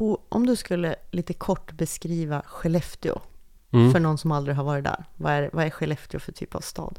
på, 0.00 0.20
om 0.28 0.46
du 0.46 0.56
skulle 0.56 0.94
lite 1.10 1.32
kort 1.32 1.72
beskriva 1.72 2.42
Skellefteå 2.46 3.20
Mm. 3.72 3.92
för 3.92 4.00
någon 4.00 4.18
som 4.18 4.32
aldrig 4.32 4.56
har 4.56 4.64
varit 4.64 4.84
där. 4.84 5.04
Vad 5.16 5.32
är, 5.32 5.50
vad 5.52 5.64
är 5.64 5.70
Skellefteå 5.70 6.20
för 6.20 6.32
typ 6.32 6.54
av 6.54 6.60
stad? 6.60 6.98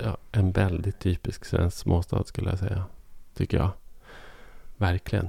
Ja, 0.00 0.16
en 0.32 0.52
väldigt 0.52 0.98
typisk 0.98 1.44
svensk 1.44 1.76
småstad 1.76 2.24
skulle 2.24 2.50
jag 2.50 2.58
säga. 2.58 2.84
Tycker 3.34 3.56
jag. 3.56 3.70
Verkligen. 4.76 5.28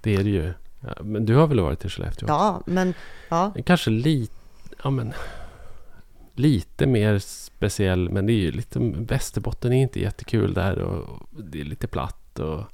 Det 0.00 0.14
är 0.14 0.24
det 0.24 0.30
ju. 0.30 0.52
Ja, 0.80 1.02
men 1.02 1.24
du 1.26 1.34
har 1.36 1.46
väl 1.46 1.60
varit 1.60 1.84
i 1.84 1.88
Skellefteå? 1.88 2.28
Ja, 2.28 2.62
men 2.66 2.94
ja, 3.28 3.52
Kanske 3.66 3.90
lite... 3.90 4.34
Ja, 4.84 4.90
men, 4.90 5.12
lite 6.34 6.86
mer 6.86 7.18
speciell. 7.18 8.10
Men 8.10 8.26
det 8.26 8.32
är 8.32 8.40
ju 8.40 8.50
lite... 8.52 8.78
Västerbotten 8.94 9.72
är 9.72 9.82
inte 9.82 10.00
jättekul 10.00 10.54
där. 10.54 10.78
Och 10.78 11.28
det 11.30 11.60
är 11.60 11.64
lite 11.64 11.86
platt 11.86 12.38
och 12.38 12.64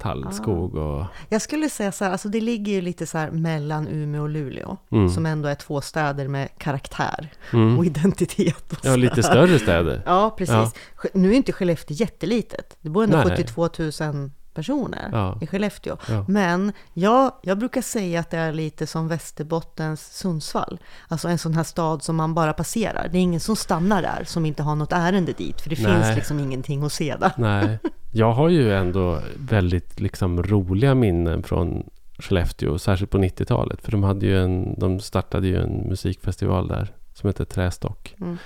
tallskog. 0.00 0.74
Och, 0.74 1.06
jag 1.28 1.42
skulle 1.42 1.68
säga 1.68 1.92
så 1.92 2.04
här, 2.04 2.12
alltså 2.12 2.28
det 2.28 2.40
ligger 2.40 2.72
ju 2.72 2.80
lite 2.80 3.06
så 3.06 3.18
här 3.18 3.30
mellan 3.30 3.88
Umeå 3.88 4.22
och 4.22 4.28
Luleå, 4.28 4.76
mm, 4.90 5.08
som 5.08 5.26
ändå 5.26 5.48
är 5.48 5.54
två 5.54 5.80
städer 5.80 6.28
med 6.28 6.48
karaktär 6.58 7.28
mm. 7.52 7.78
och 7.78 7.84
identitet. 7.84 8.72
Och 8.72 8.78
Ja, 8.82 8.96
lite 8.96 9.22
större 9.22 9.58
städer. 9.58 10.02
Ja, 10.06 10.34
precis. 10.38 10.54
Ja. 10.54 10.70
Nu 11.14 11.30
är 11.30 11.34
inte 11.34 11.52
Skellefteå 11.52 11.96
jättelitet. 11.96 12.76
Det 12.80 12.90
bor 12.90 13.04
ändå 13.04 13.16
Nej. 13.16 13.36
72 13.36 13.68
000 13.78 14.30
personer 14.54 15.08
Ja. 15.12 15.38
i 15.40 15.46
Skellefteå. 15.46 15.96
Ja. 16.08 16.24
Men 16.28 16.72
ja, 16.92 17.40
jag 17.42 17.58
brukar 17.58 17.82
säga 17.82 18.20
att 18.20 18.30
det 18.30 18.36
är 18.36 18.52
lite 18.52 18.86
som 18.86 19.08
Västerbottens 19.08 20.16
Sundsvall. 20.16 20.78
Alltså 21.08 21.28
en 21.28 21.38
sån 21.38 21.54
här 21.54 21.64
stad 21.64 22.02
som 22.02 22.16
man 22.16 22.34
bara 22.34 22.52
passerar. 22.52 23.08
Det 23.12 23.18
är 23.18 23.22
ingen 23.22 23.40
som 23.40 23.56
stannar 23.56 24.02
där 24.02 24.24
som 24.26 24.46
inte 24.46 24.62
har 24.62 24.74
något 24.74 24.92
ärende 24.92 25.32
dit. 25.32 25.60
För 25.60 25.70
det 25.70 25.82
Nej. 25.82 25.94
finns 25.94 26.16
liksom 26.16 26.40
ingenting 26.40 26.82
att 26.82 26.92
se 26.92 27.16
där. 27.16 27.32
Nej, 27.36 27.78
jag 28.14 28.32
har 28.32 28.48
ju 28.48 28.72
ändå 28.72 29.18
väldigt 29.36 30.00
liksom, 30.00 30.42
roliga 30.42 30.94
minnen 30.94 31.42
från 31.42 31.90
Skellefteå, 32.18 32.78
särskilt 32.78 33.10
på 33.10 33.18
90-talet. 33.18 33.82
För 33.82 33.92
de, 33.92 34.02
hade 34.02 34.26
ju 34.26 34.38
en, 34.42 34.78
de 34.78 35.00
startade 35.00 35.46
ju 35.46 35.56
en 35.56 35.88
musikfestival 35.88 36.68
där 36.68 36.94
som 37.14 37.28
heter 37.28 37.44
Trästock. 37.44 38.14
Mm. 38.20 38.36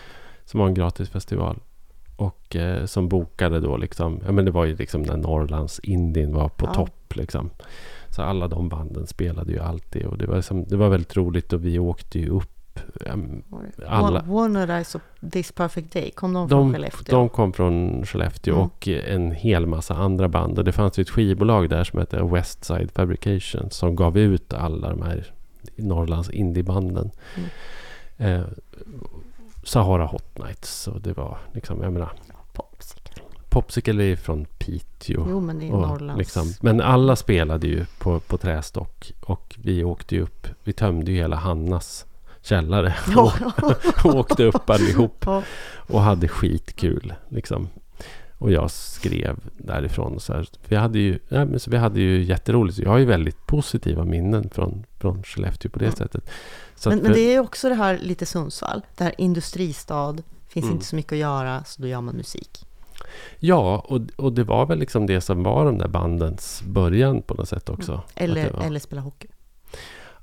Som 0.44 0.60
var 0.60 0.66
en 0.66 0.74
gratisfestival. 0.74 1.58
Och 2.16 2.56
eh, 2.56 2.84
som 2.84 3.08
bokade 3.08 3.60
då 3.60 3.76
liksom, 3.76 4.20
ja 4.26 4.32
men 4.32 4.44
det 4.44 4.50
var 4.50 4.64
ju 4.64 4.76
liksom 4.76 5.02
när 5.02 5.16
Norrlands 5.16 5.78
Indien 5.78 6.32
var 6.34 6.48
på 6.48 6.66
Ja. 6.66 6.74
topp 6.74 7.16
liksom. 7.16 7.50
Så 8.10 8.22
alla 8.22 8.48
de 8.48 8.68
banden 8.68 9.06
spelade 9.06 9.52
ju 9.52 9.58
alltid 9.58 10.04
och 10.06 10.18
det 10.18 10.26
var, 10.26 10.36
liksom, 10.36 10.64
det 10.64 10.76
var 10.76 10.88
väldigt 10.88 11.16
roligt 11.16 11.52
och 11.52 11.64
vi 11.64 11.78
åkte 11.78 12.18
ju 12.18 12.28
upp. 12.28 12.57
Ehm, 13.06 13.42
Alla- 13.86 14.22
Warner 14.22 14.68
Eyes 14.70 14.94
och 14.94 15.00
This 15.32 15.52
Perfect 15.52 15.92
Day, 15.92 16.10
kom 16.10 16.32
de 16.32 16.48
från 16.48 16.58
de, 16.66 16.72
Skellefteå? 16.72 17.16
de 17.18 17.28
kom 17.28 17.52
från 17.52 18.06
Skellefteå 18.06 18.54
Mm. 18.54 18.64
och 18.66 18.88
en 18.88 19.32
hel 19.32 19.66
massa 19.66 19.94
andra 19.94 20.28
band. 20.28 20.58
Och 20.58 20.64
det 20.64 20.72
fanns 20.72 20.98
ju 20.98 21.02
ett 21.02 21.10
skivbolag 21.10 21.68
där 21.70 21.84
som 21.84 21.98
hette 21.98 22.22
Westside 22.22 22.90
Fabrication 22.94 23.70
som 23.70 23.96
gav 23.96 24.18
ut 24.18 24.52
alla 24.52 24.88
de 24.90 25.02
här 25.02 25.26
Norrlands 25.76 26.30
indiebanden. 26.30 27.10
Mm. 27.36 28.40
Eh, 28.40 28.46
Sahara 29.64 30.06
Hot 30.06 30.38
Nights 30.38 30.88
och 30.88 31.00
det 31.00 31.12
var 31.12 31.38
liksom, 31.52 31.82
jag 31.82 31.92
menar, 31.92 32.12
Popsicle. 32.52 33.22
Popsicle 33.48 34.04
är 34.04 34.16
från 34.16 34.44
Piteå. 34.58 35.26
Jo, 35.30 35.40
men 35.40 35.58
det 35.58 35.66
är 35.68 35.70
Norrlands. 35.70 36.18
liksom, 36.18 36.52
men 36.60 36.80
alla 36.80 37.16
spelade 37.16 37.66
ju 37.66 37.84
på, 37.98 38.20
på 38.20 38.38
Trästock 38.38 39.12
och 39.20 39.56
vi 39.62 39.84
åkte 39.84 40.14
ju 40.14 40.20
upp, 40.22 40.46
vi 40.64 40.72
tömde 40.72 41.10
ju 41.12 41.16
hela 41.16 41.36
Hannas 41.36 42.06
källare 42.48 42.94
Ja. 43.14 43.32
och 44.04 44.14
åkte 44.14 44.44
upp 44.44 44.70
allihop 44.70 45.26
och 45.76 46.00
hade 46.00 46.28
skitkul. 46.28 47.14
Liksom. 47.28 47.68
Och 48.38 48.52
jag 48.52 48.70
skrev 48.70 49.36
därifrån. 49.58 50.14
Och 50.14 50.22
så 50.22 50.32
här. 50.32 50.48
Vi, 50.68 50.76
hade 50.76 50.98
ju, 50.98 51.18
ja, 51.28 51.44
men 51.44 51.60
så 51.60 51.70
vi 51.70 51.76
hade 51.76 52.00
ju 52.00 52.22
jätteroligt. 52.22 52.76
Så 52.76 52.82
Jag 52.82 52.90
har 52.90 52.98
ju 52.98 53.04
väldigt 53.04 53.46
positiva 53.46 54.04
minnen 54.04 54.50
från, 54.50 54.84
från 54.98 55.22
Skellefteå 55.22 55.70
på 55.70 55.78
det 55.78 55.84
Mm. 55.84 55.96
sättet. 55.96 56.30
Så 56.76 56.88
Men, 56.88 56.98
att 56.98 57.02
men 57.02 57.12
för- 57.12 57.18
det 57.20 57.26
är 57.28 57.32
ju 57.32 57.40
också 57.40 57.68
det 57.68 57.74
här 57.74 57.98
lite 57.98 58.26
Sundsvall, 58.26 58.82
det 58.96 59.04
här 59.04 59.14
industristad, 59.18 60.16
finns 60.48 60.64
Mm. 60.64 60.74
inte 60.74 60.86
så 60.86 60.96
mycket 60.96 61.12
att 61.12 61.18
göra, 61.18 61.64
så 61.64 61.82
då 61.82 61.88
gör 61.88 62.00
man 62.00 62.14
musik. 62.16 62.64
Ja, 63.38 63.78
och, 63.88 64.00
och 64.16 64.32
det 64.32 64.44
var 64.44 64.66
väl 64.66 64.78
liksom 64.78 65.06
det 65.06 65.20
som 65.20 65.42
var 65.42 65.64
de 65.64 65.78
där 65.78 65.88
bandens 65.88 66.62
början 66.66 67.22
på 67.22 67.34
något 67.34 67.48
sätt 67.48 67.68
också. 67.68 67.92
Att 67.92 68.10
Eller, 68.14 68.50
var- 68.52 68.60
eller 68.62 68.80
spela 68.80 69.00
hockey. 69.00 69.28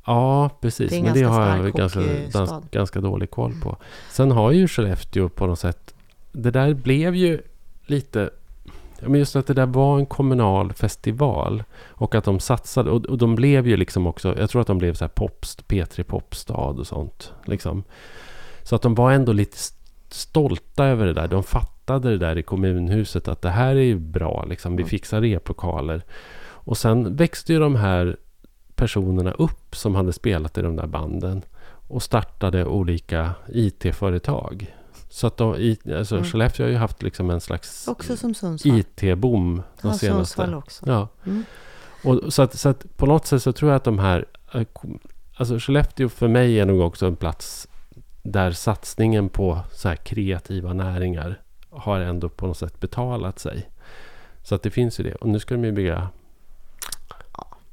Ja, 0.06 0.50
precis. 0.62 0.92
Det 0.92 1.02
Men 1.04 1.14
det 1.14 1.22
har 1.24 1.58
jag 1.58 1.72
ganska, 1.74 2.00
ganska, 2.34 2.62
ganska 2.72 3.02
dålig 3.02 3.32
koll 3.32 3.54
på. 3.64 3.78
Sen 4.10 4.32
har 4.32 4.52
ju 4.52 4.68
Skellefteå 4.68 5.30
på 5.30 5.48
något 5.48 5.60
sätt... 5.60 5.94
Det 6.32 6.52
där 6.52 6.74
blev 6.74 7.16
ju 7.16 7.42
lite... 7.86 8.30
Men 9.02 9.16
just 9.20 9.36
att 9.36 9.48
det 9.48 9.54
där 9.54 9.66
var 9.66 10.00
en 10.00 10.06
kommunal 10.06 10.74
festival. 10.74 11.64
Och 11.88 12.16
att 12.16 12.24
de 12.24 12.40
satsade. 12.40 12.92
Och, 12.92 13.06
och 13.06 13.18
de 13.18 13.36
blev 13.36 13.68
ju 13.68 13.78
liksom 13.78 14.08
också... 14.08 14.40
Jag 14.40 14.50
tror 14.50 14.62
att 14.62 14.68
de 14.68 14.78
blev 14.78 14.94
så 14.94 15.04
här 15.04 15.10
popst, 15.10 15.68
P3 15.68 16.04
Popstad 16.04 16.56
och 16.80 16.88
sånt. 16.88 17.34
Liksom. 17.46 17.84
Så 18.64 18.76
att 18.76 18.82
de 18.82 18.96
var 18.96 19.12
ändå 19.12 19.32
lite 19.34 19.56
st- 19.56 19.76
stolta 20.10 20.86
över 20.86 21.06
det 21.06 21.14
där. 21.14 21.28
De 21.28 21.44
fattade 21.44 22.10
det 22.10 22.18
där 22.18 22.38
i 22.38 22.44
kommunhuset. 22.44 23.28
Att 23.28 23.42
det 23.42 23.50
här 23.50 23.76
är 23.76 23.82
ju 23.84 24.00
bra. 24.00 24.46
Liksom. 24.50 24.76
Vi 24.76 24.82
Mm. 24.84 24.90
fixar 24.90 25.22
replokaler. 25.22 26.02
Och 26.42 26.78
sen 26.78 27.16
växte 27.16 27.54
ju 27.54 27.60
de 27.60 27.76
här 27.76 28.18
personerna 28.76 29.32
upp 29.32 29.76
som 29.76 29.96
hade 29.96 30.14
spelat 30.14 30.58
i 30.58 30.62
de 30.62 30.76
där 30.76 30.88
banden 30.88 31.42
och 31.88 32.04
startade 32.04 32.66
olika 32.66 33.32
IT-företag. 33.48 34.76
Så 35.10 35.28
att 35.28 35.38
de, 35.38 35.76
alltså 35.98 36.16
Mm. 36.16 36.26
Skellefteå 36.26 36.66
har 36.66 36.72
ju 36.72 36.78
haft 36.78 37.04
liksom 37.04 37.30
en 37.30 37.42
slags. 37.42 37.88
IT-boom 38.66 39.62
de 39.82 39.88
ja, 39.88 39.94
senaste... 39.94 40.56
också. 40.56 40.86
Ja. 40.88 41.08
Mm. 41.26 41.44
Och 42.04 42.34
så, 42.34 42.42
att, 42.42 42.60
så 42.60 42.70
att 42.70 42.98
på 42.98 43.06
något 43.06 43.26
sätt 43.26 43.44
så 43.44 43.52
tror 43.52 43.72
jag 43.72 43.76
att 43.78 43.84
de 43.84 44.00
här... 44.00 44.26
eh, 44.54 44.64
Alltså 45.38 45.60
Skellefteå 45.60 46.10
för 46.10 46.28
mig 46.28 46.60
är 46.60 46.66
nog 46.66 46.82
också 46.82 47.06
en 47.06 47.16
plats 47.16 47.68
där 48.24 48.52
satsningen 48.52 49.30
på 49.30 49.60
så 49.72 49.88
här 49.90 49.96
kreativa 49.96 50.74
näringar 50.74 51.42
har 51.70 52.00
ändå 52.00 52.30
på 52.30 52.48
något 52.48 52.58
sätt 52.58 52.80
betalat 52.80 53.40
sig. 53.40 53.70
Så 54.44 54.56
att 54.56 54.64
det 54.64 54.70
finns 54.70 55.00
ju 55.00 55.04
det. 55.04 55.16
Och 55.16 55.30
nu 55.30 55.40
ska 55.40 55.56
de 55.56 55.64
ju 55.66 55.72
bygga... 55.72 56.08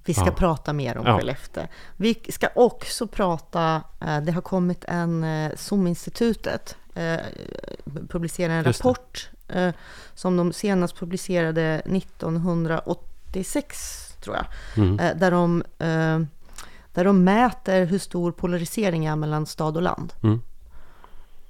Vi 0.04 0.14
ska 0.14 0.26
Ja. 0.26 0.32
prata 0.32 0.72
mer 0.72 0.98
om 0.98 1.06
Ja. 1.06 1.18
Skellefteå. 1.18 1.64
Vi 1.96 2.14
ska 2.28 2.48
också 2.54 3.06
prata, 3.06 3.82
eh, 4.00 4.20
det 4.20 4.32
har 4.32 4.42
kommit 4.42 4.84
en, 4.88 5.24
eh, 5.24 5.52
SOM-institutet 5.56 6.76
eh, 6.94 7.16
publicerar 8.08 8.54
en 8.54 8.64
rapport 8.64 9.30
eh, 9.48 9.70
som 10.14 10.36
de 10.36 10.52
senast 10.52 10.96
publicerade 10.96 11.82
1986, 11.84 14.08
tror 14.20 14.36
jag. 14.36 14.46
Mm. 14.84 14.98
Eh, 14.98 15.16
där, 15.16 15.30
de, 15.30 15.62
eh, 15.78 16.20
där 16.92 17.04
de 17.04 17.24
mäter 17.24 17.84
hur 17.84 17.98
stor 17.98 18.32
polarisering 18.32 19.04
är 19.06 19.16
mellan 19.16 19.46
stad 19.46 19.76
och 19.76 19.82
land. 19.82 20.12
Mm. 20.22 20.40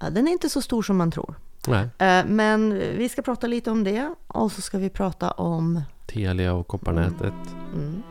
Eh, 0.00 0.10
Den 0.10 0.28
är 0.28 0.32
inte 0.32 0.48
så 0.50 0.62
stor 0.62 0.82
som 0.82 0.96
man 0.96 1.10
tror. 1.10 1.34
Nej, 1.66 1.88
Eh, 1.98 2.24
Men 2.26 2.74
vi 2.74 3.08
ska 3.08 3.22
prata 3.22 3.46
lite 3.46 3.70
om 3.70 3.84
det 3.84 4.14
och 4.26 4.52
så 4.52 4.62
ska 4.62 4.78
vi 4.78 4.90
prata 4.90 5.30
om 5.30 5.82
Telia 6.06 6.54
och 6.54 6.68
kopparnätet. 6.68 7.34
Mm. 7.74 8.02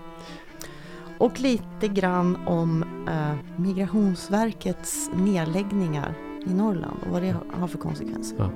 Och 1.21 1.39
lite 1.39 1.87
grann 1.87 2.37
om 2.47 2.83
eh, 3.07 3.61
Migrationsverkets 3.61 5.09
nedläggningar 5.13 6.13
i 6.45 6.53
Norrland 6.53 6.97
och 7.05 7.11
vad 7.11 7.21
det 7.21 7.35
har 7.51 7.67
för 7.67 7.77
konsekvenser. 7.77 8.37
Ja. 8.37 8.51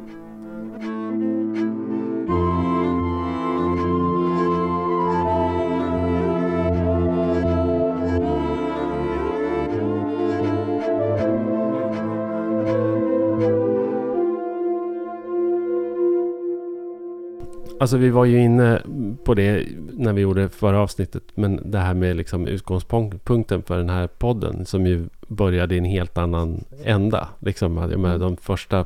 Alltså 17.79 17.97
vi 17.97 18.09
var 18.09 18.25
ju 18.25 18.43
inne 18.43 18.81
på 19.25 19.33
det 19.33 19.67
när 19.93 20.13
vi 20.13 20.21
gjorde 20.21 20.49
förra 20.49 20.79
avsnittet. 20.79 21.23
Men 21.35 21.71
det 21.71 21.77
här 21.79 21.93
med 21.93 22.15
liksom 22.15 22.47
utgångspunkten 22.47 23.63
för 23.63 23.77
den 23.77 23.89
här 23.89 24.07
podden. 24.07 24.65
Som 24.65 24.87
ju 24.87 25.09
började 25.27 25.75
i 25.75 25.77
en 25.77 25.85
helt 25.85 26.17
annan 26.17 26.63
ända. 26.83 27.27
Liksom, 27.39 27.77
jag 27.77 27.99
menar, 27.99 28.17
de 28.17 28.37
första 28.37 28.85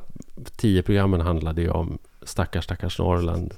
tio 0.58 0.82
programmen 0.82 1.22
handlade 1.22 1.62
ju 1.62 1.70
om 1.70 1.98
stackars 2.22 2.64
stackars 2.64 3.00
Norrland. 3.00 3.54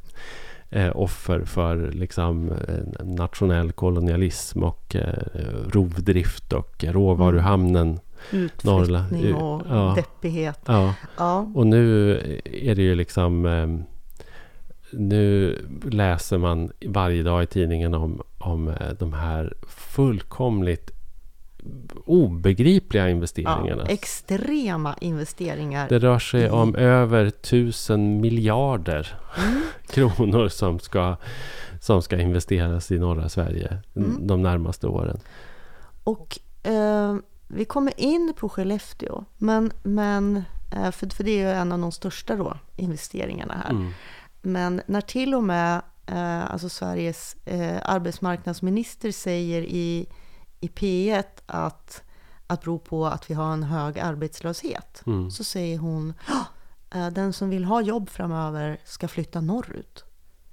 Eh, 0.70 0.92
offer 0.96 1.40
för 1.46 1.92
liksom, 1.92 2.50
eh, 2.52 3.06
nationell 3.06 3.72
kolonialism 3.72 4.64
och 4.64 4.96
eh, 4.96 5.14
rovdrift 5.70 6.54
och 6.54 6.84
råvaruhamnen. 6.84 8.00
Norrland. 8.64 9.06
Utflyttning 9.06 9.36
och 9.36 9.62
Ja. 9.70 9.94
deppighet. 9.96 10.60
Ja. 10.66 10.94
Ja, 11.18 11.52
Och 11.56 11.68
nu 11.68 12.12
är 12.44 12.76
det 12.76 12.82
ju 12.82 12.96
liksom... 12.96 13.46
ehm, 13.46 13.84
nu 14.94 15.58
läser 15.92 16.38
man 16.38 16.72
varje 16.86 17.24
dag 17.24 17.44
i 17.44 17.48
tidningen 17.48 17.94
om, 17.94 18.22
om 18.38 18.68
eh, 18.68 18.90
de 19.00 19.14
här 19.14 19.54
fullkomligt 19.68 20.92
obegripliga 22.06 23.04
Ja, 23.04 23.10
investeringarna. 23.10 23.86
extrema 23.86 24.96
investeringar. 25.02 25.90
Det 25.90 26.00
rör 26.00 26.20
sig 26.20 26.50
om 26.50 26.76
över 26.76 27.30
tusen 27.30 28.22
miljarder 28.22 29.18
Mm. 29.38 29.62
kronor 29.88 30.48
som 30.50 30.80
ska, 30.80 31.16
som 31.82 32.02
ska 32.02 32.20
investeras 32.22 32.92
i 32.92 33.00
norra 33.00 33.30
Sverige 33.30 33.78
Mm. 33.96 34.28
de 34.28 34.42
närmaste 34.42 34.88
åren. 34.88 35.20
Och 36.04 36.40
eh, 36.64 37.16
vi 37.48 37.66
kommer 37.66 37.94
in 38.00 38.34
på 38.38 38.50
Skellefteå, 38.50 39.26
men, 39.38 39.72
men 39.84 40.44
eh, 40.72 40.92
för, 40.92 41.08
för 41.16 41.24
det 41.24 41.32
är 41.32 41.48
ju 41.48 41.52
en 41.52 41.72
av 41.72 41.80
de 41.80 41.92
största 41.92 42.36
då, 42.36 42.58
investeringarna 42.76 43.54
här. 43.64 43.70
Mm. 43.72 43.92
Men 44.42 44.82
när 44.86 45.02
till 45.02 45.36
och 45.36 45.44
med 45.44 45.82
eh, 46.06 46.52
alltså 46.52 46.70
Sveriges 46.70 47.36
eh, 47.46 47.78
arbetsmarknadsminister 47.86 49.12
säger 49.12 49.62
i, 49.62 50.06
i 50.60 50.68
P1 50.68 51.24
att, 51.46 52.04
att 52.48 52.62
bero 52.62 52.80
på 52.80 53.06
att 53.06 53.30
vi 53.30 53.34
har 53.34 53.54
en 53.54 53.64
hög 53.64 54.00
arbetslöshet, 54.00 55.02
Mm. 55.06 55.32
så 55.32 55.44
säger 55.44 55.78
hon 55.78 56.14
"Ja, 56.28 56.46
eh, 57.00 57.08
den 57.14 57.34
som 57.34 57.50
vill 57.50 57.64
ha 57.66 57.82
jobb 57.82 58.10
framöver 58.10 58.78
ska 58.86 59.08
flytta 59.08 59.42
norrut. 59.42 60.04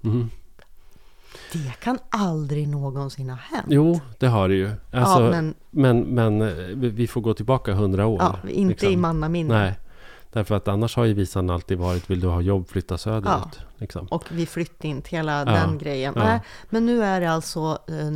Mm. 0.03 0.29
Det 1.53 1.73
kan 1.79 1.99
aldrig 2.09 2.67
någonsin 2.67 3.29
ha 3.29 3.37
hänt. 3.37 3.65
Jo, 3.69 3.99
det 4.19 4.27
har 4.27 4.49
det 4.49 4.55
ju. 4.55 4.67
Alltså, 4.91 5.23
ja, 5.23 5.31
men 5.31 5.53
men, 5.69 5.99
men 5.99 6.41
eh, 6.41 6.47
vi 6.53 6.89
vi 6.89 7.07
får 7.07 7.21
gå 7.21 7.33
tillbaka 7.33 7.73
hundra 7.73 8.05
år. 8.05 8.19
ja, 8.21 8.49
inte 8.49 8.69
liksom. 8.71 8.89
i 8.89 8.95
mannaminne. 8.97 9.53
Nej, 9.53 9.79
därför 10.31 10.55
att 10.55 10.67
annars 10.67 10.95
har 10.95 11.05
ju 11.05 11.13
visan 11.13 11.49
alltid 11.49 11.77
varit 11.77 12.09
vill 12.09 12.19
du 12.19 12.27
ha 12.27 12.41
jobb, 12.41 12.67
flytta 12.69 12.97
söderut. 12.97 13.59
Liksom. 13.77 14.07
Och 14.07 14.23
vi 14.31 14.45
flyttade 14.45 14.87
inte 14.87 15.09
hela 15.09 15.39
Ja, 15.39 15.45
den 15.45 15.77
grejen. 15.77 16.13
ja. 16.17 16.23
Nej, 16.23 16.39
men 16.69 16.85
nu 16.85 17.03
är 17.03 17.21
det 17.21 17.31
alltså 17.31 17.79
eh, 17.87 18.11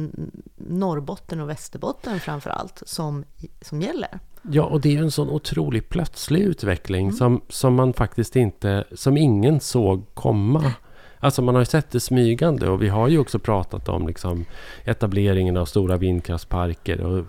Norrbotten 0.56 1.40
och 1.40 1.50
Västerbotten 1.50 2.20
framför 2.20 2.50
allt 2.50 2.84
som, 2.86 3.24
som 3.62 3.82
gäller. 3.82 4.20
Ja, 4.52 4.64
och 4.64 4.82
det 4.82 4.90
är 4.90 4.94
ju 4.94 5.00
en 5.00 5.12
sån 5.12 5.30
otroligt 5.30 5.90
plötslig 5.90 6.42
utveckling 6.42 7.06
Mm. 7.06 7.16
som, 7.18 7.42
som 7.50 7.74
man 7.76 7.94
faktiskt 7.94 8.36
inte, 8.36 8.84
som 8.96 9.18
ingen 9.18 9.60
såg 9.60 10.06
komma. 10.14 10.74
Alltså 11.24 11.42
man 11.42 11.56
har 11.56 11.62
ju 11.62 11.66
sett 11.66 11.92
det 11.92 12.00
smygande 12.00 12.70
och 12.70 12.82
vi 12.82 12.90
har 12.90 13.08
ju 13.08 13.20
också 13.20 13.40
pratat 13.40 13.90
om 13.90 14.08
liksom 14.08 14.46
etableringen 14.86 15.58
av 15.58 15.66
stora 15.66 15.98
vindkraftsparker 15.98 17.02
och 17.02 17.26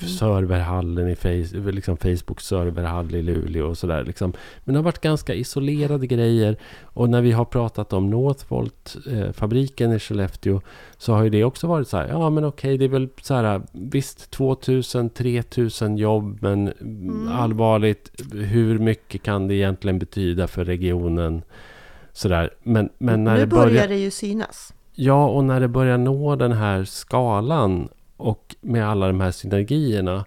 serverhallen 0.00 1.08
i 1.08 1.16
face, 1.16 1.70
liksom 1.70 1.96
Facebooks 1.96 2.46
serverhall 2.46 3.14
i 3.14 3.22
Luleå 3.22 3.66
och 3.66 3.78
sådär. 3.78 4.04
Liksom. 4.04 4.32
Men 4.64 4.74
det 4.74 4.78
har 4.78 4.84
varit 4.84 5.00
ganska 5.00 5.34
isolerade 5.34 6.06
grejer 6.06 6.56
och 6.82 7.10
när 7.10 7.20
vi 7.20 7.32
har 7.32 7.44
pratat 7.44 7.92
om 7.92 8.10
Northvolt-fabriken 8.10 9.92
i 9.92 9.98
Skellefteå 9.98 10.60
så 10.98 11.12
har 11.12 11.24
ju 11.24 11.30
det 11.30 11.44
också 11.44 11.66
varit 11.66 11.88
så 11.88 11.96
här, 11.96 12.08
ja 12.08 12.30
men 12.30 12.44
okej 12.44 12.78
det 12.78 12.84
är 12.84 12.88
väl 12.88 13.08
så 13.22 13.34
här, 13.34 13.62
visst 13.72 14.30
2000, 14.30 15.10
3000 15.10 15.96
jobb 15.96 16.38
men 16.40 16.72
Mm. 16.80 17.28
allvarligt, 17.28 18.10
hur 18.32 18.78
mycket 18.78 19.22
kan 19.22 19.48
det 19.48 19.54
egentligen 19.54 19.98
betyda 19.98 20.46
för 20.46 20.64
regionen? 20.64 21.42
Sådär. 22.18 22.54
Men, 22.62 22.88
men 22.98 23.24
när 23.24 23.34
nu 23.34 23.40
det 23.40 23.46
börjar 23.46 23.66
börjar, 23.66 23.88
det 23.88 23.96
ju 23.96 24.10
synas. 24.10 24.74
ja, 24.94 25.28
och 25.28 25.44
när 25.44 25.60
det 25.60 25.68
börjar 25.68 25.98
nå 25.98 26.36
den 26.36 26.52
här 26.52 26.84
skalan 26.84 27.88
och 28.16 28.56
med 28.60 28.88
alla 28.88 29.06
de 29.06 29.20
här 29.20 29.30
synergierna, 29.30 30.24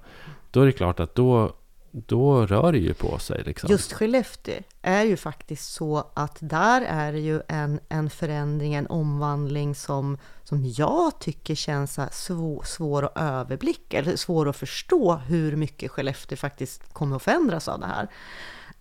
då 0.52 0.62
är 0.62 0.66
det 0.66 0.72
klart 0.72 1.00
att 1.00 1.16
då, 1.16 1.56
då 1.92 2.46
rör 2.46 2.72
det 2.72 2.78
ju 2.78 2.94
på 2.94 3.20
sig. 3.20 3.44
Liksom. 3.46 3.70
Just 3.70 3.94
Skellefteå 3.94 4.56
är 4.82 5.04
ju 5.04 5.18
faktiskt 5.18 5.74
så 5.74 6.12
att 6.14 6.38
där 6.40 6.82
är 6.82 7.12
det 7.12 7.20
ju 7.20 7.42
en, 7.48 7.80
en 7.90 8.10
förändring, 8.10 8.74
en 8.74 8.88
omvandling 8.88 9.76
som, 9.76 10.18
som 10.44 10.74
jag 10.78 11.20
tycker 11.20 11.56
känns 11.56 12.00
svår, 12.12 12.64
svår 12.66 13.06
att 13.06 13.18
överblicka, 13.18 13.98
eller 14.00 14.16
svår 14.16 14.50
att 14.50 14.56
förstå 14.56 15.16
hur 15.16 15.56
mycket 15.56 15.92
Skellefteå 15.92 16.38
faktiskt 16.38 16.94
kommer 16.94 17.16
att 17.16 17.24
förändras 17.24 17.68
av 17.68 17.80
det 17.80 17.86
här. 17.88 18.08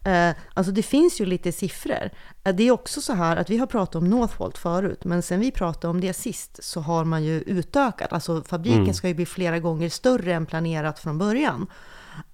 Eh, 0.04 0.30
alltså 0.54 0.72
det 0.72 0.82
finns 0.82 1.20
ju 1.20 1.26
lite 1.26 1.52
siffror. 1.52 2.10
Eh, 2.44 2.54
det 2.54 2.62
är 2.62 2.70
också 2.70 3.00
så 3.00 3.12
här 3.12 3.36
att 3.36 3.50
vi 3.50 3.58
har 3.58 3.66
pratat 3.66 3.94
om 3.94 4.10
Northvolt 4.10 4.58
förut, 4.58 5.04
men 5.04 5.22
sen 5.22 5.40
vi 5.40 5.50
pratade 5.50 5.90
om 5.90 6.00
det 6.00 6.12
sist 6.12 6.64
så 6.64 6.80
har 6.80 7.04
man 7.04 7.24
ju 7.24 7.40
utökat. 7.40 8.12
Alltså 8.12 8.42
fabriken 8.42 8.80
Mm. 8.82 8.94
ska 8.94 9.08
ju 9.08 9.14
bli 9.14 9.26
flera 9.26 9.58
gånger 9.58 9.88
större 9.88 10.34
än 10.34 10.46
planerat 10.46 10.98
från 10.98 11.18
början 11.18 11.66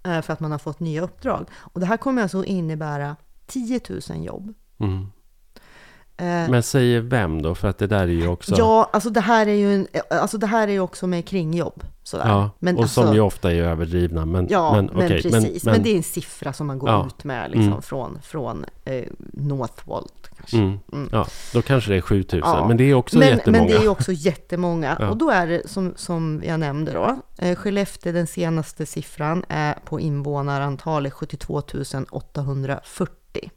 eh, 0.02 0.20
för 0.22 0.32
att 0.32 0.40
man 0.40 0.50
har 0.52 0.58
fått 0.58 0.80
nya 0.80 1.02
uppdrag. 1.02 1.48
Och 1.54 1.80
det 1.80 1.86
här 1.86 1.96
kommer 1.96 2.22
alltså 2.22 2.44
innebära 2.44 3.16
10 3.46 3.80
000 4.10 4.24
jobb. 4.24 4.54
Mm. 4.78 5.06
Eh, 6.18 6.24
Men 6.50 6.62
säger 6.62 7.00
vem 7.00 7.42
då? 7.42 7.54
För 7.54 7.68
att 7.68 7.78
det 7.78 7.86
där 7.86 8.02
är 8.02 8.06
ju 8.06 8.28
också... 8.28 8.54
Ja, 8.58 8.90
alltså 8.92 9.10
det 9.10 9.20
här 9.20 9.46
är 9.46 9.54
ju 9.54 9.74
en, 9.74 9.86
alltså 10.10 10.38
det 10.38 10.46
här 10.46 10.68
är 10.68 10.72
ju 10.72 10.80
också 10.80 11.06
med 11.06 11.26
kringjobb. 11.28 11.84
Sådär. 12.02 12.28
Ja, 12.28 12.50
men 12.58 12.76
och 12.76 12.82
alltså, 12.82 13.02
som 13.02 13.14
ju 13.14 13.20
ofta 13.20 13.52
är 13.52 13.62
överdrivna. 13.62 14.24
Men, 14.26 14.46
Ja, 14.50 14.72
men, 14.74 14.84
men, 14.86 15.04
okej, 15.04 15.22
precis. 15.22 15.64
Men, 15.64 15.72
men, 15.74 15.82
det 15.82 15.90
är 15.92 15.96
en 15.96 16.02
siffra 16.02 16.52
som 16.52 16.66
man 16.66 16.78
går 16.78 16.88
Ja. 16.90 17.06
ut 17.06 17.24
med 17.24 17.50
liksom, 17.50 17.66
Mm. 17.68 17.82
från, 17.82 18.18
från 18.22 18.64
eh, 18.84 19.04
Northvolt. 19.32 20.30
Kanske. 20.36 20.56
mm, 20.56 20.78
Mm. 20.92 21.08
ja, 21.12 21.26
då 21.52 21.62
kanske 21.62 21.90
det 21.90 21.96
är 21.96 22.00
7000. 22.00 22.38
Ja. 22.44 22.68
Men 22.68 22.76
det 22.76 22.84
är 22.84 22.94
också 22.94 23.18
Men, 23.18 23.28
jättemånga. 23.28 23.64
men 23.64 23.72
det 23.72 23.84
är 23.84 23.88
också 23.88 24.12
jättemånga. 24.12 24.96
Ja. 25.00 25.08
Och 25.10 25.16
då 25.16 25.30
är 25.30 25.46
det 25.46 25.68
som, 25.68 25.92
som 25.96 26.42
jag 26.46 26.60
nämnde 26.60 26.92
då, 26.92 27.18
eh, 27.38 27.56
Skellefteå, 27.56 28.12
den 28.12 28.26
senaste 28.26 28.86
siffran 28.86 29.44
är 29.48 29.74
på 29.84 30.00
invånarantalet 30.00 31.12
72 31.12 31.62
840. 32.10 33.50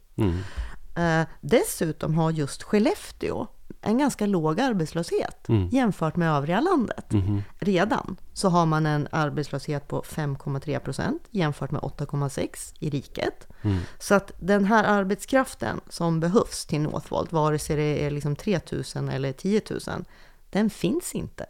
Mm. 0.94 1.20
Eh, 1.20 1.26
dessutom 1.40 2.14
har 2.14 2.30
just 2.30 2.62
Skellefteå 2.62 3.46
en 3.82 3.98
ganska 3.98 4.26
låg 4.26 4.60
arbetslöshet 4.60 5.48
Mm. 5.48 5.68
jämfört 5.68 6.16
med 6.16 6.32
övriga 6.36 6.60
landet. 6.60 7.12
Mhm. 7.12 7.42
Redan 7.58 8.16
så 8.32 8.48
har 8.48 8.66
man 8.66 8.86
en 8.86 9.08
arbetslöshet 9.12 9.88
på 9.88 10.02
5,3 10.02 10.78
procent 10.78 11.22
jämfört 11.30 11.70
med 11.70 11.80
8,6 11.82 12.74
i 12.78 12.90
riket. 12.90 13.46
Mm. 13.62 13.78
Så 13.98 14.14
att 14.14 14.32
den 14.38 14.64
här 14.64 14.84
arbetskraften 14.84 15.80
som 15.88 16.20
behövs 16.20 16.66
till 16.66 16.80
Northvolt, 16.80 17.32
vare 17.32 17.58
sig 17.58 17.76
det 17.76 18.04
är 18.06 18.10
liksom 18.10 18.36
3 18.36 18.60
000 18.94 19.08
eller 19.08 19.32
10 19.32 19.60
000, 19.70 20.04
den 20.50 20.70
finns 20.70 21.14
inte 21.14 21.46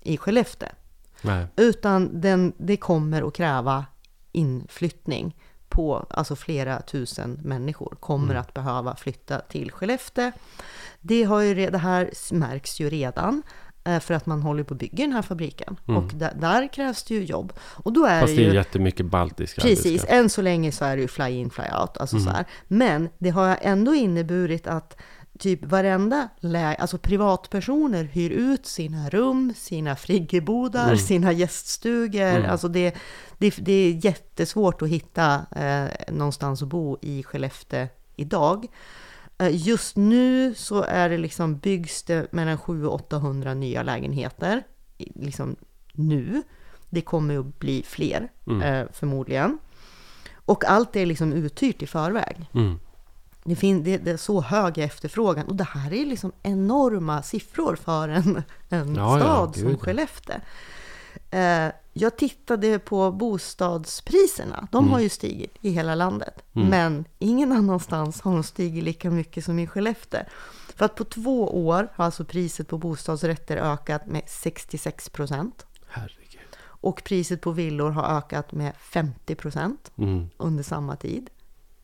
i 0.00 0.16
Skellefteå. 0.18 0.68
Nej. 1.22 1.46
Utan 1.56 2.20
den, 2.20 2.52
det 2.58 2.76
kommer 2.76 3.22
att 3.28 3.34
kräva 3.34 3.84
inflyttning 4.32 5.36
på, 5.72 6.06
alltså 6.10 6.36
flera 6.36 6.80
tusen 6.82 7.40
människor 7.42 7.96
kommer 8.00 8.34
att 8.34 8.54
behöva 8.54 8.96
flytta 8.96 9.38
till 9.40 9.72
Skellefteå. 9.72 10.32
Det, 11.00 11.22
har 11.22 11.40
ju, 11.40 11.70
det 11.70 11.78
här 11.78 12.10
märks 12.32 12.80
ju 12.80 12.90
redan 12.90 13.42
eh, 13.84 14.00
för 14.00 14.14
att 14.14 14.26
man 14.26 14.42
håller 14.42 14.64
på 14.64 14.74
att 14.74 14.80
bygga 14.80 15.04
den 15.04 15.12
här 15.12 15.22
fabriken. 15.22 15.76
Och 15.86 16.14
där, 16.14 16.32
där 16.40 16.72
krävs 16.72 17.04
det 17.04 17.14
ju 17.14 17.24
jobb. 17.24 17.52
Och 17.60 17.92
då 17.92 18.04
är 18.06 18.20
Fast 18.20 18.36
det 18.36 18.42
är 18.42 18.48
ju... 18.48 18.54
jättemycket 18.54 19.06
baltisk 19.06 19.56
Precis, 19.62 19.86
arbetskraft. 19.86 20.12
än 20.12 20.30
så 20.30 20.42
länge 20.42 20.72
så 20.72 20.84
är 20.84 20.96
det 20.96 21.02
ju 21.02 21.08
fly 21.08 21.28
in, 21.28 21.50
fly 21.50 21.64
out. 21.80 21.96
Alltså 21.96 22.18
så 22.18 22.30
här. 22.30 22.44
Men 22.68 23.08
det 23.18 23.30
har 23.30 23.58
ändå 23.60 23.94
inneburit 23.94 24.66
att 24.66 24.96
typ 25.42 25.64
varenda 25.64 26.28
lä- 26.40 26.74
alltså 26.78 26.98
privatpersoner 26.98 28.04
hyr 28.04 28.30
ut 28.30 28.66
sina 28.66 29.08
rum, 29.08 29.52
sina 29.56 29.96
friggebodar, 29.96 30.96
sina 30.96 31.32
gäststugor. 31.32 32.40
Alltså 32.50 32.68
det, 32.68 32.94
det, 33.38 33.54
det 33.58 33.72
är 33.72 34.04
jättesvårt 34.04 34.82
att 34.82 34.88
hitta 34.88 35.46
eh, 35.56 36.12
någonstans 36.14 36.62
att 36.62 36.68
bo 36.68 36.98
i 37.02 37.22
Skellefteå 37.22 37.86
idag. 38.16 38.66
Eh, 39.38 39.48
Just 39.66 39.96
nu 39.96 40.54
så 40.54 40.82
är 40.82 41.08
det 41.08 41.18
liksom, 41.18 41.56
byggs 41.58 42.02
det 42.02 42.32
mellan 42.32 42.58
700 42.58 42.88
och 42.88 42.94
800 42.94 43.54
nya 43.54 43.82
lägenheter. 43.82 44.62
Liksom 44.98 45.56
nu. 45.92 46.42
Det 46.90 47.00
kommer 47.00 47.38
att 47.38 47.58
bli 47.58 47.82
fler 47.86 48.28
eh, 48.62 48.86
förmodligen. 48.92 49.58
Och 50.44 50.64
allt 50.64 50.96
är 50.96 51.06
liksom 51.06 51.32
uthyrt 51.32 51.82
i 51.82 51.86
förväg. 51.86 52.36
Mm. 52.54 52.78
Det, 53.44 53.56
fin- 53.56 53.84
det, 53.84 53.96
det 53.98 54.10
är 54.10 54.16
så 54.16 54.40
hög 54.40 54.78
efterfrågan. 54.78 55.46
Och 55.46 55.56
det 55.56 55.64
här 55.64 55.92
är 55.92 56.06
liksom 56.06 56.32
enorma 56.42 57.22
siffror 57.22 57.76
för 57.76 58.08
en, 58.08 58.42
en 58.68 58.94
Ja, 58.94 59.18
ja, 59.18 59.20
stad 59.20 59.54
gud, 59.54 59.62
som 59.62 59.70
ja. 59.72 59.78
Skellefteå. 59.78 60.36
Eh, 61.30 61.68
jag 61.92 62.16
tittade 62.16 62.78
på 62.78 63.12
bostadspriserna. 63.12 64.68
De 64.72 64.84
Mm. 64.84 64.92
har 64.92 65.00
ju 65.00 65.08
stigit 65.08 65.54
i 65.60 65.70
hela 65.70 65.94
landet. 65.94 66.42
Men 66.52 67.04
ingen 67.18 67.52
annanstans 67.52 68.20
har 68.20 68.32
de 68.32 68.42
stigit 68.42 68.84
lika 68.84 69.10
mycket 69.10 69.44
som 69.44 69.58
i 69.58 69.66
Skellefteå. 69.66 70.20
För 70.76 70.84
att 70.84 70.94
på 70.94 71.04
två 71.04 71.66
år 71.66 71.88
har 71.94 72.04
alltså 72.04 72.24
priset 72.24 72.68
på 72.68 72.78
bostadsrätter 72.78 73.56
ökat 73.56 74.06
med 74.06 74.22
66 74.26 75.08
procent. 75.08 75.66
Och 76.64 77.02
priset 77.04 77.40
på 77.40 77.50
villor 77.50 77.90
har 77.90 78.16
ökat 78.18 78.52
med 78.52 78.72
50 78.78 79.34
procent 79.34 79.90
Mm. 79.98 80.28
under 80.36 80.62
samma 80.62 80.96
tid 80.96 81.30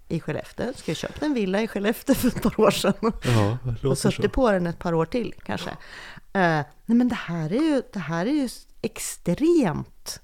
i 0.09 0.21
Skellefteå. 0.21 0.73
Ska 0.75 0.91
jag 0.91 0.97
köpt 0.97 1.23
en 1.23 1.35
villa 1.35 1.63
i 1.63 1.69
Skellefteå 1.69 2.15
för 2.15 2.29
ett 2.29 2.43
par 2.43 2.61
år 2.61 2.71
sedan 2.71 2.95
Ja, 3.25 3.59
och 3.89 3.99
så. 3.99 4.11
suttit 4.13 4.33
på 4.33 4.53
den 4.53 4.67
ett 4.67 4.79
par 4.79 4.93
år 4.95 5.05
till 5.05 5.35
kanske. 5.45 5.71
Eh, 6.33 6.61
nej 6.87 6.97
men 6.97 7.09
det 7.09 7.15
här 7.15 7.53
är 7.53 7.63
ju, 7.63 7.83
det 7.93 7.99
här 7.99 8.27
är 8.27 8.31
ju 8.33 8.49
extremt. 8.83 10.21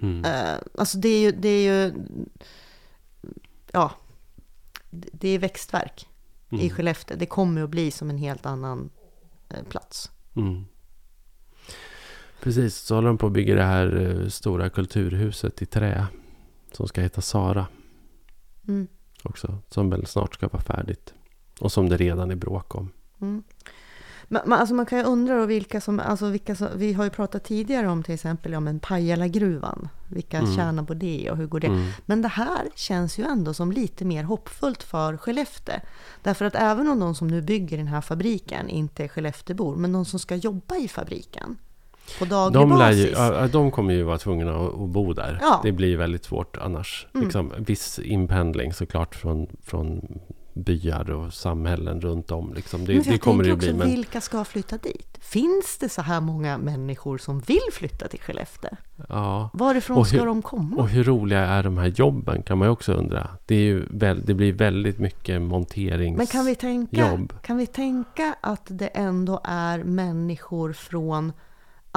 Mm. 0.00 0.24
Eh, 0.24 0.58
alltså 0.78 0.98
det 0.98 1.08
är 1.08 1.20
ju, 1.20 1.32
det 1.32 1.48
är 1.48 1.72
ju, 1.86 1.92
ja, 3.72 3.90
det 4.90 5.28
är 5.28 5.38
växtverk 5.38 6.08
i 6.50 6.54
Mm. 6.54 6.70
Skellefteå. 6.70 7.16
Det 7.16 7.26
kommer 7.26 7.62
att 7.62 7.70
bli 7.70 7.90
som 7.90 8.10
en 8.10 8.18
helt 8.18 8.46
annan 8.46 8.90
eh, 9.48 9.62
plats. 9.62 10.10
Mm. 10.36 10.64
Precis, 12.42 12.76
så 12.76 12.94
håller 12.94 13.08
de 13.08 13.18
på 13.18 13.26
att 13.26 13.32
bygga 13.32 13.54
det 13.54 13.62
här 13.62 14.26
stora 14.28 14.70
kulturhuset 14.70 15.62
i 15.62 15.66
trä. 15.66 16.06
Som 16.72 16.88
ska 16.88 17.00
heta 17.00 17.20
Sara 17.20 17.66
Mm. 18.68 18.88
Också. 19.22 19.58
Som 19.68 19.90
väl 19.90 20.06
snart 20.06 20.34
ska 20.34 20.48
vara 20.48 20.62
färdigt. 20.62 21.14
Och 21.60 21.72
som 21.72 21.88
det 21.88 21.96
redan 21.96 22.30
är 22.30 22.36
bråk 22.36 22.74
om. 22.74 22.90
Mm. 23.20 23.42
Men, 24.30 24.42
men, 24.46 24.58
alltså 24.58 24.74
man 24.74 24.86
kan 24.86 24.98
ju 24.98 25.04
undra 25.04 25.36
då 25.36 25.46
vilka 25.46 25.80
som, 25.80 26.00
alltså 26.00 26.28
vilka 26.28 26.54
som, 26.54 26.68
vi 26.74 26.92
har 26.92 27.04
ju 27.04 27.10
pratat 27.10 27.44
tidigare 27.44 27.88
om 27.88 28.02
till 28.02 28.14
exempel 28.14 28.54
om 28.54 28.68
en 28.68 28.80
Pajala-gruvan. 28.80 29.88
Vilka 30.08 30.38
Mm. 30.38 30.56
tjänar 30.56 30.82
på 30.82 30.94
det 30.94 31.30
och 31.30 31.36
hur 31.36 31.46
går 31.46 31.60
det? 31.60 31.66
Mm. 31.66 31.90
Men 32.06 32.22
det 32.22 32.28
här 32.28 32.68
känns 32.74 33.18
ju 33.18 33.24
ändå 33.24 33.54
som 33.54 33.72
lite 33.72 34.04
mer 34.04 34.24
hoppfullt 34.24 34.82
för 34.82 35.16
Skellefteå. 35.16 35.80
Därför 36.22 36.44
att 36.44 36.54
även 36.54 36.88
om 36.88 37.00
de 37.00 37.14
som 37.14 37.28
nu 37.28 37.42
bygger 37.42 37.76
den 37.76 37.86
här 37.86 38.00
fabriken 38.00 38.68
inte 38.68 39.04
är 39.04 39.08
Skelleftebor, 39.08 39.76
men 39.76 39.92
de 39.92 40.04
som 40.04 40.18
ska 40.18 40.36
jobba 40.36 40.76
i 40.76 40.88
fabriken 40.88 41.56
på 42.18 42.24
daglig 42.24 42.60
De, 42.60 42.68
basis. 42.70 43.06
ju, 43.06 43.10
ja, 43.10 43.48
de 43.48 43.70
kommer 43.70 43.94
ju 43.94 44.02
vara 44.02 44.18
tvungna 44.18 44.56
att, 44.56 44.74
bo 44.88 45.12
där. 45.12 45.38
Ja. 45.40 45.60
Det 45.62 45.72
blir 45.72 45.96
väldigt 45.96 46.24
svårt 46.24 46.56
annars. 46.56 47.06
Mm. 47.14 47.24
Liksom, 47.24 47.52
viss 47.58 47.98
inpendling 47.98 48.72
såklart 48.72 49.14
från, 49.14 49.46
från 49.64 50.18
byar 50.54 51.10
och 51.10 51.32
samhällen 51.34 52.00
runt 52.00 52.30
om. 52.30 52.54
Liksom. 52.54 52.84
Det, 52.84 52.94
Men 52.94 53.02
det 53.02 53.18
kommer 53.18 53.44
det 53.44 53.50
ju 53.50 53.56
bli. 53.56 53.68
också, 53.68 53.78
Men, 53.78 53.90
vilka 53.90 54.20
ska 54.20 54.44
flytta 54.44 54.76
dit? 54.76 55.18
Finns 55.20 55.78
det 55.80 55.88
så 55.88 56.02
här 56.02 56.20
många 56.20 56.58
människor 56.58 57.18
som 57.18 57.40
vill 57.40 57.58
flytta 57.72 58.08
till 58.08 58.20
Skellefteå? 58.20 58.70
ja. 59.08 59.50
Varifrån 59.52 59.96
Och 59.98 60.06
ska 60.06 60.18
hur- 60.18 60.26
de 60.26 60.42
komma? 60.42 60.76
Och 60.76 60.88
hur 60.88 61.04
roliga 61.04 61.40
är 61.40 61.62
de 61.62 61.78
här 61.78 61.86
jobben 61.86 62.42
kan 62.42 62.58
man 62.58 62.68
ju 62.68 62.72
också 62.72 62.92
undra. 62.92 63.28
Det, 63.46 63.54
är 63.54 63.58
ju 63.60 63.86
väl, 63.90 64.22
det 64.24 64.34
blir 64.34 64.52
väldigt 64.52 64.98
mycket 64.98 65.42
monteringsjobb. 65.42 66.18
Men 66.18 66.26
kan 66.26 66.46
vi, 66.46 66.54
tänka, 66.54 67.18
kan 67.42 67.56
vi 67.56 67.66
tänka 67.66 68.34
att 68.40 68.62
det 68.68 68.86
ändå 68.86 69.40
är 69.44 69.82
människor 69.84 70.72
från 70.72 71.32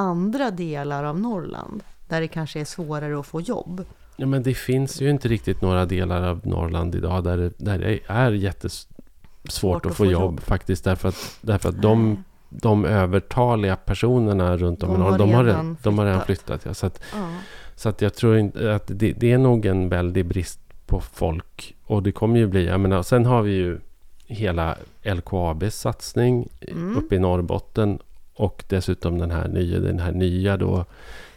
andra 0.01 0.51
delar 0.51 1.03
av 1.03 1.19
Norrland? 1.19 1.83
Där 2.07 2.21
det 2.21 2.27
kanske 2.27 2.59
är 2.59 2.65
svårare 2.65 3.19
att 3.19 3.25
få 3.25 3.41
jobb. 3.41 3.85
Ja, 4.15 4.25
men 4.25 4.43
det 4.43 4.53
finns 4.53 5.01
ju 5.01 5.09
inte 5.09 5.27
riktigt 5.27 5.61
några 5.61 5.85
delar 5.85 6.21
av 6.23 6.41
Norrland 6.43 6.95
idag 6.95 7.23
där 7.23 7.37
det, 7.37 7.51
där 7.57 7.79
det 7.79 7.99
är 8.07 8.31
jättesvårt 8.31 9.85
att, 9.85 9.95
få 9.95 10.05
jobb, 10.05 10.39
faktiskt. 10.39 10.83
Därför 10.83 11.09
att, 11.09 11.37
därför 11.41 11.69
att 11.69 11.81
de, 11.81 12.23
de 12.49 12.85
övertaliga 12.85 13.75
personerna 13.75 14.57
runt 14.57 14.83
om 14.83 14.95
i 14.95 14.97
Norrland, 14.97 15.19
de 15.19 15.33
har, 15.33 15.43
redan 15.43 15.77
de 15.83 15.97
har 15.97 16.05
redan 16.05 16.21
flyttat. 16.25 16.45
flyttat. 16.45 16.65
Ja. 16.65 16.73
Så, 16.73 16.85
att, 16.85 17.01
Ja. 17.13 17.29
så 17.75 17.89
att 17.89 18.01
jag 18.01 18.13
tror 18.15 18.37
inte 18.37 18.75
att 18.75 18.87
det, 18.87 19.11
det 19.11 19.31
är 19.31 19.37
nog 19.37 19.65
en 19.65 19.89
väldig 19.89 20.25
brist 20.25 20.59
på 20.85 20.99
folk. 20.99 21.75
Och 21.83 22.03
det 22.03 22.11
kommer 22.11 22.39
ju 22.39 22.47
bli, 22.47 22.65
jag 22.67 22.79
menar, 22.79 23.03
sen 23.03 23.25
har 23.25 23.41
vi 23.41 23.51
ju 23.51 23.79
hela 24.25 24.75
LKABs 25.03 25.75
satsning 25.75 26.49
Mm. 26.67 26.97
uppe 26.97 27.15
i 27.15 27.19
Norrbotten. 27.19 27.99
Och 28.33 28.63
dessutom 28.67 29.17
den 29.19 29.31
här 29.31 29.47
nya, 29.47 29.79
den 29.79 29.99
här 29.99 30.11
nya 30.11 30.57
då 30.57 30.85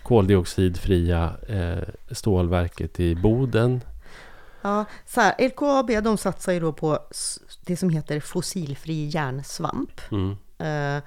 koldioxidfria 0.02 1.32
eh, 1.48 1.82
stålverket 2.10 3.00
i 3.00 3.14
Boden. 3.14 3.80
Ja, 4.62 4.84
så 5.06 5.20
här, 5.20 5.48
LKAB 5.48 5.90
de 6.04 6.16
satsar 6.18 6.52
ju 6.52 6.60
då 6.60 6.72
på 6.72 6.98
det 7.66 7.76
som 7.76 7.90
heter 7.90 8.20
fossilfri 8.20 9.06
järnsvamp. 9.14 10.00
Mm. 10.10 10.36
Eh, 10.58 11.02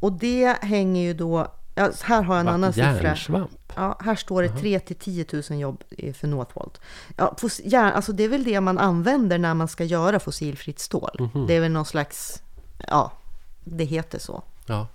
och 0.00 0.12
det 0.12 0.56
hänger 0.62 1.02
ju 1.02 1.14
då... 1.14 1.46
Ja, 1.74 1.90
här 2.02 2.22
har 2.22 2.34
jag 2.34 2.40
en 2.40 2.46
Va? 2.46 2.52
annan 2.52 2.72
siffra. 2.72 3.02
Järnsvamp? 3.02 3.50
Ja, 3.74 3.98
här 4.04 4.14
står 4.14 4.42
det 4.42 4.48
3 4.48 4.80
till 4.80 4.96
10 4.96 5.26
000 5.50 5.60
jobb 5.60 5.84
i- 5.90 6.12
för 6.12 6.28
Northvolt. 6.28 6.80
Ja, 7.16 7.34
fos- 7.38 7.60
järn, 7.64 7.92
alltså 7.92 8.12
det 8.12 8.24
är 8.24 8.28
väl 8.28 8.44
det 8.44 8.60
man 8.60 8.78
använder 8.78 9.38
när 9.38 9.54
man 9.54 9.68
ska 9.68 9.84
göra 9.84 10.20
fossilfritt 10.20 10.78
stål. 10.78 11.16
Mhm. 11.34 11.46
Det 11.46 11.54
är 11.54 11.60
väl 11.60 11.72
någon 11.72 11.84
slags... 11.84 12.42
Ja, 12.88 13.12
det 13.64 13.84
heter 13.84 14.18
så. 14.18 14.42
Ja. 14.66 14.86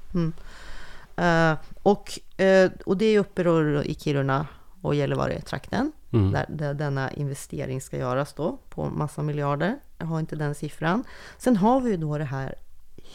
Eh, 1.16 1.54
och, 1.84 2.20
eh, 2.42 2.72
och 2.86 2.98
det 2.98 3.06
är 3.06 3.20
uppe 3.20 3.44
då 3.44 3.84
i 3.84 3.96
Kiruna 4.00 4.48
och 4.82 4.96
Gällivare-trakten. 4.96 5.92
Mm. 6.14 6.32
Där, 6.32 6.46
där 6.50 6.74
denna 6.74 7.12
investering 7.12 7.82
ska 7.82 7.98
göras 7.98 8.34
då 8.34 8.58
på 8.70 8.86
massa 8.90 9.22
miljarder. 9.24 9.76
Jag 9.98 10.06
har 10.06 10.20
inte 10.20 10.36
den 10.36 10.56
siffran. 10.56 11.04
Sen 11.38 11.58
har 11.58 11.82
vi 11.82 11.90
ju 11.92 11.98
då 11.98 12.18
det 12.18 12.24
här 12.24 12.56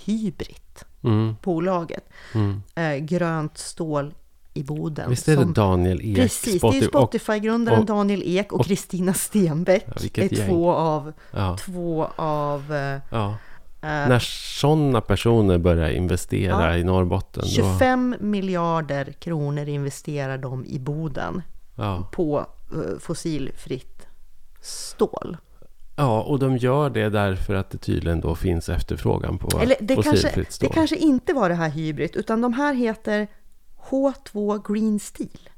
Hybrit, 0.04 0.84
Mm. 1.02 1.36
bolaget. 1.42 2.08
Mm. 2.34 2.62
Eh, 2.74 2.96
grönt 2.96 3.58
stål 3.58 4.14
i 4.54 4.62
Boden. 4.62 5.10
Visst 5.10 5.28
är 5.28 5.36
det 5.36 5.42
som- 5.42 5.52
Daniel 5.52 6.00
Ek? 6.02 6.16
Precis, 6.16 6.60
det 6.60 6.68
är 6.68 6.70
Spotify- 6.72 6.88
Spotify-grundaren 6.88 7.84
Daniel 7.86 8.22
Ek 8.24 8.52
och 8.52 8.64
Kristina 8.66 9.14
Stenbeck. 9.14 9.84
Ja, 9.86 9.92
är 10.22 10.34
gäng. 10.34 10.48
två 10.48 10.72
av, 10.72 11.12
Ja, 11.30 11.56
två 11.60 12.08
av 12.16 12.72
eh, 12.74 13.00
ja. 13.10 13.34
Eh, 13.82 13.88
När 13.88 14.18
sådana 14.18 15.00
personer 15.00 15.58
börjar 15.58 15.88
investera 15.90 16.70
Ja. 16.72 16.76
i 16.76 16.84
Norrbotten. 16.84 17.42
Då, 17.42 17.48
25 17.48 18.14
miljarder 18.20 19.12
kronor 19.12 19.68
investerar 19.68 20.38
de 20.38 20.64
i 20.66 20.78
Boden 20.78 21.42
ja. 21.74 22.08
på 22.12 22.46
eh, 22.72 22.98
fossilfritt 22.98 24.06
stål. 24.60 25.36
ja, 25.96 26.22
och 26.22 26.38
de 26.38 26.56
gör 26.56 26.90
det 26.90 27.08
därför 27.08 27.54
att 27.54 27.70
det 27.70 27.78
tydligen 27.78 28.20
då 28.20 28.34
finns 28.34 28.68
efterfrågan 28.68 29.38
på 29.38 29.60
Eller 29.60 29.76
det 29.80 29.94
kanske, 29.94 30.10
fossilfritt 30.12 30.48
det 30.48 30.52
stål. 30.54 30.70
kanske 30.74 30.96
inte 30.96 31.32
var 31.32 31.48
det 31.48 31.54
här 31.54 31.68
Hybrid, 31.70 32.16
utan 32.16 32.40
de 32.40 32.52
här 32.52 32.74
heter 32.74 33.26
H2 33.90 34.72
Green 34.72 35.00
Steel. 35.00 35.50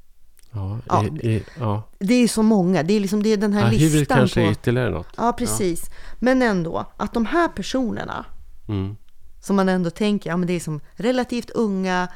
Ja, 0.51 0.77
Ja. 0.87 1.05
i, 1.21 1.27
i, 1.35 1.43
ja. 1.59 1.83
Det 1.99 2.13
är 2.13 2.27
så 2.27 2.43
många, 2.43 2.83
det 2.83 2.93
är 2.93 2.99
liksom 2.99 3.23
det 3.23 3.29
är 3.33 3.37
den 3.37 3.53
här 3.53 3.69
hybrid 3.69 3.91
listan 3.91 4.17
kanske 4.17 4.41
är 4.41 4.45
på... 4.45 4.51
ytterligare 4.51 4.89
något. 4.89 5.07
Ja, 5.17 5.33
precis. 5.37 5.89
Men 6.19 6.41
ändå, 6.41 6.85
att 6.97 7.13
de 7.13 7.25
här 7.25 7.47
personerna 7.47 8.25
Mm. 8.67 8.95
som 9.41 9.55
man 9.55 9.69
ändå 9.69 9.89
tänker, 9.89 10.29
ja 10.29 10.37
men 10.37 10.47
det 10.47 10.53
är 10.53 10.59
som 10.59 10.79
relativt 10.93 11.49
unga 11.49 12.07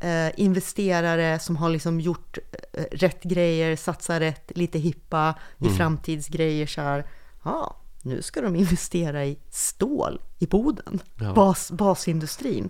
eh, 0.00 0.40
investerare 0.40 1.38
som 1.38 1.56
har 1.56 1.68
liksom 1.70 2.00
gjort 2.00 2.38
eh, 2.72 2.84
rätt 2.92 3.22
grejer, 3.22 3.76
satsar 3.76 4.20
rätt, 4.20 4.52
lite 4.54 4.78
hippa 4.78 5.34
i 5.58 5.64
Mm. 5.64 5.76
framtidsgrejer 5.76 6.66
så 6.66 6.80
här. 6.80 7.06
Ja, 7.44 7.76
nu 8.02 8.22
ska 8.22 8.40
de 8.40 8.56
investera 8.56 9.24
i 9.24 9.38
stål 9.50 10.20
i 10.38 10.46
Boden. 10.46 11.00
Bas, 11.34 11.70
basindustrin. 11.70 12.68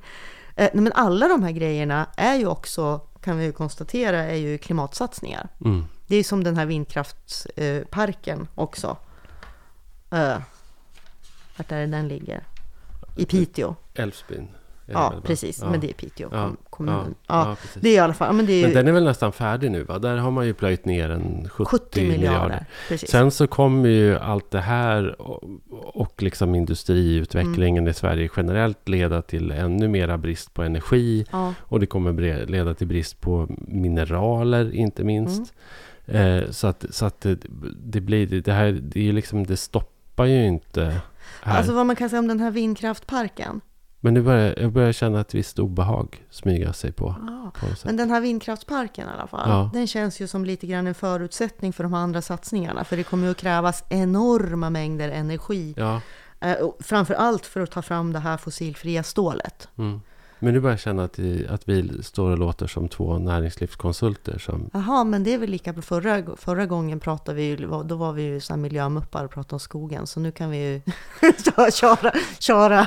Eh, 0.56 0.70
men 0.74 0.92
alla 0.92 1.28
de 1.28 1.42
här 1.42 1.52
grejerna 1.52 2.06
är 2.16 2.34
ju 2.34 2.46
också, 2.46 3.00
kan 3.20 3.38
vi 3.38 3.44
ju 3.44 3.52
konstatera, 3.52 4.24
är 4.24 4.36
ju 4.36 4.58
klimatsatsningar. 4.58 5.48
Mm. 5.64 5.84
Det 6.06 6.16
är 6.16 6.24
som 6.24 6.44
den 6.44 6.56
här 6.56 6.66
vindkraftsparken 6.66 8.48
också. 8.54 8.96
Uh, 10.12 10.38
vart 11.56 11.72
är 11.72 11.80
det 11.80 11.86
den 11.86 12.08
ligger? 12.08 12.44
I 13.16 13.26
Piteå. 13.26 13.74
Älvsbyn. 13.94 14.48
Ja, 14.86 15.10
va? 15.14 15.20
precis. 15.24 15.58
Ja. 15.62 15.70
Men 15.70 15.80
det 15.80 15.90
är 15.90 15.92
Piteå 15.92 16.28
Ja, 16.32 16.44
kom, 16.48 16.56
kommun. 16.70 17.14
ja, 17.26 17.56
det 17.80 17.88
är 17.88 17.94
i 17.94 17.98
alla 17.98 18.14
fall... 18.14 18.34
Men 18.34 18.46
det 18.46 18.52
är 18.52 18.56
ju 18.56 18.62
Men 18.62 18.72
den 18.74 18.88
är 18.88 18.92
väl 18.92 19.04
nästan 19.04 19.32
färdig 19.32 19.70
nu 19.70 19.82
va? 19.82 19.98
Där 19.98 20.16
har 20.16 20.30
man 20.30 20.46
ju 20.46 20.54
plöjt 20.54 20.84
ner 20.84 21.10
en 21.10 21.48
70, 21.48 21.64
70 21.70 22.00
miljarder. 22.08 22.40
miljarder. 22.88 23.06
Sen 23.06 23.30
så 23.30 23.46
kommer 23.46 23.88
ju 23.88 24.18
allt 24.18 24.50
det 24.50 24.60
här 24.60 25.20
och, 25.22 25.44
och 25.70 26.22
liksom 26.22 26.54
industriutvecklingen 26.54 27.82
Mm. 27.84 27.90
i 27.90 27.94
Sverige 27.94 28.28
generellt 28.36 28.88
leda 28.88 29.22
till 29.22 29.50
ännu 29.50 29.88
mera 29.88 30.18
brist 30.18 30.54
på 30.54 30.62
energi. 30.62 31.24
Och 31.58 31.80
det 31.80 31.86
kommer 31.86 32.46
leda 32.46 32.74
till 32.74 32.86
brist 32.86 33.20
på 33.20 33.46
mineraler 33.68 34.74
inte 34.74 35.04
minst. 35.04 35.52
Mm. 36.06 36.42
Eh, 36.42 36.50
så 36.50 36.66
att, 36.66 36.84
så 36.90 37.06
att 37.06 37.20
det, 37.20 37.38
det 37.84 38.00
blir 38.00 38.26
det 38.26 38.52
här, 38.52 38.72
det 38.82 39.08
är 39.08 39.12
liksom, 39.12 39.46
det 39.46 39.56
stoppar 39.56 40.24
ju 40.24 40.46
inte 40.46 41.00
här. 41.42 41.58
alltså 41.58 41.72
vad 41.72 41.86
man 41.86 41.96
kan 41.96 42.10
säga 42.10 42.20
om 42.20 42.28
den 42.28 42.40
här 42.40 42.50
vindkraftparken. 42.50 43.60
Men 44.00 44.14
nu 44.14 44.22
börjar, 44.22 44.54
jag 44.58 44.72
börjar 44.72 44.92
känna 44.92 45.20
ett 45.20 45.34
visst 45.34 45.58
obehag 45.58 46.24
smyga 46.30 46.72
sig 46.72 46.92
på. 46.92 47.14
Ja. 47.26 47.52
på. 47.60 47.66
Men 47.84 47.96
den 47.96 48.10
här 48.10 48.20
vindkraftsparken 48.20 49.08
i 49.08 49.10
alla 49.18 49.26
fall, 49.26 49.48
Ja. 49.50 49.70
den 49.72 49.86
känns 49.86 50.20
ju 50.20 50.26
som 50.26 50.44
lite 50.44 50.66
grann 50.66 50.86
en 50.86 50.94
förutsättning 50.94 51.72
för 51.72 51.82
de 51.84 51.94
andra 51.94 52.22
satsningarna. 52.22 52.84
För 52.84 52.96
det 52.96 53.02
kommer 53.02 53.24
ju 53.24 53.30
att 53.30 53.36
krävas 53.36 53.84
enorma 53.88 54.70
mängder 54.70 55.08
energi. 55.08 55.74
Ja, 55.76 56.00
Eh, 56.40 56.56
framför 56.80 57.14
allt 57.14 57.46
för 57.46 57.60
att 57.60 57.70
ta 57.70 57.82
fram 57.82 58.12
det 58.12 58.18
här 58.18 58.36
fossilfria 58.36 59.02
stålet. 59.02 59.68
mm. 59.78 60.00
Men 60.38 60.54
nu 60.54 60.60
börjar 60.60 60.72
jag 60.72 60.80
känna 60.80 61.04
att, 61.04 61.18
vi- 61.18 61.46
att 61.48 61.68
vi 61.68 62.02
står 62.02 62.30
och 62.30 62.38
låter 62.38 62.66
som 62.66 62.88
två 62.88 63.18
näringslivskonsulter 63.18 64.38
som 64.38 64.70
Jaha, 64.72 65.04
men 65.04 65.24
det 65.24 65.34
är 65.34 65.38
väl 65.38 65.50
lika 65.50 65.72
bra. 65.72 65.82
Förra, 65.82 66.36
förra 66.36 66.66
gången 66.66 67.00
pratade 67.00 67.36
vi 67.36 67.42
ju, 67.44 67.56
då 67.84 67.94
var 67.96 68.12
vi 68.12 68.22
ju 68.22 68.40
så 68.40 68.56
miljömuppar 68.56 69.24
och 69.24 69.30
pratade 69.30 69.54
om 69.54 69.60
skogen. 69.60 70.06
Så 70.06 70.20
nu 70.20 70.32
kan 70.32 70.50
vi 70.50 70.56
ju 70.72 70.80
köra, 71.72 72.12
köra. 72.38 72.86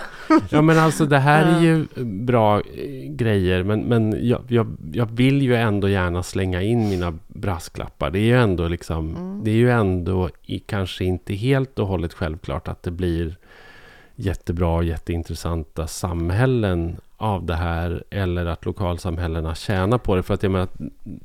Ja 0.50 0.62
men 0.62 0.80
alltså 0.80 1.06
det 1.06 1.18
här 1.20 1.58
är 1.58 1.62
ju 1.62 1.86
bra 2.06 2.58
eh, 2.60 3.12
grejer 3.12 3.64
men, 3.64 3.80
men 3.82 4.28
jag, 4.28 4.42
jag, 4.48 4.78
jag 4.94 5.06
vill 5.06 5.42
ju 5.42 5.56
ändå 5.56 5.90
gärna 5.90 6.24
slänga 6.24 6.62
in 6.62 6.90
mina 6.90 7.14
brasklappar. 7.28 8.12
Det 8.12 8.20
är 8.20 8.24
ju 8.24 8.38
ändå 8.38 8.68
liksom 8.68 9.16
Mm. 9.16 9.44
Det 9.44 9.52
är 9.52 9.56
ju 9.56 9.72
ändå 9.72 10.30
i, 10.46 10.60
kanske 10.60 11.04
inte 11.06 11.34
helt 11.34 11.80
och 11.80 11.88
hållet 11.88 12.14
självklart 12.14 12.68
att 12.68 12.84
det 12.84 12.92
blir 12.92 13.38
jättebra 14.20 14.76
och 14.76 14.84
jätteintressanta 14.84 15.88
samhällen 15.88 16.98
av 17.18 17.46
det 17.46 17.56
här 17.56 18.04
eller 18.10 18.46
att 18.46 18.66
lokalsamhällena 18.66 19.56
tjänar 19.56 19.98
på 19.98 20.16
det. 20.16 20.24
För 20.24 20.34
att 20.34 20.44
jag 20.44 20.52
menar, 20.52 20.68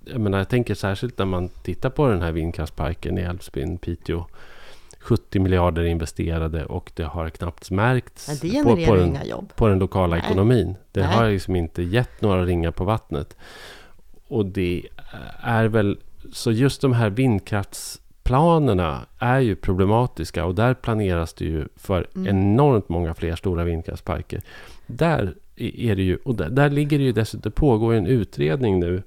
jag 0.04 0.20
menar, 0.20 0.38
jag 0.38 0.48
tänker 0.48 0.74
särskilt 0.74 1.18
när 1.18 1.26
man 1.26 1.48
tittar 1.48 1.90
på 1.90 2.06
den 2.08 2.22
här 2.22 2.32
vindkraftsparken 2.32 3.18
i 3.18 3.20
Älvsbyn, 3.20 3.78
Piteå. 3.78 4.26
70 5.00 5.38
miljarder 5.38 5.84
investerade 5.84 6.64
och 6.64 6.92
det 6.94 7.04
har 7.04 7.30
knappt 7.30 7.70
märkts 7.70 8.40
på, 8.40 8.76
på, 8.86 8.96
den, 8.96 9.18
på 9.56 9.68
den 9.68 9.78
lokala 9.78 10.16
Nej. 10.16 10.24
ekonomin. 10.24 10.74
Det 10.92 11.00
Nej. 11.00 11.16
har 11.16 11.30
liksom 11.30 11.56
inte 11.56 11.82
gett 11.82 12.20
några 12.20 12.44
ringar 12.44 12.70
på 12.70 12.84
vattnet. 12.84 13.36
och 14.28 14.46
det 14.46 14.82
är 15.40 15.64
väl... 15.64 15.98
Så 16.32 16.52
just 16.52 16.80
de 16.80 16.92
här 16.92 17.10
vindkraftsplanerna 18.24 19.06
är 19.18 19.40
ju 19.40 19.56
problematiska 19.56 20.44
och 20.44 20.54
där 20.54 20.74
planeras 20.74 21.34
det 21.34 21.44
ju 21.44 21.68
för 21.76 22.06
Mm. 22.14 22.28
enormt 22.28 22.88
många 22.88 23.14
fler 23.14 23.36
stora 23.36 23.64
vindkraftsparker. 23.64 24.42
Där 24.86 25.34
är 25.56 25.96
det 25.96 26.02
ju, 26.02 26.16
och 26.24 26.34
där, 26.34 26.50
där 26.50 26.70
ligger 26.70 26.98
det 26.98 27.04
ju 27.04 27.12
dessutom, 27.12 27.52
pågår 27.52 27.94
en 27.94 28.06
utredning 28.06 28.80
nu. 28.80 29.02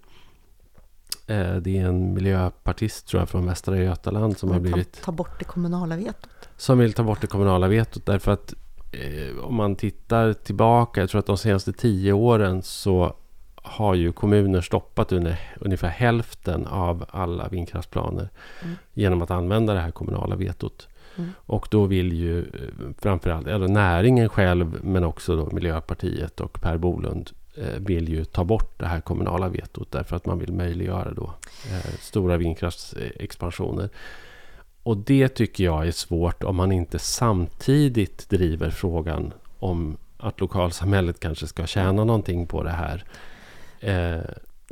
Eh, 1.28 1.56
det 1.56 1.78
är 1.78 1.86
en 1.86 2.14
miljöpartist 2.14 3.08
tror 3.08 3.22
jag 3.22 3.30
från 3.30 3.46
Västra 3.46 3.78
Götaland 3.78 4.38
som 4.38 4.50
har 4.50 4.56
ta, 4.58 4.62
blivit 4.62 5.02
ta 5.02 5.12
bort 5.12 5.40
det 5.40 5.46
kommunala 5.46 5.96
vetot. 5.96 6.50
som 6.58 6.80
vill 6.80 6.94
ta 6.94 7.04
bort 7.04 7.22
det 7.22 7.28
kommunala 7.28 7.68
vetot 7.68 8.06
därför 8.06 8.32
att 8.32 8.54
eh, 8.92 9.44
om 9.44 9.56
man 9.56 9.76
tittar 9.76 10.34
tillbaka, 10.34 11.00
jag 11.02 11.10
tror 11.10 11.20
att 11.20 11.26
de 11.26 11.38
senaste 11.38 11.74
tio 11.74 12.14
åren 12.14 12.62
så 12.64 13.14
har 13.70 13.96
ju 13.96 14.12
kommuner 14.12 14.62
stoppat 14.62 15.12
under, 15.12 15.40
ungefär 15.60 15.88
hälften 15.90 16.68
av 16.68 17.06
alla 17.10 17.48
vindkraftsplaner 17.48 18.30
Mm. 18.64 18.76
genom 18.94 19.22
att 19.22 19.32
använda 19.32 19.74
det 19.74 19.80
här 19.80 19.92
kommunala 19.92 20.36
vetot. 20.36 20.88
Mm. 21.18 21.30
Och 21.46 21.68
då 21.72 21.86
vill 21.86 22.14
ju 22.14 22.40
eh, 22.40 22.46
framförallt 23.00 23.48
eller 23.48 23.68
näringen 23.68 24.30
själv 24.30 24.80
men 24.84 25.04
också 25.04 25.36
då 25.36 25.50
Miljöpartiet 25.52 26.42
och 26.42 26.62
Per 26.62 26.78
Bolund 26.78 27.30
eh, 27.58 27.80
vill 27.80 28.10
ju 28.10 28.26
ta 28.26 28.44
bort 28.44 28.80
det 28.80 28.86
här 28.86 29.02
kommunala 29.02 29.50
vetot 29.50 29.92
därför 29.92 30.16
att 30.16 30.26
man 30.26 30.40
vill 30.40 30.54
möjliggöra 30.54 31.14
då 31.14 31.34
eh, 31.72 31.92
stora 32.00 32.38
vindkraftsexpansioner. 32.38 33.90
Och 34.84 34.98
det 34.98 35.28
tycker 35.28 35.64
jag 35.64 35.88
är 35.88 35.92
svårt 35.92 36.44
om 36.44 36.56
man 36.56 36.72
inte 36.72 37.00
samtidigt 37.00 38.30
driver 38.30 38.70
frågan 38.70 39.34
om 39.60 39.98
att 40.18 40.40
lokalsamhället 40.40 41.20
kanske 41.20 41.48
ska 41.48 41.66
tjäna 41.68 42.04
någonting 42.04 42.48
på 42.48 42.64
det 42.64 42.72
här. 42.72 43.04
Eh, 43.80 44.20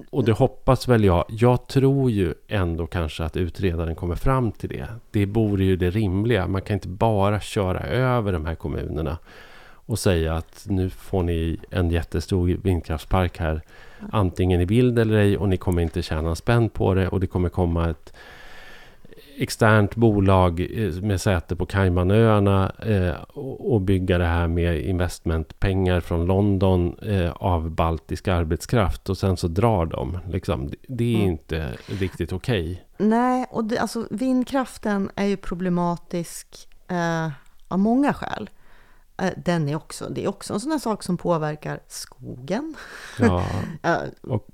och 0.09 0.25
det 0.25 0.31
hoppas 0.31 0.87
väl 0.87 1.03
jag. 1.03 1.25
Jag 1.29 1.67
tror 1.67 2.11
ju 2.11 2.33
ändå 2.47 2.87
kanske 2.87 3.23
att 3.23 3.37
utredaren 3.37 3.95
kommer 3.95 4.15
fram 4.15 4.51
till 4.51 4.69
det. 4.69 4.87
Det 5.11 5.25
vore 5.25 5.63
ju 5.63 5.75
det 5.75 5.89
rimliga. 5.89 6.47
Man 6.47 6.61
kan 6.61 6.73
inte 6.73 6.87
bara 6.87 7.39
köra 7.39 7.79
över 7.79 8.33
de 8.33 8.45
här 8.45 8.55
kommunerna 8.55 9.17
och 9.85 9.99
säga 9.99 10.35
att 10.35 10.65
nu 10.69 10.89
får 10.89 11.23
ni 11.23 11.59
en 11.69 11.89
jättestor 11.89 12.47
vindkraftspark 12.47 13.37
här. 13.37 13.61
Antingen 14.11 14.61
i 14.61 14.65
bild 14.65 14.99
eller 14.99 15.17
ej 15.17 15.37
och 15.37 15.49
ni 15.49 15.57
kommer 15.57 15.81
inte 15.81 16.01
tjäna 16.01 16.29
en 16.29 16.35
spänn 16.35 16.69
på 16.69 16.93
det 16.93 17.07
och 17.07 17.19
det 17.19 17.27
kommer 17.27 17.49
komma 17.49 17.89
ett 17.89 18.13
externt 19.37 19.95
bolag 19.95 20.59
eh, 20.59 20.93
med 21.01 21.21
säte 21.21 21.55
på 21.55 21.65
Caymanöarna 21.65 22.71
eh, 22.79 23.15
och 23.59 23.81
bygga 23.81 24.17
det 24.17 24.25
här 24.25 24.47
med 24.47 24.79
investmentpengar 24.81 25.99
från 25.99 26.25
London 26.25 26.99
eh, 26.99 27.31
av 27.31 27.69
baltisk 27.71 28.27
arbetskraft 28.27 29.09
och 29.09 29.17
sen 29.17 29.37
så 29.37 29.47
drar 29.47 29.85
de. 29.85 30.17
Liksom. 30.29 30.69
Det- 30.87 31.03
är 31.15 31.15
Mm. 31.15 31.27
inte 31.31 31.71
riktigt 31.87 32.33
okej. 32.33 32.85
Nej, 32.97 33.45
och 33.51 33.63
det, 33.65 33.77
alltså, 33.77 34.07
vindkraften 34.11 35.09
är 35.15 35.25
ju 35.25 35.37
problematisk 35.37 36.67
eh, 36.87 37.29
av 37.67 37.79
många 37.79 38.13
skäl. 38.13 38.49
Den 39.37 39.69
är 39.69 39.75
också, 39.75 40.09
det 40.09 40.23
är 40.23 40.27
också 40.27 40.53
en 40.53 40.59
sån 40.59 40.71
här 40.71 40.79
sak 40.79 41.03
som 41.03 41.17
påverkar 41.17 41.79
skogen. 41.87 42.75
Ja, 43.19 43.43
och 44.21 44.47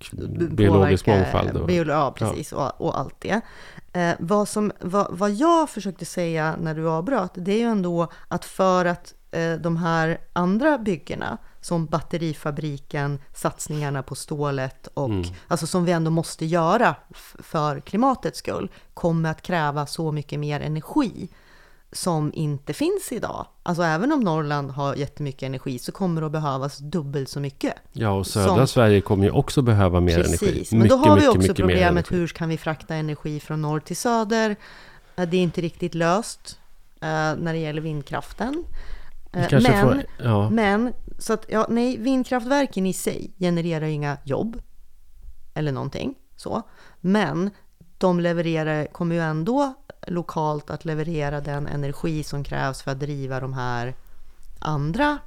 biologisk 0.52 1.08
mångfald. 1.08 1.58
Och, 1.58 1.68
Biolo 1.68 1.92
ja, 1.94 2.14
precis. 2.18 2.52
Och, 2.54 2.82
och 2.82 3.00
allt 3.00 3.16
det. 3.20 3.42
Eh, 3.94 4.16
vad, 4.20 4.48
som, 4.48 4.72
vad, 4.80 5.18
vad 5.18 5.32
jag 5.32 5.70
försökte 5.70 6.06
säga 6.06 6.56
när 6.60 6.76
du 6.76 6.90
avbröt, 6.90 7.32
det 7.36 7.52
är 7.52 7.58
ju 7.58 7.66
ändå 7.66 8.08
att 8.28 8.46
för 8.46 8.86
att 8.86 9.14
eh, 9.32 9.54
de 9.54 9.78
här 9.78 10.18
andra 10.34 10.78
byggena, 10.78 11.38
som 11.62 11.86
batterifabriken, 11.86 13.20
satsningarna 13.34 14.04
på 14.04 14.16
stålet 14.16 14.88
och 14.88 15.10
Mm. 15.10 15.24
alltså 15.48 15.68
som 15.68 15.86
vi 15.86 15.92
ändå 15.92 16.12
måste 16.12 16.46
göra 16.46 16.96
för 17.40 17.80
klimatets 17.80 18.40
skull, 18.40 18.72
kommer 18.94 19.32
att 19.32 19.42
kräva 19.42 19.86
så 19.86 20.12
mycket 20.12 20.40
mer 20.40 20.60
energi 20.60 21.30
som 21.92 22.32
inte 22.34 22.74
finns 22.74 23.12
idag. 23.12 23.46
Alltså 23.64 23.84
även 23.84 24.12
om 24.12 24.20
Norrland 24.20 24.72
har 24.72 24.96
jättemycket 24.96 25.44
energi 25.44 25.80
så 25.80 25.92
kommer 25.92 26.22
det 26.22 26.26
att 26.28 26.32
behövas 26.34 26.78
dubbelt 26.78 27.30
så 27.30 27.40
mycket. 27.40 27.74
ja, 27.92 28.10
och 28.12 28.28
södra 28.28 28.56
som- 28.58 28.68
Sverige 28.68 29.02
kommer 29.02 29.24
ju 29.24 29.32
också 29.32 29.62
behöva 29.62 30.00
mer 30.00 30.16
Precis, 30.24 30.42
energi. 30.42 30.78
men 30.78 30.88
då 30.88 30.96
har 30.96 31.06
vi 31.10 31.16
mycket, 31.16 31.30
också 31.30 31.42
mycket 31.42 31.56
problemet 31.58 32.12
hur 32.12 32.28
kan 32.28 32.50
vi 32.50 32.58
frakta 32.58 32.96
energi 32.96 33.40
från 33.40 33.62
norr 33.62 33.80
till 33.80 33.98
söder? 33.98 34.56
Eh, 35.16 35.26
Det 35.30 35.38
är 35.38 35.42
inte 35.42 35.62
riktigt 35.62 35.96
löst 35.96 36.60
eh, 37.02 37.08
när 37.38 37.54
det 37.54 37.60
gäller 37.60 37.82
vindkraften. 37.82 38.64
Vi 39.34 39.40
Eh, 39.40 39.62
Men, 39.62 39.82
får, 39.82 40.04
ja, 40.24 40.50
men 40.50 40.94
så 41.18 41.34
att, 41.34 41.46
ja, 41.50 41.66
nej, 41.70 41.98
vindkraftverken 41.98 42.86
i 42.86 42.94
sig 42.94 43.32
genererar 43.40 43.86
inga 43.86 44.18
jobb 44.24 44.62
eller 45.54 45.72
någonting 45.72 46.16
så. 46.36 46.62
Men 47.02 47.50
de 47.98 48.20
levererar, 48.20 48.86
kommer 48.86 49.16
ju 49.16 49.22
ändå 49.22 49.74
lokalt 50.08 50.70
att 50.70 50.86
leverera 50.86 51.42
den 51.42 51.68
energi 51.68 52.24
som 52.24 52.44
krävs 52.44 52.82
för 52.82 52.92
att 52.92 53.00
driva 53.00 53.40
de 53.40 53.54
här 53.54 53.94
andra. 54.60 55.18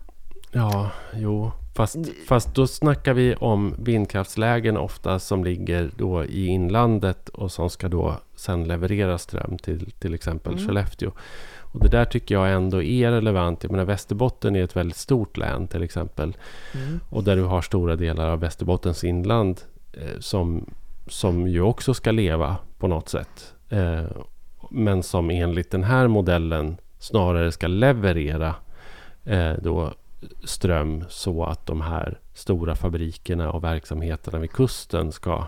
Ja, 0.53 0.91
jo. 1.15 1.53
Fast, 1.75 1.97
fast 2.29 2.55
då 2.55 2.67
snackar 2.67 3.15
vi 3.15 3.35
om 3.35 3.75
vindkraftslägen 3.79 4.77
ofta 4.77 5.19
som 5.19 5.45
ligger 5.45 5.91
då 5.97 6.25
i 6.25 6.47
inlandet 6.47 7.29
och 7.29 7.53
som 7.53 7.71
ska 7.71 7.89
då 7.89 8.17
sen 8.37 8.65
leverera 8.65 9.19
ström 9.19 9.59
till 9.59 9.91
till 9.91 10.15
exempel 10.15 10.53
Mm. 10.53 10.67
Skellefteå. 10.67 11.11
Och 11.61 11.81
det 11.81 11.89
där 11.89 12.05
tycker 12.05 12.35
jag 12.35 12.53
ändå 12.53 12.83
är 12.83 13.11
relevant. 13.11 13.63
Jag 13.63 13.71
menar 13.73 13.85
Västerbotten 13.85 14.57
är 14.57 14.65
ett 14.65 14.77
väldigt 14.77 14.97
stort 14.97 15.37
län 15.37 15.69
till 15.69 15.83
exempel. 15.83 16.37
Mm. 16.75 17.01
Och 17.11 17.25
där 17.25 17.37
du 17.37 17.43
har 17.43 17.63
stora 17.63 17.97
delar 17.97 18.29
av 18.29 18.41
Västerbottens 18.41 19.05
inland 19.05 19.61
eh, 19.93 20.21
som, 20.21 20.71
som 21.07 21.49
ju 21.49 21.61
också 21.61 21.95
ska 21.95 22.11
leva 22.11 22.57
på 22.79 22.89
något 22.89 23.09
sätt. 23.09 23.55
Eh, 23.69 24.05
men 24.75 25.03
som 25.03 25.31
enligt 25.31 25.71
den 25.71 25.85
här 25.85 26.09
modellen 26.09 26.77
snarare 26.99 27.53
ska 27.53 27.67
leverera 27.67 28.55
eh, 29.25 29.53
då 29.63 29.93
ström 30.45 31.05
så 31.09 31.45
att 31.45 31.67
de 31.67 31.81
här 31.81 32.19
stora 32.35 32.75
fabrikerna 32.75 33.51
och 33.53 33.65
verksamheterna 33.65 34.39
vid 34.39 34.51
kusten 34.51 35.13
ska, 35.13 35.47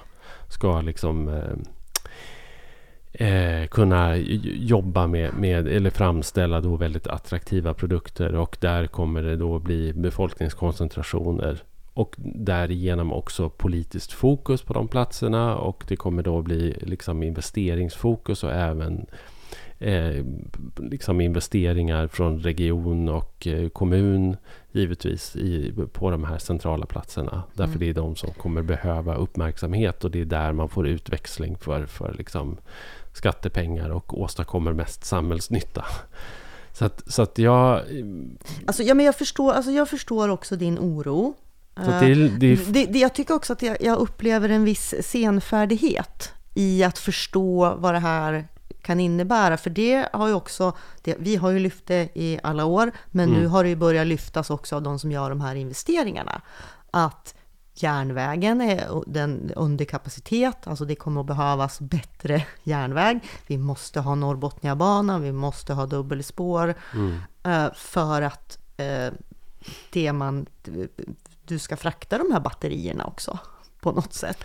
ska 0.48 0.80
liksom 0.80 1.28
eh, 1.28 1.52
eh, 3.26 3.66
kunna 3.66 4.16
jobba 4.16 5.06
med, 5.06 5.34
med 5.34 5.68
eller 5.68 5.90
framställa 5.90 6.60
då 6.60 6.76
väldigt 6.76 7.06
attraktiva 7.06 7.74
produkter. 7.74 8.34
Och 8.34 8.56
där 8.60 8.86
kommer 8.86 9.22
det 9.22 9.36
då 9.36 9.58
bli 9.58 9.92
befolkningskoncentrationer 9.92 11.62
och 11.96 12.14
därigenom 12.18 13.12
också 13.12 13.48
politiskt 13.48 14.12
fokus 14.12 14.62
på 14.62 14.74
de 14.74 14.88
platserna 14.88 15.56
och 15.56 15.84
det 15.88 15.96
kommer 15.96 16.22
då 16.22 16.42
bli 16.42 16.76
liksom 16.80 17.22
investeringsfokus 17.22 18.44
och 18.44 18.52
även 18.52 19.06
eh, 19.78 20.24
liksom 20.76 21.20
investeringar 21.20 22.06
från 22.06 22.38
region 22.38 23.08
och 23.08 23.46
eh, 23.46 23.68
kommun 23.68 24.36
givetvis 24.72 25.36
i, 25.36 25.74
på 25.92 26.10
de 26.10 26.24
här 26.24 26.38
centrala 26.38 26.86
platserna. 26.86 27.42
Därför 27.54 27.76
Mm. 27.76 27.78
det 27.78 27.88
är 27.88 27.94
de 27.94 28.16
som 28.16 28.30
kommer 28.30 28.62
behöva 28.62 29.14
uppmärksamhet 29.14 30.04
och 30.04 30.10
det 30.10 30.20
är 30.20 30.24
där 30.24 30.52
man 30.52 30.68
får 30.68 30.88
utväxling 30.88 31.58
för, 31.58 31.86
för 31.86 32.14
liksom 32.18 32.56
skattepengar 33.12 33.90
och 33.90 34.20
åstadkommer 34.20 34.72
mest 34.72 35.04
samhällsnytta. 35.04 35.84
Så 36.72 36.84
att, 36.84 37.12
så 37.12 37.22
att 37.22 37.38
jag... 37.38 37.82
Alltså, 38.66 38.82
ja, 38.82 38.94
men 38.94 39.06
jag, 39.06 39.16
förstår, 39.16 39.52
alltså, 39.52 39.70
jag 39.70 39.88
förstår 39.88 40.28
också 40.28 40.56
din 40.56 40.78
oro. 40.78 41.34
Det, 41.76 42.06
är- 42.06 42.38
det, 42.72 42.84
Det, 42.92 42.98
jag 42.98 43.14
tycker 43.14 43.34
också 43.34 43.52
att 43.52 43.62
jag, 43.62 43.76
jag 43.80 43.98
upplever 43.98 44.48
en 44.48 44.64
viss 44.64 44.94
senfärdighet 45.02 46.32
i 46.54 46.84
att 46.84 46.98
förstå 46.98 47.74
vad 47.78 47.94
det 47.94 47.98
här 47.98 48.48
kan 48.82 49.00
innebära. 49.00 49.56
För 49.56 49.70
det 49.70 50.08
har 50.12 50.28
ju 50.28 50.34
också, 50.34 50.72
det, 51.02 51.16
vi 51.18 51.36
har 51.36 51.50
ju 51.50 51.58
lyft 51.58 51.86
det 51.86 52.08
i 52.14 52.38
alla 52.42 52.64
år, 52.64 52.92
men 53.10 53.28
nu 53.28 53.38
Mm. 53.38 53.50
har 53.50 53.62
det 53.64 53.68
ju 53.70 53.76
börjat 53.76 54.06
lyftas 54.06 54.50
också 54.50 54.76
av 54.76 54.82
de 54.82 54.98
som 54.98 55.12
gör 55.12 55.30
de 55.30 55.40
här 55.40 55.54
investeringarna. 55.54 56.40
Att 56.90 57.34
järnvägen 57.74 58.60
är 58.60 59.02
den 59.06 59.52
under 59.56 59.84
kapacitet, 59.84 60.66
alltså 60.66 60.84
det 60.84 60.94
kommer 60.94 61.20
att 61.20 61.26
behövas 61.26 61.80
bättre 61.80 62.44
järnväg. 62.62 63.20
Vi 63.46 63.58
måste 63.58 64.00
ha 64.00 64.14
Norrbotniabanan, 64.14 65.22
vi 65.22 65.32
måste 65.32 65.74
ha 65.74 65.86
dubbelspår 65.86 66.74
mm, 66.94 67.18
eh, 67.42 67.74
för 67.74 68.22
att 68.22 68.58
eh, 68.76 69.12
det 69.92 70.12
man, 70.12 70.46
du 71.48 71.58
ska 71.58 71.76
frakta 71.76 72.18
de 72.18 72.32
här 72.32 72.40
batterierna 72.40 73.04
också 73.04 73.38
på 73.80 73.92
något 73.92 74.12
sätt. 74.14 74.44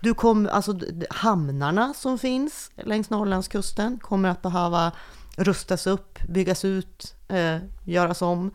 Du 0.00 0.14
kommer, 0.14 0.50
alltså 0.50 0.78
hamnarna 1.10 1.94
som 1.94 2.18
finns 2.18 2.70
längs 2.84 3.10
Norrlandskusten 3.10 3.98
kommer 4.02 4.28
att 4.28 4.42
behöva 4.42 4.92
rustas 5.36 5.86
upp, 5.86 6.18
byggas 6.28 6.64
ut, 6.64 7.14
eh, 7.28 7.56
göras 7.84 8.22
om. 8.22 8.50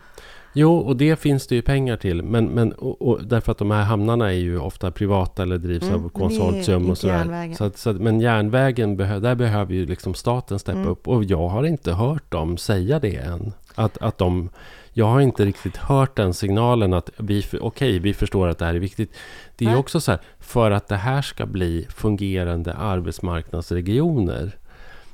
Jo, 0.57 0.77
och 0.77 0.97
det 0.97 1.15
finns 1.19 1.47
det 1.47 1.55
ju 1.55 1.61
pengar 1.61 1.97
till. 1.97 2.23
Men, 2.23 2.45
men, 2.45 2.71
och, 2.73 3.01
och 3.01 3.23
därför 3.25 3.51
att 3.51 3.57
de 3.57 3.71
här 3.71 3.83
hamnarna 3.83 4.25
är 4.27 4.37
ju 4.37 4.59
ofta 4.59 4.91
privata 4.91 5.43
eller 5.43 5.57
drivs 5.57 5.83
Mm, 5.83 6.05
av 6.05 6.09
konsortium 6.09 6.89
och 6.89 6.97
sådär. 6.97 7.17
järnvägen. 7.17 7.55
Så 7.55 7.71
så 7.75 7.93
men 7.93 8.19
järnvägen, 8.21 8.97
där 8.97 9.35
behöver 9.35 9.73
ju 9.73 9.85
liksom 9.85 10.13
staten 10.13 10.59
steppa 10.59 10.77
Mm. 10.77 10.89
upp. 10.91 11.07
Och 11.07 11.23
jag 11.23 11.47
har 11.47 11.63
inte 11.63 11.91
hört 11.93 12.31
dem 12.31 12.57
säga 12.57 12.99
det 12.99 13.15
än. 13.15 13.53
Att, 13.75 13.97
att 13.97 14.17
de, 14.17 14.49
jag 14.97 15.05
har 15.05 15.21
inte 15.21 15.45
riktigt 15.45 15.77
hört 15.77 16.15
den 16.15 16.33
signalen 16.33 16.93
att 16.93 17.09
vi, 17.17 17.39
okej, 17.47 17.59
okay, 17.61 17.99
vi 17.99 18.13
förstår 18.13 18.47
att 18.47 18.57
det 18.57 18.65
här 18.65 18.75
är 18.75 18.79
viktigt. 18.79 19.15
Det 19.55 19.65
är 19.65 19.69
Nej. 19.69 19.77
också 19.77 19.99
så 19.99 20.11
här, 20.11 20.21
för 20.39 20.71
att 20.71 20.87
det 20.87 20.95
här 20.95 21.21
ska 21.21 21.45
bli 21.45 21.87
fungerande 21.89 22.73
arbetsmarknadsregioner 22.73 24.57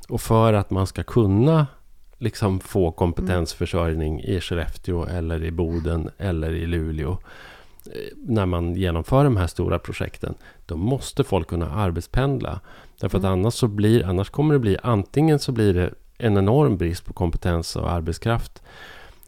och 0.09 0.21
för 0.21 0.53
att 0.53 0.69
man 0.69 0.87
ska 0.87 1.03
kunna 1.03 1.67
liksom 2.17 2.59
få 2.59 2.91
kompetensförsörjning 2.91 4.21
i 4.21 4.41
Skellefteå 4.41 5.05
eller 5.05 5.43
i 5.43 5.51
Boden 5.51 6.09
eller 6.17 6.51
i 6.51 6.65
Luleå 6.65 7.11
eh, 7.85 8.15
när 8.15 8.45
man 8.45 8.75
genomför 8.75 9.23
de 9.23 9.37
här 9.37 9.47
stora 9.47 9.79
projekten, 9.79 10.33
då 10.65 10.77
måste 10.77 11.23
folk 11.23 11.47
kunna 11.47 11.71
arbetspendla. 11.71 12.59
Därför 12.99 13.17
att 13.17 13.23
mm. 13.23 13.39
annars, 13.39 13.53
så 13.53 13.67
blir, 13.67 14.05
annars 14.05 14.29
kommer 14.29 14.53
det 14.53 14.59
bli 14.59 14.77
antingen 14.83 15.39
så 15.39 15.51
blir 15.51 15.73
det 15.73 15.93
en 16.17 16.37
enorm 16.37 16.77
brist 16.77 17.05
på 17.05 17.13
kompetens 17.13 17.75
och 17.75 17.91
arbetskraft. 17.91 18.61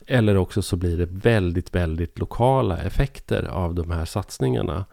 Eller 0.08 0.38
också 0.38 0.62
så 0.62 0.76
blir 0.76 0.98
det 0.98 1.06
väldigt, 1.06 1.76
väldigt 1.76 2.20
lokala 2.20 2.78
effekter 2.78 3.44
av 3.44 3.76
de 3.76 3.92
här 3.92 4.06
satsningarna. 4.06 4.86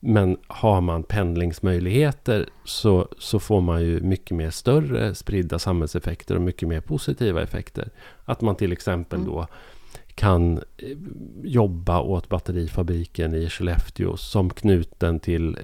Men 0.00 0.36
har 0.46 0.80
man 0.80 1.02
pendlingsmöjligheter 1.02 2.48
så, 2.64 3.08
så 3.18 3.40
får 3.40 3.60
man 3.60 3.82
ju 3.82 4.00
mycket 4.00 4.36
mer 4.36 4.50
större 4.50 5.14
spridda 5.14 5.58
samhällseffekter 5.58 6.34
och 6.34 6.42
mycket 6.42 6.68
mer 6.68 6.80
positiva 6.80 7.42
effekter. 7.42 7.88
Att 8.24 8.40
man 8.40 8.56
till 8.56 8.72
exempel 8.72 9.18
mm. 9.18 9.30
då 9.30 9.46
kan 10.14 10.58
eh, 10.58 10.96
jobba 11.42 12.00
åt 12.00 12.28
batterifabriken 12.28 13.34
i 13.34 13.48
Skellefteå 13.48 14.16
som 14.16 14.50
knuten 14.50 15.20
till 15.20 15.58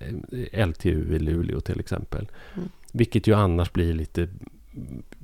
eh, 0.52 0.68
LTU 0.68 1.16
i 1.16 1.18
Luleå 1.18 1.60
till 1.60 1.80
exempel. 1.80 2.28
Mm. 2.54 2.68
Vilket 2.92 3.26
ju 3.26 3.34
annars 3.34 3.72
blir 3.72 3.94
lite 3.94 4.28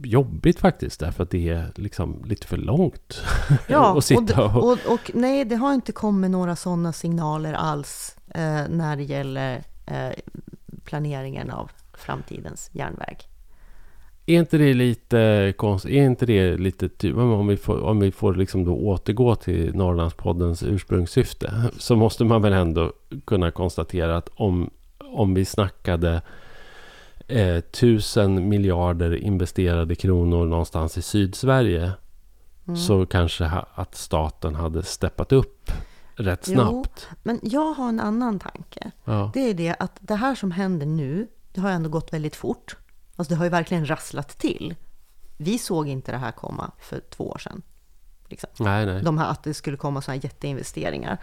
jobbigt 0.03 0.59
faktiskt 0.59 1.01
därför 1.01 1.23
att 1.23 1.31
det 1.31 1.49
är 1.49 1.73
liksom 1.75 2.25
lite 2.25 2.47
för 2.47 2.57
långt 2.57 3.23
ja, 3.69 3.99
att 3.99 4.05
sitta 4.05 4.45
och, 4.45 4.57
och, 4.57 4.73
och, 4.73 4.93
och... 4.93 5.11
nej, 5.15 5.45
det 5.45 5.57
har 5.57 5.75
inte 5.75 5.93
kommit 5.93 6.31
några 6.31 6.57
sådana 6.57 6.93
signaler 6.93 7.53
alls 7.53 8.17
eh, 8.35 8.69
när 8.69 8.97
det 8.97 9.03
gäller 9.03 9.63
eh, 9.87 10.11
planeringen 10.85 11.51
av 11.51 11.71
framtidens 11.95 12.71
järnväg. 12.73 13.17
Är 14.27 14.39
inte 14.39 14.59
det 14.59 14.75
lite 14.75 15.53
konstigt? 15.57 15.93
Är 15.93 16.05
inte 16.05 16.27
det 16.27 16.57
lite 16.57 16.89
typ, 16.89 17.17
om 17.17 17.47
vi 17.47 17.57
får, 17.57 17.81
om 17.81 18.01
vi 18.01 18.13
får 18.13 18.35
liksom 18.35 18.65
då 18.65 18.77
återgå 18.77 19.35
till 19.35 19.75
Norrlandspoddens 19.75 20.63
ursprungssyfte 20.63 21.53
så 21.79 21.97
måste 21.97 22.25
man 22.25 22.43
väl 22.43 22.53
ändå 22.53 22.93
kunna 23.25 23.51
konstatera 23.51 24.17
att 24.17 24.29
om, 24.35 24.71
om 24.99 25.35
vi 25.35 25.45
snackade 25.45 26.23
eh, 27.29 27.61
tusen 27.61 28.49
miljarder 28.49 29.15
investerade 29.17 29.95
kronor 29.95 30.47
någonstans 30.47 30.99
i 30.99 31.03
Sydsverige 31.03 31.93
mm. 32.67 32.77
så 32.77 33.07
kanske 33.07 33.45
ha, 33.45 33.67
att 33.75 33.95
staten 33.95 34.55
hade 34.55 34.83
steppat 34.83 35.33
upp 35.33 35.71
rätt 36.17 36.45
snabbt. 36.45 37.07
Jo, 37.11 37.17
men 37.23 37.41
jag 37.43 37.73
har 37.73 37.89
en 37.89 38.01
annan 38.01 38.39
tanke. 38.39 38.91
Ja. 39.05 39.31
Det 39.35 39.51
är 39.51 39.55
det 39.55 39.77
att 39.79 39.99
det 40.01 40.15
här 40.15 40.35
som 40.35 40.51
händer 40.51 40.87
nu, 40.87 41.29
det 41.53 41.61
har 41.61 41.71
ändå 41.71 41.91
gått 41.91 42.13
väldigt 42.13 42.37
fort. 42.37 42.77
Alltså 43.17 43.35
det 43.35 43.39
har 43.39 43.45
ju 43.45 43.51
verkligen 43.51 43.91
rasslat 43.91 44.39
till. 44.39 44.75
Vi 45.37 45.59
såg 45.59 45.89
inte 45.89 46.13
det 46.13 46.19
här 46.19 46.33
komma 46.33 46.71
för 46.79 47.01
två 47.11 47.29
år 47.29 47.39
sedan. 47.39 47.63
Liksom. 48.33 48.51
Nej, 48.59 48.87
nej. 48.87 49.03
De 49.03 49.19
här, 49.19 49.31
att 49.31 49.43
det 49.43 49.55
skulle 49.55 49.77
komma 49.77 50.03
sådana 50.03 50.21
jätteinvesteringar. 50.23 51.19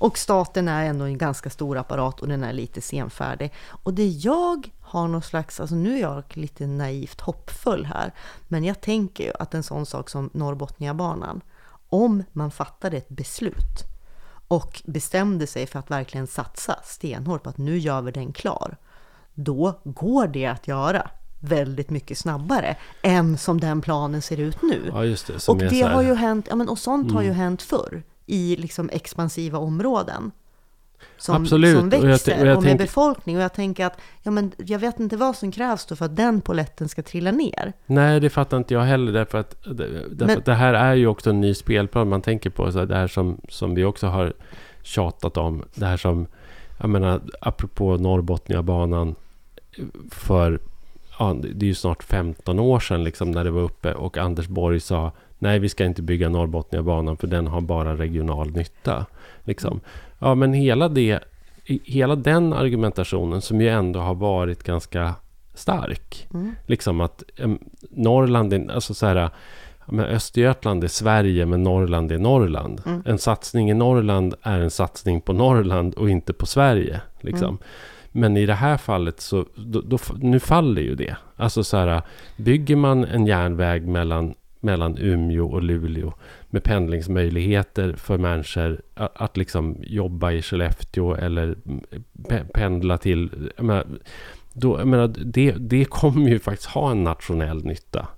Och 0.00 0.18
staten 0.18 0.68
är 0.68 0.84
ändå 0.84 1.04
en 1.04 1.18
ganska 1.18 1.50
stor 1.50 1.78
apparat 1.78 2.20
och 2.20 2.28
den 2.28 2.44
är 2.44 2.52
lite 2.52 2.80
senfärdig. 2.80 3.52
Och 3.82 3.94
det 3.94 4.06
jag 4.06 4.70
har 4.80 5.08
någon 5.08 5.22
slags, 5.22 5.60
alltså 5.60 5.74
nu 5.74 5.96
är 5.96 6.00
jag 6.00 6.24
lite 6.34 6.66
naivt 6.66 7.20
hoppfull 7.20 7.86
här, 7.86 8.12
men 8.48 8.64
jag 8.64 8.80
tänker 8.80 9.24
ju 9.24 9.32
att 9.38 9.54
en 9.54 9.62
sån 9.62 9.86
sak 9.86 10.10
som 10.10 10.30
Norrbotniabanan, 10.32 11.40
om 11.88 12.24
man 12.32 12.50
fattade 12.50 12.96
ett 12.96 13.08
beslut 13.08 13.84
och 14.48 14.82
bestämde 14.84 15.46
sig 15.46 15.66
för 15.66 15.78
att 15.78 15.90
verkligen 15.90 16.26
satsa 16.26 16.78
stenhårt 16.84 17.42
på 17.42 17.50
att 17.50 17.58
nu 17.58 17.78
gör 17.78 18.02
vi 18.02 18.12
den 18.12 18.32
klar, 18.32 18.76
då 19.34 19.80
går 19.84 20.26
det 20.26 20.46
att 20.46 20.68
göra 20.68 21.10
väldigt 21.40 21.90
mycket 21.90 22.18
snabbare 22.18 22.76
än 23.02 23.38
som 23.38 23.60
den 23.60 23.80
planen 23.80 24.22
ser 24.22 24.40
ut 24.40 24.62
nu. 24.62 24.90
Ja, 24.92 25.04
just 25.04 25.26
det. 25.26 25.48
och 25.48 25.56
det 25.56 25.82
har 25.82 26.02
ju 26.02 26.14
hänt, 26.14 26.46
ja, 26.50 26.56
men, 26.56 26.68
och 26.68 26.78
sånt 26.78 27.04
mm. 27.04 27.16
har 27.16 27.22
ju 27.22 27.28
mm. 27.28 27.40
hänt 27.40 27.62
förr 27.62 28.02
i 28.26 28.56
liksom 28.56 28.90
expansiva 28.92 29.58
områden. 29.58 30.30
Som, 31.16 31.42
Absolut. 31.42 31.78
som 31.78 31.88
växer 31.88 32.32
och, 32.32 32.38
jag, 32.38 32.40
och, 32.40 32.46
jag 32.46 32.56
och 32.56 32.62
med 32.62 32.70
tänk... 32.70 32.80
befolkning. 32.80 33.36
Och 33.36 33.42
jag 33.42 33.54
tänker 33.54 33.86
att 33.86 34.00
ja, 34.22 34.30
men 34.30 34.52
jag 34.56 34.78
vet 34.78 35.00
inte 35.00 35.16
vad 35.16 35.36
som 35.36 35.52
krävs 35.52 35.86
då 35.86 35.96
för 35.96 36.04
att 36.04 36.16
den 36.16 36.40
poletten 36.40 36.88
ska 36.88 37.02
trilla 37.02 37.30
ner. 37.30 37.72
Nej, 37.86 38.20
det 38.20 38.30
fattar 38.30 38.56
inte 38.56 38.74
jag 38.74 38.80
heller. 38.80 39.12
Därför 39.12 39.38
att, 39.38 39.56
därför 39.64 40.26
men... 40.26 40.38
att 40.38 40.44
det 40.44 40.54
här 40.54 40.74
är 40.74 40.94
ju 40.94 41.06
också 41.06 41.30
en 41.30 41.40
ny 41.40 41.54
spelplan. 41.54 42.08
Man 42.08 42.22
tänker 42.22 42.50
på 42.50 42.72
så 42.72 42.84
det 42.84 42.96
här 42.96 43.08
som, 43.08 43.40
som 43.48 43.74
vi 43.74 43.84
också 43.84 44.06
har 44.06 44.32
tjatat 44.82 45.36
om. 45.36 45.64
Det 45.74 45.86
här 45.86 45.96
som, 45.96 46.26
jag 46.78 46.90
menar, 46.90 47.20
apropå 47.40 47.96
Norrbotniabanan 47.96 49.14
för 50.10 50.60
ja, 51.20 51.36
det 51.54 51.64
är 51.64 51.68
ju 51.68 51.74
snart 51.74 52.02
15 52.02 52.58
år 52.58 52.80
sedan 52.80 53.04
liksom 53.04 53.30
när 53.30 53.44
det 53.44 53.50
var 53.50 53.62
uppe 53.62 53.94
och 53.94 54.18
Anders 54.18 54.48
Borg 54.48 54.80
sa 54.80 55.12
nej, 55.38 55.58
vi 55.58 55.68
ska 55.68 55.84
inte 55.84 56.02
bygga 56.02 56.28
Norrbotniabanan 56.28 57.16
för 57.16 57.26
den 57.26 57.46
har 57.46 57.60
bara 57.60 57.96
regional 57.96 58.50
nytta. 58.50 59.06
Liksom. 59.44 59.80
Ja, 60.18 60.34
men 60.34 60.52
hela, 60.52 60.88
det, 60.88 61.20
hela 61.84 62.16
den 62.16 62.52
argumentationen 62.52 63.42
som 63.42 63.60
ju 63.60 63.68
ändå 63.68 64.00
har 64.00 64.14
varit 64.14 64.62
ganska 64.62 65.14
stark. 65.54 66.28
Mm. 66.34 66.54
Liksom 66.66 67.00
att 67.00 67.22
Norrland, 67.90 68.52
är, 68.52 68.70
alltså 68.70 68.94
så 68.94 69.06
här, 69.06 69.30
men 69.86 70.04
Östergötland 70.04 70.84
är 70.84 70.88
Sverige, 70.88 71.46
men 71.46 71.62
Norrland 71.62 72.12
är 72.12 72.18
Norrland. 72.18 72.82
Mm. 72.86 73.02
En 73.06 73.18
satsning 73.18 73.70
i 73.70 73.74
Norrland 73.74 74.34
är 74.42 74.60
en 74.60 74.70
satsning 74.70 75.20
på 75.20 75.32
Norrland 75.32 75.94
och 75.94 76.10
inte 76.10 76.32
på 76.32 76.46
Sverige. 76.46 77.00
Liksom. 77.20 77.48
Mm. 77.48 77.58
Men 78.12 78.36
i 78.36 78.46
det 78.46 78.54
här 78.54 78.76
fallet 78.76 79.20
så, 79.20 79.46
då, 79.56 79.80
då, 79.80 79.98
nu 80.20 80.40
faller 80.40 80.82
ju 80.82 80.94
det. 80.94 81.16
Alltså 81.36 81.64
så 81.64 81.76
här, 81.76 82.02
bygger 82.36 82.76
man 82.76 83.04
en 83.04 83.26
järnväg 83.26 83.86
mellan, 83.86 84.34
mellan 84.60 84.98
Umeå 84.98 85.46
och 85.46 85.62
Luleå 85.62 86.12
med 86.50 86.62
pendlingsmöjligheter 86.62 87.92
för 87.92 88.18
människor 88.18 88.82
att, 88.94 89.12
att 89.16 89.36
liksom 89.36 89.76
jobba 89.80 90.32
i 90.32 90.42
Skellefteå 90.42 91.14
eller 91.14 91.56
pendla 92.52 92.98
till... 92.98 93.50
Jag 93.56 93.64
menar, 93.64 93.86
då, 94.52 94.78
jag 94.78 94.88
menar, 94.88 95.08
det, 95.08 95.52
det 95.52 95.84
kommer 95.84 96.28
ju 96.30 96.38
faktiskt 96.38 96.70
ha 96.70 96.90
en 96.90 97.04
nationell 97.04 97.64
nytta 97.64 98.08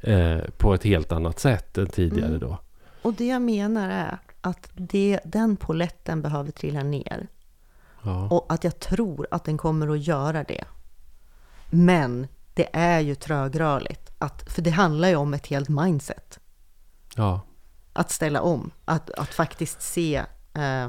eh, 0.00 0.38
på 0.58 0.74
ett 0.74 0.84
helt 0.84 1.12
annat 1.12 1.38
sätt 1.38 1.78
än 1.78 1.86
tidigare 1.86 2.28
mm. 2.28 2.40
då. 2.40 2.58
Och 3.02 3.14
det 3.14 3.26
jag 3.26 3.42
menar 3.42 3.88
är 3.90 4.18
att 4.40 4.70
det, 4.74 5.20
den 5.24 5.56
poletten 5.56 6.22
behöver 6.22 6.50
trilla 6.50 6.82
ner 6.82 7.26
Ja. 8.02 8.28
Och 8.28 8.52
att 8.52 8.64
jag 8.64 8.80
tror 8.80 9.26
att 9.30 9.44
den 9.44 9.58
kommer 9.58 9.88
att 9.88 10.06
göra 10.06 10.44
det. 10.44 10.64
Men 11.70 12.26
det 12.54 12.68
är 12.72 13.00
ju 13.00 13.14
trögrörligt. 13.14 14.10
Att, 14.18 14.52
för 14.52 14.62
det 14.62 14.70
handlar 14.70 15.08
ju 15.08 15.16
om 15.16 15.34
ett 15.34 15.46
helt 15.46 15.68
mindset. 15.68 16.40
Ja. 17.16 17.40
Att 17.92 18.10
ställa 18.10 18.40
om. 18.40 18.70
Att, 18.84 19.10
att 19.10 19.34
faktiskt 19.34 19.82
se... 19.82 20.16
Eh, 20.54 20.88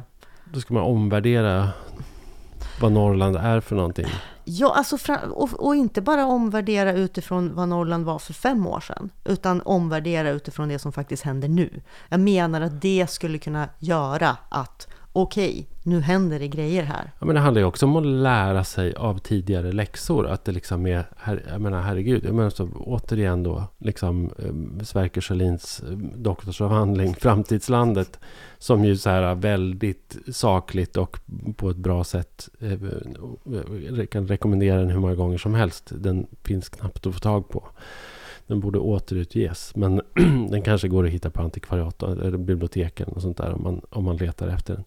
Då 0.53 0.59
ska 0.59 0.73
man 0.73 0.83
omvärdera 0.83 1.69
vad 2.81 2.91
Norrland 2.91 3.35
är 3.35 3.59
för 3.59 3.75
någonting. 3.75 4.07
Ja, 4.43 4.73
alltså, 4.75 4.97
och, 5.15 5.65
och, 5.65 5.75
inte 5.75 6.01
bara 6.01 6.25
omvärdera 6.25 6.93
utifrån 6.93 7.55
vad 7.55 7.69
Norrland 7.69 8.05
var 8.05 8.19
för 8.19 8.33
fem 8.33 8.67
år 8.67 8.79
sedan, 8.79 9.09
utan 9.23 9.61
omvärdera 9.61 10.29
utifrån 10.29 10.69
det 10.69 10.79
som 10.79 10.91
faktiskt 10.91 11.23
händer 11.23 11.47
nu. 11.47 11.81
Jag 12.09 12.19
menar 12.19 12.61
att 12.61 12.81
det 12.81 13.09
skulle 13.09 13.37
kunna 13.37 13.69
göra 13.79 14.37
att 14.49 14.87
okej, 15.13 15.67
nu 15.83 16.01
händer 16.01 16.39
det 16.39 16.47
grejer 16.47 16.83
här. 16.83 17.11
Ja, 17.19 17.25
men 17.25 17.35
det 17.35 17.41
handlar 17.41 17.61
ju 17.61 17.65
också 17.65 17.85
om 17.85 17.95
att 17.95 18.05
lära 18.05 18.63
sig 18.63 18.93
av 18.93 19.17
tidigare 19.17 19.71
läxor. 19.71 20.27
Att 20.27 20.45
det 20.45 20.51
liksom 20.51 20.87
är, 20.87 21.05
her, 21.17 21.43
jag 21.49 21.61
menar 21.61 21.81
herregud, 21.81 22.25
jag 22.25 22.35
menar 22.35 22.49
så, 22.49 22.69
återigen 22.75 23.43
då, 23.43 23.63
liksom 23.77 24.25
eh, 24.39 24.83
Sverker 24.83 25.21
Sjölins 25.21 25.79
eh, 25.79 25.97
doktorsavhandling 25.97 27.15
Framtidslandet. 27.15 28.19
Som 28.57 28.85
ju 28.85 28.97
så 28.97 29.09
här 29.09 29.35
väldigt 29.35 30.17
sakligt 30.31 30.97
och 30.97 31.19
på 31.55 31.69
ett 31.69 31.77
bra 31.77 32.03
sätt 32.03 32.49
eh, 32.59 32.71
eh, 32.71 34.05
kan 34.05 34.27
rekommendera 34.27 34.79
den 34.79 34.89
hur 34.89 34.99
många 34.99 35.15
gånger 35.15 35.37
som 35.37 35.53
helst. 35.53 35.91
Den 35.95 36.27
finns 36.43 36.69
knappt 36.69 37.07
att 37.07 37.13
få 37.13 37.19
tag 37.19 37.49
på. 37.49 37.67
Den 38.47 38.59
borde 38.59 38.79
återutges. 38.79 39.75
Men 39.75 40.01
den 40.49 40.61
kanske 40.61 40.87
går 40.87 41.05
att 41.05 41.11
hitta 41.11 41.29
på 41.29 41.41
antikvariat 41.41 42.03
eller 42.03 42.37
biblioteken 42.37 43.07
och 43.07 43.21
sånt 43.21 43.37
där 43.37 43.53
om 43.53 43.63
man, 43.63 43.81
om 43.89 44.03
man 44.03 44.17
letar 44.17 44.47
efter 44.47 44.73
den. 44.73 44.83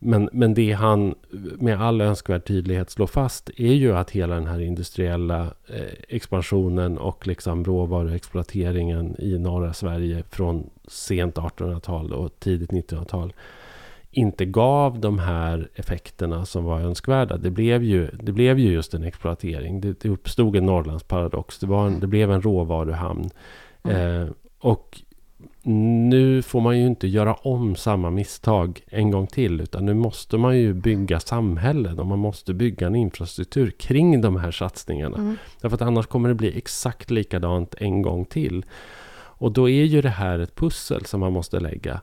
Men, 0.00 0.28
men 0.32 0.54
det 0.54 0.72
han 0.72 1.14
med 1.58 1.82
all 1.82 2.00
önskvärd 2.00 2.44
tydlighet 2.44 2.90
slår 2.90 3.06
fast 3.06 3.50
är 3.56 3.72
ju 3.72 3.96
att 3.96 4.10
hela 4.10 4.34
den 4.34 4.46
här 4.46 4.60
industriella 4.60 5.42
eh, 5.66 5.94
expansionen 6.08 6.98
och 6.98 7.26
liksom 7.26 7.64
råvaruexploateringen 7.64 9.16
i 9.18 9.38
norra 9.38 9.72
Sverige 9.72 10.22
från 10.30 10.70
sent 10.88 11.36
1800-tal 11.36 12.12
och 12.12 12.40
tidigt 12.40 12.70
1900-tal 12.70 13.32
inte 14.18 14.44
gav 14.44 15.00
de 15.00 15.18
här 15.18 15.68
effekterna 15.74 16.44
som 16.44 16.64
var 16.64 16.80
önskvärda. 16.80 17.36
Det 17.36 17.50
blev 17.50 17.82
ju, 17.82 18.10
det 18.22 18.32
blev 18.32 18.58
ju 18.58 18.72
just 18.72 18.94
en 18.94 19.04
exploatering. 19.04 19.80
Det, 19.80 20.00
det 20.00 20.08
uppstod 20.08 20.56
en 20.56 20.66
Norrlandsparadox. 20.66 21.58
Det, 21.58 21.66
var 21.66 21.86
en, 21.86 22.00
det 22.00 22.06
blev 22.06 22.30
en 22.30 22.42
råvaruhamn. 22.42 23.30
Mm. 23.82 24.22
Eh, 24.22 24.28
och 24.60 25.02
nu 25.62 26.42
får 26.42 26.60
man 26.60 26.78
ju 26.78 26.86
inte 26.86 27.08
göra 27.08 27.34
om 27.34 27.76
samma 27.76 28.10
misstag 28.10 28.80
en 28.86 29.10
gång 29.10 29.26
till. 29.26 29.60
Utan 29.60 29.86
nu 29.86 29.94
måste 29.94 30.36
man 30.36 30.58
ju 30.58 30.74
bygga 30.74 31.20
samhällen 31.20 31.98
och 31.98 32.06
man 32.06 32.18
måste 32.18 32.54
bygga 32.54 32.86
en 32.86 32.94
infrastruktur 32.94 33.70
kring 33.70 34.20
de 34.20 34.36
här 34.36 34.50
satsningarna. 34.50 35.16
Mm. 35.16 35.36
Därför 35.60 35.74
att 35.74 35.82
annars 35.82 36.06
kommer 36.06 36.28
det 36.28 36.34
bli 36.34 36.58
exakt 36.58 37.10
likadant 37.10 37.74
en 37.78 38.02
gång 38.02 38.24
till. 38.24 38.64
Och 39.40 39.52
då 39.52 39.68
är 39.68 39.84
ju 39.84 40.02
det 40.02 40.08
här 40.08 40.38
ett 40.38 40.54
pussel 40.54 41.04
som 41.04 41.20
man 41.20 41.32
måste 41.32 41.60
lägga. 41.60 42.00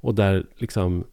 Och 0.00 0.14
där 0.14 0.46
liksom 0.56 1.04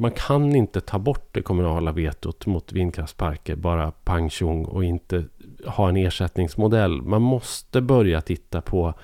man 0.00 0.10
kan 0.10 0.56
inte 0.56 0.80
ta 0.80 0.98
bort 0.98 1.28
det 1.32 1.42
kommunala 1.42 1.92
vetot 1.92 2.46
mot 2.46 2.72
vindkraftsparker 2.72 3.56
bara 3.56 3.90
pang 3.90 4.30
tjong 4.30 4.64
och 4.64 4.84
inte 4.84 5.24
ha 5.66 5.88
en 5.88 5.96
ersättningsmodell. 5.96 7.02
Man 7.02 7.22
måste 7.22 7.80
börja 7.80 8.20
titta 8.20 8.60
på 8.60 8.94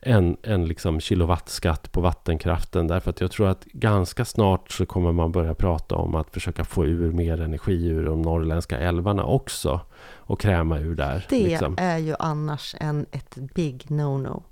en, 0.00 0.36
en 0.42 0.66
liksom 0.66 1.00
kilowattskatt 1.00 1.92
på 1.92 2.00
vattenkraften. 2.00 2.86
Därför 2.86 3.10
att 3.10 3.20
jag 3.20 3.30
tror 3.30 3.48
att 3.48 3.64
ganska 3.64 4.24
snart 4.24 4.70
så 4.70 4.86
kommer 4.86 5.12
man 5.12 5.32
börja 5.32 5.54
prata 5.54 5.94
om 5.94 6.14
att 6.14 6.30
försöka 6.30 6.64
få 6.64 6.86
ur 6.86 7.12
mer 7.12 7.40
energi 7.40 7.86
ur 7.86 8.04
de 8.04 8.22
norrländska 8.22 8.78
älvarna 8.78 9.24
också. 9.24 9.80
Och 10.16 10.40
kräma 10.40 10.78
ur 10.78 10.94
där. 10.94 11.26
Det 11.28 11.44
liksom. 11.44 11.74
är 11.78 11.98
ju 11.98 12.14
annars 12.18 12.74
en, 12.80 13.06
ett 13.10 13.34
big 13.54 13.84
no-no. 13.88 14.42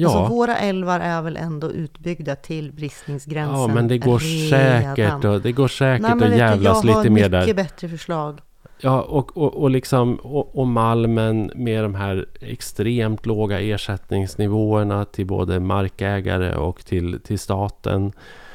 Ja, 0.00 0.18
Alltså 0.18 0.34
våra 0.34 0.58
älvar 0.58 1.00
är 1.00 1.22
väl 1.22 1.36
ändå 1.36 1.70
utbyggda 1.70 2.36
till 2.36 2.72
bristningsgränsen 2.72 3.60
ja, 3.60 3.66
men 3.66 3.88
det 3.88 3.98
går 3.98 4.18
redan. 4.18 4.96
säkert, 4.96 5.24
och, 5.24 5.40
det 5.40 5.52
går 5.52 5.68
säkert 5.68 6.02
Nej, 6.02 6.12
att 6.12 6.20
vet 6.22 6.30
du, 6.30 6.36
jävlas 6.36 6.84
Jag 6.84 6.92
har 6.92 6.98
lite 6.98 7.10
mer 7.10 7.28
mycket 7.28 7.46
där. 7.46 7.54
bättre 7.54 7.88
förslag. 7.88 8.40
Ja, 8.80 9.02
och, 9.02 9.36
och, 9.36 9.54
och, 9.54 9.70
liksom, 9.70 10.14
och, 10.14 10.58
och 10.58 10.66
Malmen 10.66 11.50
med 11.54 11.84
de 11.84 11.94
här 11.94 12.26
extremt 12.40 13.26
låga 13.26 13.60
ersättningsnivåerna 13.60 15.04
till 15.04 15.26
både 15.26 15.60
markägare 15.60 16.54
och 16.54 16.84
till, 16.84 17.20
till 17.20 17.38
staten. 17.38 18.12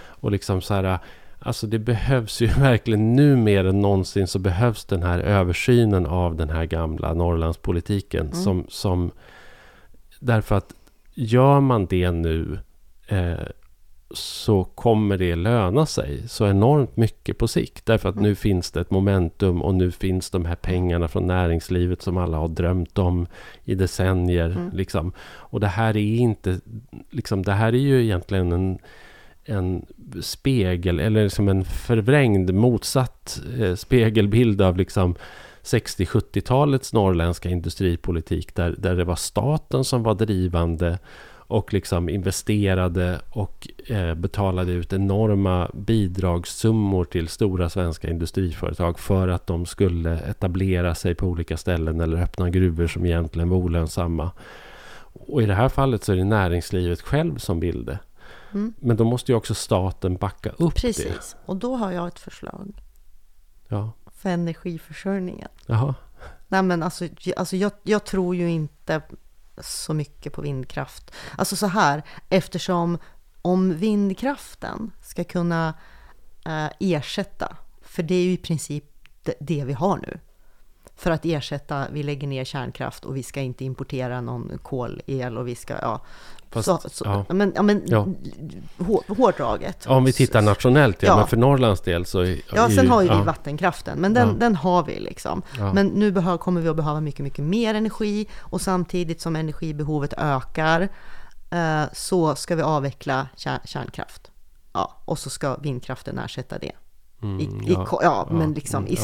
Och 0.07 0.31
liksom 0.31 0.61
så 0.61 0.73
här, 0.73 0.99
alltså 1.39 1.67
det 1.67 1.79
behövs 1.79 2.41
ju 2.41 2.47
verkligen 2.59 3.15
nu 3.15 3.35
mer 3.35 3.65
än 3.65 3.81
någonsin 3.81 4.27
så 4.27 4.39
behövs 4.39 4.85
den 4.85 5.03
här 5.03 5.19
översynen 5.19 6.05
av 6.05 6.35
den 6.35 6.49
här 6.49 6.65
gamla 6.65 7.13
Norrlandspolitiken. 7.13 8.25
Mm. 8.25 8.33
Som, 8.33 8.65
som, 8.69 9.11
därför 10.19 10.55
att 10.55 10.73
gör 11.15 11.59
man 11.59 11.85
det 11.85 12.11
nu 12.11 12.59
eh, 13.07 13.33
så 14.11 14.63
kommer 14.63 15.17
det 15.17 15.35
löna 15.35 15.85
sig 15.85 16.27
så 16.27 16.47
enormt 16.47 16.97
mycket 16.97 17.37
på 17.37 17.47
sikt. 17.47 17.85
Därför 17.85 18.09
att 18.09 18.15
Mm. 18.15 18.23
nu 18.29 18.35
finns 18.35 18.71
det 18.71 18.81
ett 18.81 18.91
momentum 18.91 19.61
och 19.61 19.75
nu 19.75 19.91
finns 19.91 20.29
de 20.29 20.45
här 20.45 20.55
pengarna 20.55 21.07
från 21.07 21.27
näringslivet 21.27 22.01
som 22.01 22.17
alla 22.17 22.37
har 22.37 22.47
drömt 22.47 22.97
om 22.97 23.27
i 23.63 23.75
decennier. 23.75 24.49
Mm. 24.49 24.69
Liksom. 24.73 25.11
Och 25.19 25.59
det 25.59 25.67
här 25.67 25.97
är 25.97 26.15
inte, 26.15 26.59
liksom, 27.09 27.43
det 27.43 27.51
här 27.51 27.67
är 27.73 27.77
ju 27.77 28.03
egentligen 28.03 28.51
en, 28.51 28.79
en 29.45 29.85
spegel 30.21 30.99
eller 30.99 31.29
som 31.29 31.49
en 31.49 31.65
förvrängd 31.65 32.53
motsatt 32.53 33.41
eh, 33.59 33.75
spegelbild 33.75 34.61
av 34.61 34.77
liksom 34.77 35.15
60-70-talets 35.65 36.93
norrländska 36.93 37.49
industripolitik 37.49 38.55
där, 38.55 38.75
där 38.77 38.95
det 38.95 39.03
var 39.03 39.15
staten 39.15 39.83
som 39.83 40.03
var 40.03 40.15
drivande 40.15 40.99
och 41.47 41.73
liksom 41.73 42.09
investerade 42.09 43.21
och 43.29 43.67
eh, 43.87 44.13
betalade 44.13 44.71
ut 44.71 44.93
enorma 44.93 45.69
bidragssummor 45.73 47.05
till 47.05 47.27
stora 47.27 47.69
svenska 47.69 48.09
industriföretag 48.09 48.99
för 48.99 49.27
att 49.27 49.47
de 49.47 49.65
skulle 49.65 50.19
etablera 50.19 50.95
sig 50.95 51.15
på 51.15 51.27
olika 51.27 51.57
ställen 51.57 52.01
eller 52.01 52.21
öppna 52.21 52.49
gruvor 52.49 52.87
som 52.87 53.05
egentligen 53.05 53.49
var 53.49 53.57
olönsamma. 53.57 54.31
Och 55.27 55.43
i 55.43 55.45
det 55.45 55.55
här 55.55 55.69
fallet 55.69 56.03
så 56.03 56.11
är 56.11 56.15
det 56.15 56.23
näringslivet 56.23 57.01
själv 57.01 57.37
som 57.37 57.59
vill 57.59 57.85
det. 57.85 57.99
Mm. 58.53 58.73
Men 58.79 58.97
då 58.97 59.03
måste 59.03 59.31
ju 59.31 59.35
också 59.35 59.53
staten 59.53 60.15
backa 60.15 60.49
upp 60.49 60.75
det. 60.75 60.81
Precis. 60.81 61.35
Och 61.45 61.55
då 61.55 61.75
har 61.75 61.91
jag 61.91 62.07
ett 62.07 62.19
förslag 62.19 62.81
Ja. 63.67 63.91
För 64.25 64.29
energiförsörjningen. 64.29 65.49
Jaha. 65.65 65.95
Nej 66.47 66.63
men 66.63 66.83
alltså, 66.83 67.07
alltså 67.37 67.55
jag, 67.55 67.71
jag 67.83 68.05
tror 68.05 68.35
ju 68.35 68.49
inte 68.49 69.01
så 69.57 69.93
mycket 69.93 70.33
på 70.33 70.41
vindkraft. 70.41 71.11
Alltså 71.37 71.55
så 71.55 71.67
här, 71.67 72.03
eftersom 72.29 72.97
om 73.41 73.77
vindkraften 73.77 74.91
ska 75.01 75.23
kunna 75.23 75.73
eh, 76.45 76.69
ersätta, 76.79 77.57
för 77.81 78.03
det 78.03 78.15
är 78.15 78.23
ju 78.23 78.31
i 78.31 78.37
princip 78.37 78.85
det, 79.39 79.63
vi 79.65 79.73
har 79.73 79.97
nu. 79.97 80.19
För 80.95 81.11
att 81.11 81.25
ersätta, 81.25 81.87
vi 81.91 82.03
lägger 82.03 82.27
ner 82.27 82.45
kärnkraft 82.45 83.05
och 83.05 83.17
vi 83.17 83.23
ska 83.23 83.41
inte 83.41 83.65
importera 83.65 84.21
någon 84.21 84.57
kolel 84.63 85.37
och 85.37 85.47
vi 85.47 85.55
ska, 85.55 85.73
ja. 85.81 86.01
Fast, 86.51 86.65
så, 86.65 86.79
så, 86.91 87.05
ja. 87.05 87.33
Men, 87.33 87.51
ja, 87.55 87.61
men 87.61 87.81
Ja. 87.85 88.07
hår, 88.77 89.03
hårdraget. 89.17 89.87
Om 89.87 90.05
vi 90.05 90.13
tittar 90.13 90.41
nationellt, 90.41 91.03
ja, 91.03 91.15
men 91.17 91.27
för 91.27 91.37
Norrlands 91.37 91.81
del 91.81 92.05
så... 92.05 92.19
är- 92.19 92.41
Ja, 92.55 92.69
sen 92.69 92.87
har 92.87 93.01
ju 93.01 93.09
vi 93.17 93.21
vattenkraften, 93.23 93.99
men 93.99 94.13
den, 94.13 94.39
den 94.39 94.55
har 94.55 94.83
vi 94.83 94.99
liksom. 94.99 95.41
Men 95.73 95.87
nu 95.87 96.11
behöver, 96.11 96.37
kommer 96.37 96.61
vi 96.61 96.69
att 96.69 96.75
behöva 96.75 97.01
mycket, 97.01 97.23
mycket 97.23 97.45
mer 97.45 97.73
energi 97.75 98.27
och 98.39 98.61
samtidigt 98.61 99.21
som 99.21 99.35
energibehovet 99.35 100.13
ökar 100.17 100.89
eh, 101.49 101.83
så 101.93 102.35
ska 102.35 102.55
vi 102.55 102.61
avveckla 102.61 103.27
kär, 103.35 103.59
kärnkraft. 103.65 104.31
Ja, 104.73 105.01
och 105.05 105.19
så 105.19 105.29
ska 105.29 105.55
vindkraften 105.55 106.19
ersätta 106.19 106.57
det. 106.57 106.71
Mm, 107.21 107.39
I, 107.39 107.43
i, 107.43 107.77
ja, 108.01 108.27
men 108.31 108.53
liksom 108.53 108.87
i. 108.87 108.97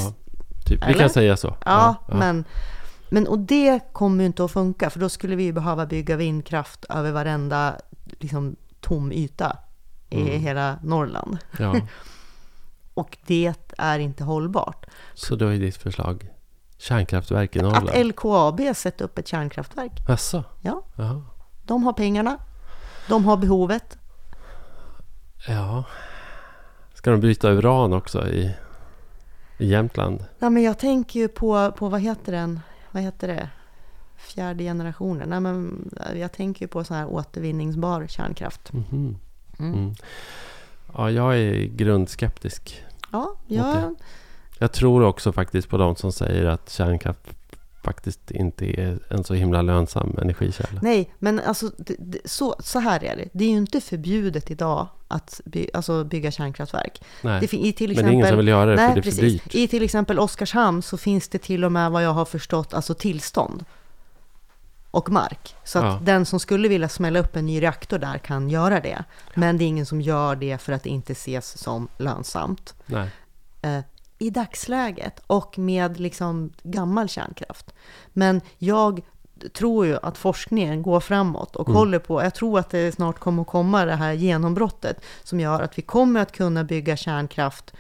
Typ, 0.66 0.88
vi 0.88 0.94
kan 0.94 1.10
säga 1.10 1.38
så. 1.38 1.56
Ja, 1.66 1.96
men, 2.08 2.46
men 3.14 3.28
och 3.28 3.40
det 3.40 3.80
kommer 3.94 4.20
ju 4.24 4.26
inte 4.28 4.44
att 4.46 4.52
funka 4.52 4.90
för 4.90 5.00
då 5.00 5.10
skulle 5.10 5.36
vi 5.36 5.44
ju 5.44 5.54
behöva 5.54 5.86
bygga 5.86 6.16
vindkraft 6.16 6.86
över 6.90 7.12
varenda 7.12 7.76
liksom, 8.20 8.56
tom 8.80 9.12
yta 9.12 9.58
i 10.10 10.22
Mm. 10.22 10.42
hela 10.42 10.80
Norrland. 10.84 11.38
Ja. 11.60 11.76
Och 12.94 13.18
det 13.28 13.54
är 13.78 14.00
inte 14.00 14.24
hållbart. 14.24 14.86
Så 15.14 15.36
då 15.36 15.48
är 15.48 15.58
ditt 15.60 15.78
förslag 15.78 16.30
kärnkraftverk 16.78 17.56
i 17.56 17.60
Norrland? 17.62 17.90
Att 17.90 18.06
LKAB 18.06 18.62
sätter 18.76 19.06
upp 19.06 19.18
ett 19.18 19.28
kärnkraftverk. 19.28 19.92
Jaså? 20.08 20.44
Ja, 20.62 20.84
Jaha. 20.96 21.24
de 21.64 21.84
har 21.84 21.94
pengarna. 21.94 22.38
De 23.08 23.26
har 23.26 23.38
behovet. 23.38 23.98
Ja. 25.48 25.84
Ska 26.94 27.12
de 27.12 27.20
bryta 27.20 27.50
uran 27.52 27.94
också 27.94 28.28
i, 28.28 28.56
i 29.58 29.68
Jämtland? 29.68 30.26
Nej, 30.40 30.50
men 30.50 30.64
jag 30.64 30.80
tänker 30.80 31.20
ju 31.20 31.28
på, 31.28 31.72
på, 31.72 31.90
vad 31.90 32.02
heter 32.02 32.32
den? 32.32 32.60
Vad 32.92 33.04
heter 33.04 33.28
det? 33.28 33.50
Fjärde 34.18 34.64
generationen. 34.64 35.30
Nej, 35.30 35.40
men 35.40 35.90
jag 36.16 36.32
tänker 36.32 36.62
ju 36.62 36.68
på 36.68 36.84
sån 36.84 36.98
här 36.98 37.08
återvinningsbar 37.08 38.08
kärnkraft. 38.08 38.74
Mhm. 38.74 39.18
Mm. 39.60 39.74
Mm. 39.74 39.94
Ja, 40.94 41.12
jag 41.12 41.38
är 41.38 41.66
grundskeptisk. 41.66 42.84
Ja, 43.12 43.36
Okej. 43.46 43.58
ja, 43.58 43.96
Jag 44.60 44.72
tror 44.72 45.04
också 45.04 45.32
faktiskt 45.32 45.70
på 45.70 45.78
de 45.78 45.96
som 45.96 46.12
säger 46.12 46.46
att 46.46 46.70
kärnkraft 46.70 47.41
faktiskt 47.84 48.32
inte 48.32 48.66
är 48.82 49.00
en 49.10 49.24
så 49.24 49.34
himla 49.34 49.62
lönsam 49.62 50.18
energikälla. 50.22 50.80
nej, 50.82 51.14
men 51.20 51.40
alltså 51.40 51.72
det, 51.78 51.96
det, 52.00 52.20
så, 52.26 52.56
så 52.60 52.80
här 52.80 53.04
är 53.04 53.16
det. 53.16 53.30
Det 53.34 53.44
är 53.44 53.50
ju 53.50 53.58
inte 53.58 53.82
förbjudet 53.82 54.52
idag 54.52 54.88
att 55.08 55.42
by, 55.46 55.68
alltså 55.74 56.04
bygga 56.04 56.32
kärnkraftverk. 56.32 57.04
Nej. 57.22 57.40
Det, 57.42 57.54
i 57.54 57.74
till 57.74 57.96
Men 57.96 58.06
det 58.06 58.12
är 58.12 58.14
ingen 58.14 58.28
som 58.28 58.38
vill 58.38 58.48
göra 58.48 58.70
det 58.70 58.76
nej, 58.76 58.88
för 58.94 59.02
det 59.02 59.10
är 59.10 59.12
för 59.12 59.22
dyrt. 59.22 59.56
I 59.56 59.68
till 59.68 59.84
exempel 59.84 60.20
Oskarshamn 60.20 60.82
så 60.82 60.98
finns 60.98 61.28
det 61.30 61.38
till 61.38 61.66
och 61.66 61.72
med 61.72 61.92
vad 61.92 62.04
jag 62.04 62.14
har 62.14 62.26
förstått, 62.26 62.74
alltså 62.74 62.94
tillstånd 62.94 63.66
och 64.92 65.10
mark. 65.10 65.56
Så 65.64 65.80
att 65.80 65.86
Ja. 65.86 66.00
den 66.04 66.26
som 66.26 66.40
skulle 66.40 66.68
vilja 66.68 66.90
smälla 66.90 67.20
upp 67.20 67.36
en 67.36 67.46
ny 67.46 67.62
reaktor 67.62 68.00
där 68.00 68.18
kan 68.18 68.50
göra 68.50 68.80
det. 68.80 69.04
Men 69.36 69.58
det 69.58 69.64
är 69.64 69.68
ingen 69.68 69.86
som 69.86 70.02
gör 70.02 70.36
det 70.36 70.58
för 70.58 70.74
att 70.74 70.84
det 70.84 70.90
inte 70.90 71.12
ses 71.12 71.58
som 71.58 71.88
lönsamt. 71.98 72.76
Nej. 72.86 73.10
I 74.22 74.30
dagsläget 74.30 75.22
och 75.28 75.58
med 75.60 76.00
liksom 76.00 76.52
gammal 76.64 77.10
kärnkraft. 77.10 77.74
Men 78.14 78.42
jag 78.58 79.02
tror 79.54 79.86
ju 79.86 79.98
att 80.02 80.18
forskningen 80.18 80.82
går 80.82 81.00
framåt 81.00 81.56
och 81.56 81.68
Mm. 81.68 81.78
håller 81.78 82.00
på. 82.00 82.24
Jag 82.24 82.34
tror 82.36 82.60
att 82.60 82.70
det 82.70 82.92
snart 82.96 83.20
kommer 83.20 83.42
att 83.42 83.48
komma 83.48 83.86
det 83.86 83.96
här 83.96 84.14
genombrottet 84.14 85.02
som 85.24 85.40
gör 85.40 85.62
att 85.62 85.78
vi 85.78 85.82
kommer 85.82 86.20
att 86.20 86.32
kunna 86.32 86.64
bygga 86.64 86.98
kärnkraft 86.98 87.74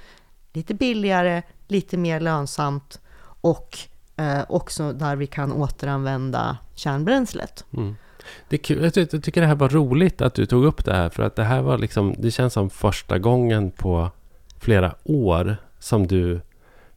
lite 0.54 0.74
billigare, 0.74 1.42
lite 1.68 1.98
mer 1.98 2.20
lönsamt 2.20 3.00
och 3.42 3.78
eh, 4.18 4.42
också 4.50 4.94
där 4.94 5.16
vi 5.16 5.28
kan 5.28 5.52
återanvända 5.54 6.58
kärnbränslet. 6.76 7.66
Mm. 7.74 7.96
Det 8.50 8.56
är 8.56 8.64
kul. 8.64 8.84
Jag, 8.84 8.94
ty- 8.94 9.08
jag 9.12 9.24
tycker 9.24 9.42
det 9.42 9.48
här 9.48 9.56
var 9.56 9.70
roligt 9.70 10.22
att 10.22 10.34
du 10.34 10.46
tog 10.46 10.66
upp 10.66 10.86
det 10.86 10.94
här. 10.94 11.10
För 11.10 11.24
att 11.24 11.36
det 11.36 11.44
här 11.44 11.62
var 11.62 11.78
liksom, 11.78 12.16
det 12.18 12.32
känns 12.32 12.54
som 12.54 12.70
första 12.70 13.20
gången 13.20 13.72
på 13.72 14.10
flera 14.60 14.96
år 15.04 15.58
som 15.82 16.08
du 16.08 16.42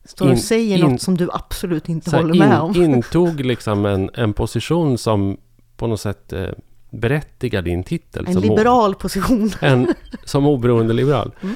Står 0.04 0.30
och 0.30 0.38
säger 0.38 0.78
in- 0.78 0.90
något 0.90 1.02
som 1.02 1.16
du 1.16 1.28
absolut 1.32 1.88
inte 1.88 2.10
här 2.10 2.18
håller 2.22 2.34
med 2.48 2.60
om. 2.60 2.76
in, 2.76 2.94
intog 2.94 3.40
liksom 3.40 3.86
en, 3.86 4.10
en 4.14 4.32
position 4.32 4.98
som 4.98 5.36
på 5.76 5.86
något 5.86 6.00
sätt 6.00 6.32
eh, 6.32 6.48
berättigar 6.90 7.62
din 7.62 7.84
titel. 7.84 8.26
En 8.26 8.32
som 8.34 8.44
o- 8.44 8.48
liberal 8.48 8.94
position. 8.94 9.50
en, 9.60 9.94
som 10.24 10.46
oberoende 10.46 10.92
liberal. 10.94 11.34
Mm. 11.42 11.54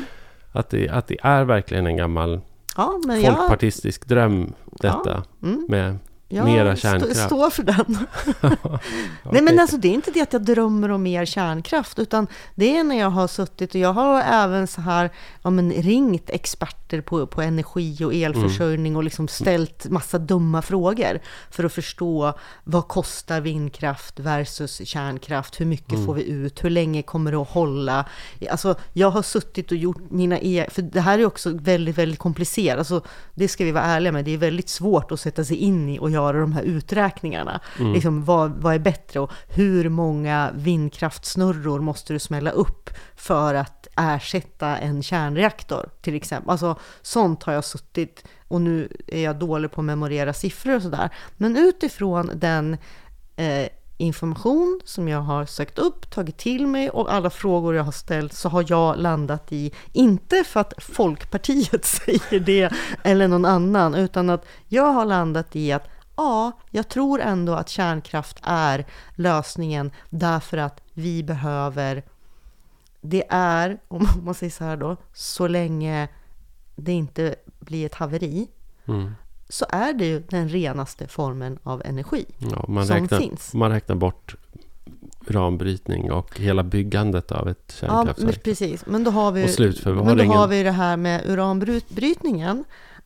Att, 0.53 0.71
det, 0.71 0.89
att 0.89 1.07
det 1.07 1.17
är 1.23 1.45
verkligen 1.45 1.87
en 1.87 1.97
gammal 1.97 2.41
Ja, 2.77 3.01
men 3.07 3.21
jag... 3.23 3.37
folkpartistisk 3.37 4.07
dröm 4.07 4.53
detta. 4.81 5.23
Mm. 5.43 5.67
Med 5.69 5.99
Ja, 6.31 6.45
Mera 6.45 6.77
stå, 6.77 6.81
kärnkraft. 6.81 7.21
stå 7.21 7.51
för 7.51 7.63
den. 7.63 7.99
Nej 9.33 9.43
men 9.43 9.59
alltså 9.59 9.77
det 9.77 9.89
är 9.89 9.93
inte 9.93 10.11
det 10.11 10.21
att 10.21 10.33
jag 10.33 10.43
drömmer 10.43 10.91
om 10.91 11.03
mer 11.03 11.25
kärnkraft, 11.25 11.99
utan 11.99 12.27
det 12.55 12.77
är 12.77 12.85
när 12.85 12.99
jag 12.99 13.11
har 13.11 13.29
suttit 13.29 13.75
och 13.75 13.81
jag 13.81 13.93
har 13.93 14.23
även 14.23 14.67
så 14.67 14.81
här, 14.81 15.11
ja 15.43 15.51
men 15.51 15.73
ringt 15.73 16.31
experter 16.31 17.01
på, 17.01 17.27
på 17.27 17.43
energi 17.43 18.05
och 18.05 18.15
elförsörjning 18.15 18.97
och 18.97 19.05
liksom 19.05 19.29
ställt 19.29 19.91
massa 19.91 20.19
dumma 20.19 20.63
frågor 20.63 21.21
för 21.51 21.65
att 21.65 21.73
förstå 21.73 22.33
vad 22.65 22.89
kostar 22.89 23.41
vindkraft 23.41 24.21
versus 24.21 24.89
kärnkraft, 24.89 25.61
hur 25.61 25.67
mycket 25.67 26.07
får 26.07 26.15
vi 26.15 26.29
ut, 26.29 26.65
hur 26.65 26.71
länge 26.71 27.03
kommer 27.03 27.33
det 27.33 27.39
att 27.39 27.49
hålla? 27.49 28.05
Alltså 28.51 28.75
jag 28.93 29.11
har 29.11 29.23
suttit 29.23 29.71
och 29.71 29.77
gjort 29.77 30.11
mina 30.11 30.39
e 30.39 30.67
för 30.71 30.83
det 30.83 31.01
här 31.01 31.19
är 31.19 31.27
också 31.27 31.51
väldigt, 31.55 31.99
väldigt 31.99 32.19
komplicerat, 32.19 32.79
alltså 32.79 33.03
det 33.35 33.49
ska 33.49 33.65
vi 33.65 33.73
vara 33.73 33.85
ärliga 33.85 34.13
med, 34.13 34.25
det 34.25 34.35
är 34.35 34.39
väldigt 34.39 34.69
svårt 34.69 35.13
att 35.13 35.21
sätta 35.21 35.45
sig 35.45 35.57
in 35.57 35.89
i 35.89 35.99
och 35.99 36.11
göra 36.19 36.41
de 36.41 36.53
här 36.53 36.63
uträkningarna. 36.63 37.61
Liksom, 37.95 38.25
vad, 38.25 38.51
vad 38.51 38.75
är 38.75 38.79
bättre 38.79 39.21
och 39.21 39.33
hur 39.49 39.89
många 39.89 40.51
vindkraftsnurror 40.55 41.81
måste 41.81 42.13
du 42.13 42.19
smälla 42.19 42.51
upp 42.51 42.91
för 43.17 43.55
att 43.55 43.87
ersätta 43.97 44.77
en 44.77 45.03
kärnreaktor 45.03 45.91
till 46.01 46.15
exempel. 46.15 46.51
Alltså 46.51 46.77
sånt 47.03 47.43
har 47.43 47.53
jag 47.53 47.65
suttit 47.65 48.25
och 48.49 48.61
nu 48.61 48.89
är 49.07 49.23
jag 49.23 49.37
dålig 49.37 49.73
på 49.73 49.81
att 49.81 49.85
memorera 49.85 50.33
siffror 50.33 50.77
och 50.77 50.83
sådär. 50.83 51.11
Men 51.37 51.57
utifrån 51.57 52.31
den 52.35 52.77
eh, 53.37 53.69
information 53.99 54.81
som 54.85 55.09
jag 55.09 55.21
har 55.21 55.47
sökt 55.47 55.79
upp, 55.79 56.11
tagit 56.11 56.37
till 56.37 56.67
mig 56.67 56.91
och 56.91 57.13
alla 57.13 57.31
frågor 57.31 57.75
jag 57.75 57.85
har 57.85 57.93
ställt 57.93 58.33
så 58.33 58.49
har 58.49 58.65
jag 58.69 58.99
landat 58.99 59.53
i, 59.53 59.73
inte 59.93 60.45
för 60.45 60.61
att 60.61 60.75
Folkpartiet 60.79 61.85
säger 62.07 62.41
det 62.41 62.73
eller 63.03 63.29
någon 63.29 63.45
annan, 63.45 63.95
utan 63.95 64.31
att 64.31 64.47
jag 64.69 64.93
har 64.93 65.05
landat 65.05 65.57
i 65.57 65.73
att 65.73 65.89
ja, 66.19 66.53
jag 66.71 66.89
tror 66.89 67.21
ändå 67.21 67.55
att 67.55 67.69
kärnkraft 67.69 68.39
är 68.43 68.87
lösningen 69.15 69.91
därför 70.11 70.59
att 70.59 70.81
vi 70.93 71.23
behöver 71.23 72.03
det 73.01 73.25
är, 73.29 73.79
om 73.89 74.07
man 74.23 74.35
säger 74.35 74.51
så 74.51 74.65
här 74.65 74.77
då, 74.77 74.97
så 75.15 75.49
länge 75.49 76.09
det 76.77 76.93
inte 76.93 77.35
blir 77.61 77.87
ett 77.87 77.95
haveri, 77.95 78.49
Mm. 78.89 79.13
så 79.49 79.67
är 79.69 79.93
det 79.93 80.05
ju 80.07 80.21
den 80.21 80.49
renaste 80.49 81.09
formen 81.09 81.59
av 81.63 81.83
energi 81.85 82.25
Ja, 82.39 82.65
man, 82.69 82.87
som 82.87 82.97
räknar, 82.97 83.19
finns. 83.19 83.55
man 83.55 83.71
räknar 83.71 83.97
bort 83.97 84.35
uranbrytning 85.27 86.13
och 86.13 86.39
hela 86.41 86.63
byggandet 86.63 87.33
av 87.33 87.49
ett 87.49 87.79
Ja, 87.83 87.87
men 87.89 87.97
kärnkraftverk. 88.07 88.43
precis. 88.43 88.87
Men 88.87 89.05
då 89.05 89.11
har 89.11 89.33
vi, 89.33 89.45
och 89.45 90.07
men 90.07 90.17
då 90.19 90.25
har 90.25 90.49
vi 90.49 90.63
det 90.63 90.71
här 90.71 90.97
med 90.97 91.27
uranbrytningen. 91.31 92.65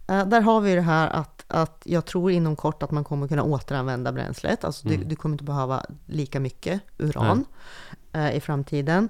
Eh, 0.09 0.27
där 0.27 0.40
har 0.40 0.61
vi 0.61 0.75
det 0.75 0.81
här 0.81 1.09
att, 1.09 1.41
att 1.52 1.82
jag 1.84 2.04
tror 2.04 2.30
inom 2.30 2.56
kort 2.56 2.82
att 2.82 2.90
man 2.90 3.04
kommer 3.04 3.28
kunna 3.28 3.42
återanvända 3.42 4.12
bränslet. 4.12 4.64
Alltså 4.64 4.88
du, 4.88 4.94
Mm. 4.94 5.08
du 5.08 5.16
kommer 5.16 5.34
inte 5.34 5.44
behöva 5.44 5.84
lika 6.06 6.40
mycket 6.40 6.80
uran 6.98 7.44
eh, 8.12 8.36
i 8.36 8.40
framtiden. 8.40 9.08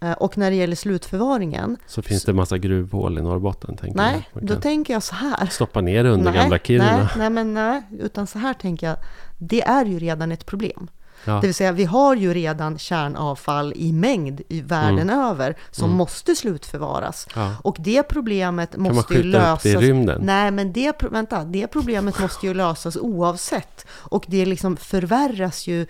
Eh, 0.00 0.12
och 0.12 0.38
när 0.38 0.50
det 0.50 0.56
gäller 0.56 0.76
slutförvaringen, 0.76 1.76
Så 1.86 2.02
finns 2.02 2.24
det 2.24 2.32
massa 2.32 2.58
gruvhål 2.58 3.18
i 3.18 3.22
Norrbotten. 3.22 3.76
Tänker 3.76 3.96
nej, 3.96 4.28
jag. 4.32 4.46
Då 4.46 4.56
tänker 4.56 4.92
jag 4.92 5.02
så 5.02 5.14
här. 5.14 5.46
stoppa 5.46 5.80
ner 5.80 6.04
det 6.04 6.10
under 6.10 6.30
nej, 6.32 6.40
gamla 6.40 6.58
Kiruna. 6.58 6.96
nej, 6.96 7.06
nej, 7.16 7.30
men 7.30 7.54
nej, 7.54 7.82
utan 8.00 8.26
så 8.26 8.38
här 8.38 8.54
tänker 8.54 8.86
jag. 8.86 8.96
Det 9.38 9.62
är 9.62 9.84
ju 9.84 9.98
redan 9.98 10.32
ett 10.32 10.46
problem. 10.46 10.88
Ja. 11.24 11.32
Det 11.32 11.46
vill 11.46 11.54
säga, 11.54 11.72
vi 11.72 11.84
har 11.84 12.16
ju 12.16 12.34
redan 12.34 12.78
kärnavfall 12.78 13.72
i 13.76 13.92
mängd 13.92 14.40
i 14.48 14.60
världen 14.60 15.10
över 15.10 15.56
som 15.70 15.84
Mm. 15.84 15.96
måste 15.96 16.36
slutförvaras. 16.36 17.26
Ja. 17.34 17.56
Och 17.62 17.76
det 17.80 18.02
problemet 18.02 18.70
Kan 18.72 18.82
man 18.82 18.94
måste 18.94 19.14
ju 19.14 19.22
skjuta 19.22 19.52
upp 19.54 19.62
det 19.62 19.68
i 19.68 19.72
lösas. 19.72 19.82
rymden? 19.82 20.20
Nej, 20.24 20.50
men 20.50 20.72
det, 20.72 21.02
vänta, 21.02 21.44
det 21.44 21.66
problemet 21.66 22.18
måste 22.20 22.46
ju 22.46 22.54
lösas 22.54 22.96
oavsett. 22.96 23.86
Och 23.90 24.24
det 24.28 24.46
liksom 24.46 24.76
förvärras 24.76 25.66
ju 25.66 25.86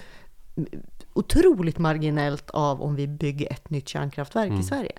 otroligt 1.12 1.78
marginellt 1.78 2.50
av 2.50 2.82
om 2.82 2.94
vi 2.94 3.08
bygger 3.08 3.52
ett 3.52 3.70
nytt 3.70 3.88
kärnkraftverk 3.88 4.48
Mm. 4.48 4.60
i 4.60 4.62
Sverige. 4.62 4.92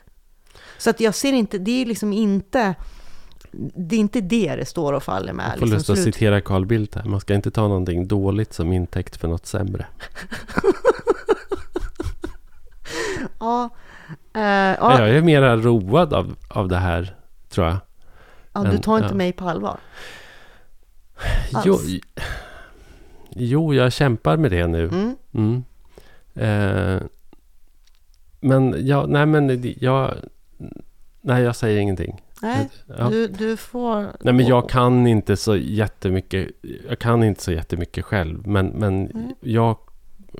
Så 0.77 0.89
att 0.89 0.99
jag 0.99 1.15
ser 1.15 1.33
inte, 1.33 1.57
det 1.57 1.81
är 1.81 1.85
liksom 1.85 2.13
inte, 2.13 2.75
det 3.75 3.95
är 3.95 3.99
inte 3.99 4.21
det 4.21 4.55
det 4.55 4.65
står 4.65 4.93
och 4.93 5.03
faller 5.03 5.33
med. 5.33 5.45
Jag 5.45 5.51
får 5.59 5.59
liksom 5.59 5.77
lust 5.77 5.89
att 5.89 5.97
slut- 5.97 6.15
citera 6.15 6.41
Carl 6.41 6.65
Bildt 6.65 6.95
här. 6.95 7.03
Man 7.03 7.19
ska 7.19 7.33
inte 7.35 7.51
ta 7.51 7.67
någonting 7.67 8.07
dåligt 8.07 8.53
som 8.53 8.73
intäkt 8.73 9.15
för 9.15 9.27
något 9.27 9.45
sämre. 9.45 9.85
Ja, 13.39 13.69
eh, 14.33 14.41
ja, 14.79 14.99
Jag 14.99 15.09
är 15.09 15.21
mera 15.21 15.57
road 15.57 16.13
av, 16.13 16.35
av 16.47 16.67
det 16.67 16.77
här, 16.77 17.15
tror 17.49 17.67
jag. 17.67 17.77
ja, 18.53 18.63
du 18.63 18.77
tar 18.77 18.97
inte 18.97 19.09
ja. 19.09 19.15
mig 19.15 19.33
på 19.33 19.49
allvar. 19.49 19.79
Jo, 21.65 21.73
Alls. 21.73 21.85
jo, 23.29 23.73
jag 23.73 23.93
kämpar 23.93 24.37
med 24.37 24.51
det 24.51 24.67
nu. 24.67 24.83
Mm. 24.87 25.15
Mm. 25.33 25.63
Eh, 26.35 27.01
men 28.39 28.87
ja, 28.87 29.05
nej 29.07 29.25
men 29.25 29.73
jag... 29.79 30.13
Nej, 31.21 31.43
jag 31.43 31.55
säger 31.55 31.79
ingenting. 31.79 32.21
Nej, 32.41 32.69
Ja. 32.97 33.09
du, 33.09 33.27
du 33.27 33.57
får... 33.57 34.01
Nej, 34.19 34.33
men 34.33 34.45
jag 34.45 34.69
kan 34.69 35.07
inte 35.07 35.37
så 35.37 35.55
jättemycket. 35.55 36.47
Jag 36.89 36.99
kan 36.99 37.23
inte 37.23 37.41
så 37.43 37.51
jättemycket 37.51 38.05
själv. 38.05 38.47
Men, 38.47 38.67
men 38.67 39.07
Mm. 39.11 39.33
jag, 39.39 39.77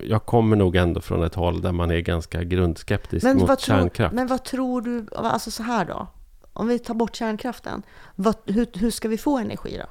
jag 0.03 0.25
kommer 0.25 0.55
nog 0.55 0.75
ändå 0.75 1.01
från 1.01 1.23
ett 1.23 1.35
håll 1.35 1.61
där 1.61 1.71
man 1.71 1.91
är 1.91 1.99
ganska 1.99 2.43
grundskeptisk 2.43 3.23
Men 3.23 3.37
mot 3.37 3.47
vad, 3.47 3.59
tror, 3.59 3.77
kärnkraft. 3.77 4.15
men 4.15 4.27
vad 4.27 4.43
tror 4.43 4.81
du, 4.81 5.05
alltså 5.15 5.51
så 5.51 5.63
här 5.63 5.85
då? 5.85 6.07
Om 6.53 6.67
vi 6.67 6.79
tar 6.79 6.93
bort 6.93 7.15
kärnkraften, 7.15 7.83
vad, 8.15 8.35
hur, 8.45 8.67
hur 8.73 8.91
ska 8.91 9.07
vi 9.07 9.17
få 9.17 9.37
energi 9.37 9.77
då? 9.77 9.85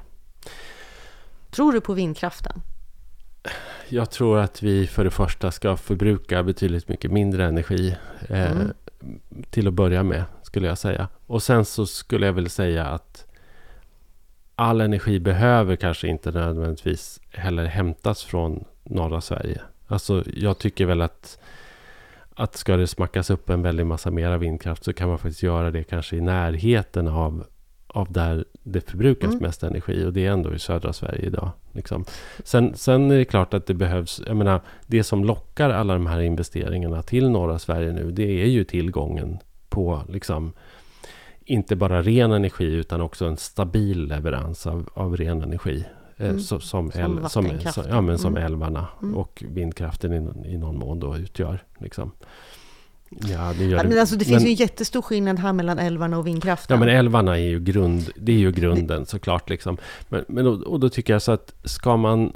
Tror 1.51 1.73
du 1.73 1.81
på 1.81 1.93
vindkraften? 1.95 2.61
Jag 3.89 4.11
tror 4.11 4.39
att 4.39 4.63
vi 4.63 4.87
för 4.87 5.05
det 5.05 5.11
första 5.11 5.51
ska 5.51 5.77
förbruka 5.77 6.43
betydligt 6.43 6.89
mycket 6.89 7.11
mindre 7.11 7.45
energi. 7.45 7.97
Eh, 8.29 8.51
Mm. 8.53 8.73
Till 9.51 9.69
att 9.69 9.75
börja 9.75 10.03
med, 10.03 10.25
skulle 10.55 10.69
jag 10.69 10.79
säga. 10.79 11.09
Och 11.27 11.43
sen 11.43 11.65
så 11.65 11.87
skulle 11.87 12.27
jag 12.27 12.33
väl 12.33 12.51
säga 12.51 12.85
att 12.85 13.27
all 14.55 14.81
energi 14.81 15.21
behöver 15.21 15.77
kanske 15.77 16.09
inte 16.09 16.31
nödvändigtvis 16.31 17.21
heller 17.31 17.65
hämtas 17.65 18.25
från 18.25 18.65
norra 18.85 19.21
Sverige. 19.21 19.61
Alltså 19.87 20.25
jag 20.35 20.59
tycker 20.59 20.87
väl 20.87 21.03
att 21.03 21.39
att 22.35 22.57
ska 22.57 22.77
det 22.77 22.87
smackas 22.87 23.31
upp 23.31 23.51
en 23.51 23.63
väldig 23.63 23.87
massa 23.87 24.11
mera 24.11 24.39
vindkraft 24.39 24.85
så 24.85 24.93
kan 24.93 25.09
man 25.09 25.19
faktiskt 25.19 25.43
göra 25.43 25.71
det 25.71 25.85
kanske 25.85 26.17
i 26.17 26.21
närheten 26.21 27.09
av, 27.09 27.45
av 27.87 28.13
där 28.13 28.45
det 28.63 28.91
förbrukas 28.91 29.31
Mm. 29.31 29.43
mest 29.43 29.63
energi 29.63 30.05
och 30.05 30.13
det 30.13 30.27
är 30.27 30.31
ändå 30.31 30.55
i 30.55 30.59
södra 30.59 30.93
Sverige 30.93 31.27
idag. 31.27 31.51
Liksom. 31.73 32.05
Sen, 32.45 32.75
sen 32.75 33.11
är 33.11 33.17
det 33.17 33.25
klart 33.25 33.55
att 33.55 33.67
det 33.67 33.75
behövs, 33.75 34.23
jag 34.27 34.37
menar, 34.37 34.61
det 34.87 35.05
som 35.05 35.25
lockar 35.25 35.71
alla 35.71 35.95
de 35.95 36.07
här 36.07 36.21
investeringarna 36.21 37.03
till 37.03 37.31
norra 37.31 37.59
Sverige 37.59 37.93
nu, 37.93 38.11
det 38.11 38.43
är 38.43 38.47
ju 38.47 38.65
tillgången 38.65 39.39
på 39.75 40.03
liksom 40.09 40.53
inte 41.45 41.77
bara 41.77 42.03
ren 42.03 42.33
energi 42.33 42.65
utan 42.65 43.01
också 43.01 43.27
en 43.27 43.37
stabil 43.37 44.07
leverans 44.07 44.67
av, 44.67 44.89
av 44.95 45.17
ren 45.17 45.43
energi. 45.43 45.85
eh, 46.17 46.27
Mm. 46.29 46.41
Så, 46.41 46.61
som, 46.61 46.91
äl, 46.95 47.29
som, 47.29 47.51
ja, 47.89 48.01
men 48.01 48.19
som 48.19 48.37
Mm. 48.37 48.47
älvarna 48.47 48.87
Mm. 49.03 49.15
och 49.17 49.43
vindkraften 49.49 50.13
i, 50.13 50.49
i 50.55 50.59
någon 50.59 50.79
mån 50.79 51.01
då 51.01 51.17
utgör. 51.17 51.63
Liksom. 51.79 52.11
Ja, 53.11 53.53
det 53.59 53.65
gör 53.65 53.79
Ja, 53.79 53.89
men 53.89 53.99
alltså, 53.99 54.17
det 54.17 54.25
finns 54.25 54.35
Men- 54.43 54.45
ju 54.45 54.51
en 54.51 54.55
jättestor 54.55 55.03
skillnad 55.03 55.39
här 55.39 55.53
mellan 55.53 55.79
älvarna 55.79 56.19
och 56.19 56.27
vindkraften. 56.27 56.75
Ja 56.75 56.85
men 56.87 56.97
älvarna 56.97 57.39
är 57.39 57.43
ju, 57.49 57.61
grund, 57.61 58.11
det 58.17 58.33
är 58.33 58.37
ju 58.37 58.53
grunden 58.53 59.07
såklart. 59.07 59.51
Liksom. 59.51 59.77
Men, 60.09 60.25
men, 60.29 60.47
och, 60.47 60.61
och 60.63 60.81
då 60.81 60.89
tycker 60.89 61.13
jag 61.13 61.23
så 61.23 61.33
att 61.33 61.55
ska 61.65 61.97
man, 61.97 62.33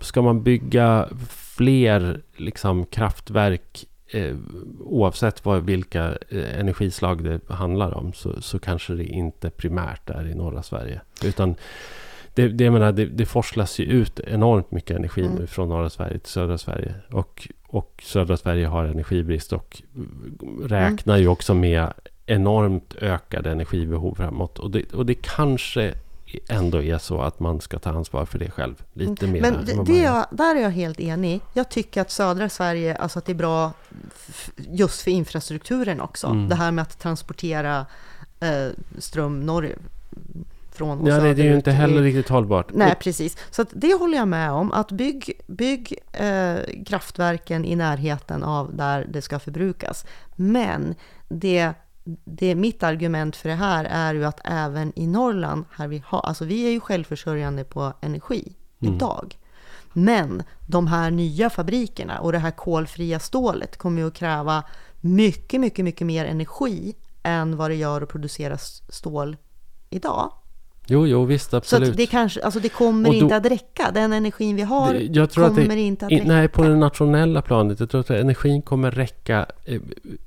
ska 0.00 0.22
man 0.22 0.42
bygga 0.42 1.08
fler 1.28 2.20
liksom, 2.36 2.86
kraftverk 2.86 3.86
eh, 4.14 4.36
oavsett 4.80 5.44
vad, 5.44 5.64
vilka 5.64 6.04
eh, 6.28 6.60
energislag 6.60 7.24
det 7.24 7.40
handlar 7.48 7.94
om 7.94 8.12
så, 8.12 8.42
så 8.42 8.58
kanske 8.58 8.94
det 8.94 9.04
inte 9.04 9.50
primärt 9.50 10.10
är 10.10 10.26
i 10.26 10.34
norra 10.34 10.62
Sverige. 10.62 11.00
Utan 11.24 11.54
det, 12.34 12.48
det, 12.48 12.70
menar, 12.70 12.92
det, 12.92 13.06
det 13.06 13.26
forslas 13.26 13.78
ju 13.78 13.84
ut 13.84 14.20
enormt 14.20 14.70
mycket 14.70 14.96
energi 14.96 15.20
Mm. 15.24 15.34
nu 15.34 15.46
från 15.46 15.68
norra 15.68 15.90
Sverige 15.90 16.18
till 16.18 16.32
södra 16.32 16.58
Sverige. 16.58 16.94
Och, 17.10 17.48
och 17.66 18.02
södra 18.04 18.36
Sverige 18.36 18.66
har 18.66 18.84
energibrist 18.84 19.52
och 19.52 19.82
räknar 20.62 21.16
ju 21.16 21.28
också 21.28 21.54
med 21.54 21.92
enormt 22.26 22.94
ökade 23.00 23.50
energibehov 23.50 24.14
framåt. 24.14 24.58
Och 24.58 24.70
det, 24.70 24.94
och 24.94 25.06
det 25.06 25.14
kanske 25.14 25.94
ändå 26.48 26.82
är 26.82 26.98
så 26.98 27.20
att 27.20 27.40
man 27.40 27.60
ska 27.60 27.78
ta 27.78 27.90
ansvar 27.90 28.24
för 28.24 28.38
det 28.38 28.50
själv. 28.50 28.82
Lite 28.92 29.26
mer. 29.26 29.40
Men 29.40 29.64
det, 29.64 29.84
det 29.84 30.00
jag, 30.00 30.26
där 30.30 30.56
är 30.56 30.60
jag 30.60 30.70
helt 30.70 31.00
enig. 31.00 31.40
Jag 31.52 31.68
tycker 31.68 32.00
att 32.00 32.10
södra 32.10 32.48
Sverige, 32.48 32.96
alltså 32.96 33.18
att 33.18 33.24
det 33.24 33.32
är 33.32 33.36
bra 33.36 33.72
just 34.56 35.02
för 35.02 35.10
infrastrukturen 35.10 36.00
också. 36.00 36.26
Mm. 36.26 36.48
Det 36.48 36.54
här 36.54 36.70
med 36.70 36.82
att 36.82 36.98
transportera 36.98 37.86
eh, 38.40 38.68
ström 38.98 39.40
norr 39.40 39.74
från 40.74 41.00
och 41.00 41.08
Ja, 41.08 41.20
det, 41.20 41.34
det 41.34 41.42
är 41.42 41.46
ju 41.46 41.56
inte 41.56 41.70
heller 41.70 42.02
riktigt 42.02 42.28
hållbart. 42.28 42.66
Nej, 42.72 42.94
precis. 43.00 43.36
Så 43.50 43.62
att 43.62 43.68
det 43.72 43.94
håller 43.94 44.18
jag 44.18 44.28
med 44.28 44.50
om. 44.50 44.72
Att 44.72 44.92
bygg, 44.92 45.40
bygg 45.46 45.98
eh, 46.12 46.56
kraftverken 46.86 47.64
i 47.64 47.76
närheten 47.76 48.42
av 48.42 48.76
där 48.76 49.06
det 49.10 49.22
ska 49.22 49.38
förbrukas. 49.38 50.06
Men 50.36 50.94
det 51.28 51.74
det, 52.24 52.54
mitt 52.54 52.82
argument 52.82 53.36
för 53.36 53.48
det 53.48 53.54
här 53.54 53.84
är 53.84 54.14
ju 54.14 54.24
att 54.24 54.40
även 54.44 54.92
i 54.98 55.06
Norrland, 55.06 55.64
här 55.70 55.88
vi, 55.88 56.02
har, 56.06 56.20
alltså 56.20 56.44
vi 56.44 56.66
är 56.66 56.70
ju 56.70 56.80
självförsörjande 56.80 57.64
på 57.64 57.92
energi 58.00 58.54
Mm. 58.84 58.94
idag. 58.94 59.38
Men 59.92 60.42
de 60.66 60.86
här 60.86 61.10
nya 61.10 61.50
fabrikerna 61.50 62.18
och 62.20 62.32
det 62.32 62.38
här 62.38 62.50
kolfria 62.50 63.18
stålet 63.18 63.76
kommer 63.76 64.02
ju 64.02 64.08
att 64.08 64.14
kräva 64.14 64.64
mycket, 65.00 65.60
mycket, 65.60 65.84
mycket 65.84 66.06
mer 66.06 66.24
energi 66.24 66.94
än 67.22 67.56
vad 67.56 67.70
det 67.70 67.74
gör 67.74 68.02
att 68.02 68.08
producera 68.08 68.58
stål 68.88 69.36
idag. 69.90 70.32
Jo, 70.86 71.06
jo, 71.06 71.24
visst, 71.24 71.50
Så 71.50 71.56
absolut. 71.56 71.90
att 71.90 71.96
det, 71.96 72.06
kanske, 72.06 72.42
alltså 72.42 72.60
det 72.60 72.68
kommer 72.68 73.08
då- 73.10 73.14
inte 73.14 73.36
att 73.36 73.46
räcka. 73.46 73.90
Den 73.94 74.12
energin 74.12 74.56
vi 74.56 74.62
har 74.62 74.92
Det- 74.94 75.00
jag 75.02 75.30
tror 75.30 75.44
att 75.44 75.54
kommer 75.54 75.68
det- 75.68 75.80
inte 75.80 76.06
att 76.06 76.12
räcka. 76.12 76.24
nej, 76.26 76.48
på 76.48 76.62
det 76.62 76.76
nationella 76.76 77.42
planet. 77.42 77.80
Jag 77.80 77.90
tror 77.90 78.00
att 78.00 78.10
energin 78.10 78.62
kommer 78.62 78.90
räcka 78.90 79.46
eh, 79.64 79.80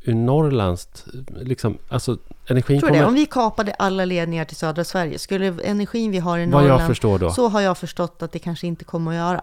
ur 0.03 0.13
Norrlands... 0.13 1.05
Liksom, 1.41 1.77
alltså, 1.89 2.17
energin 2.47 2.79
tror 2.79 2.89
det. 2.89 2.97
Om 2.99 3.03
kommer... 3.05 3.17
vi 3.17 3.25
kapade 3.25 3.73
alla 3.73 4.05
ledningar 4.05 4.45
till 4.45 4.57
södra 4.57 4.83
Sverige, 4.83 5.19
skulle 5.19 5.47
energin 5.63 6.11
vi 6.11 6.17
har 6.19 6.37
i 6.37 6.45
Norrland, 6.47 6.81
förstår 6.87 7.19
då. 7.19 7.29
så 7.31 7.47
har 7.47 7.61
jag 7.61 7.77
förstått 7.77 8.23
att 8.23 8.31
det 8.31 8.39
kanske 8.39 8.67
inte 8.67 8.85
kommer 8.85 9.11
att 9.11 9.17
göra. 9.17 9.41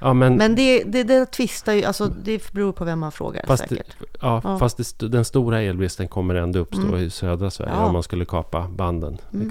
Ja, 0.00 0.12
men, 0.14 0.36
Men 0.36 0.54
det, 0.54 0.82
det, 0.84 1.02
det 1.02 1.26
tvistar 1.26 1.72
ju, 1.72 1.84
alltså 1.84 2.06
det 2.24 2.52
beror 2.52 2.72
på 2.72 2.84
vem 2.84 2.98
man 2.98 3.12
frågar 3.12 3.44
fast, 3.46 3.62
det, 3.62 3.68
säkert. 3.68 3.96
ja, 4.20 4.40
Ja. 4.44 4.58
fast 4.58 4.98
det, 4.98 5.08
den 5.08 5.24
stora 5.24 5.62
elbristen 5.62 6.08
kommer 6.08 6.34
ändå 6.34 6.58
uppstå 6.58 6.82
Mm. 6.82 7.00
i 7.00 7.10
södra 7.10 7.50
Sverige 7.50 7.72
Ja. 7.76 7.84
om 7.86 7.92
man 7.92 8.02
skulle 8.02 8.24
kapa 8.24 8.68
banden. 8.68 9.18
Mm. 9.34 9.50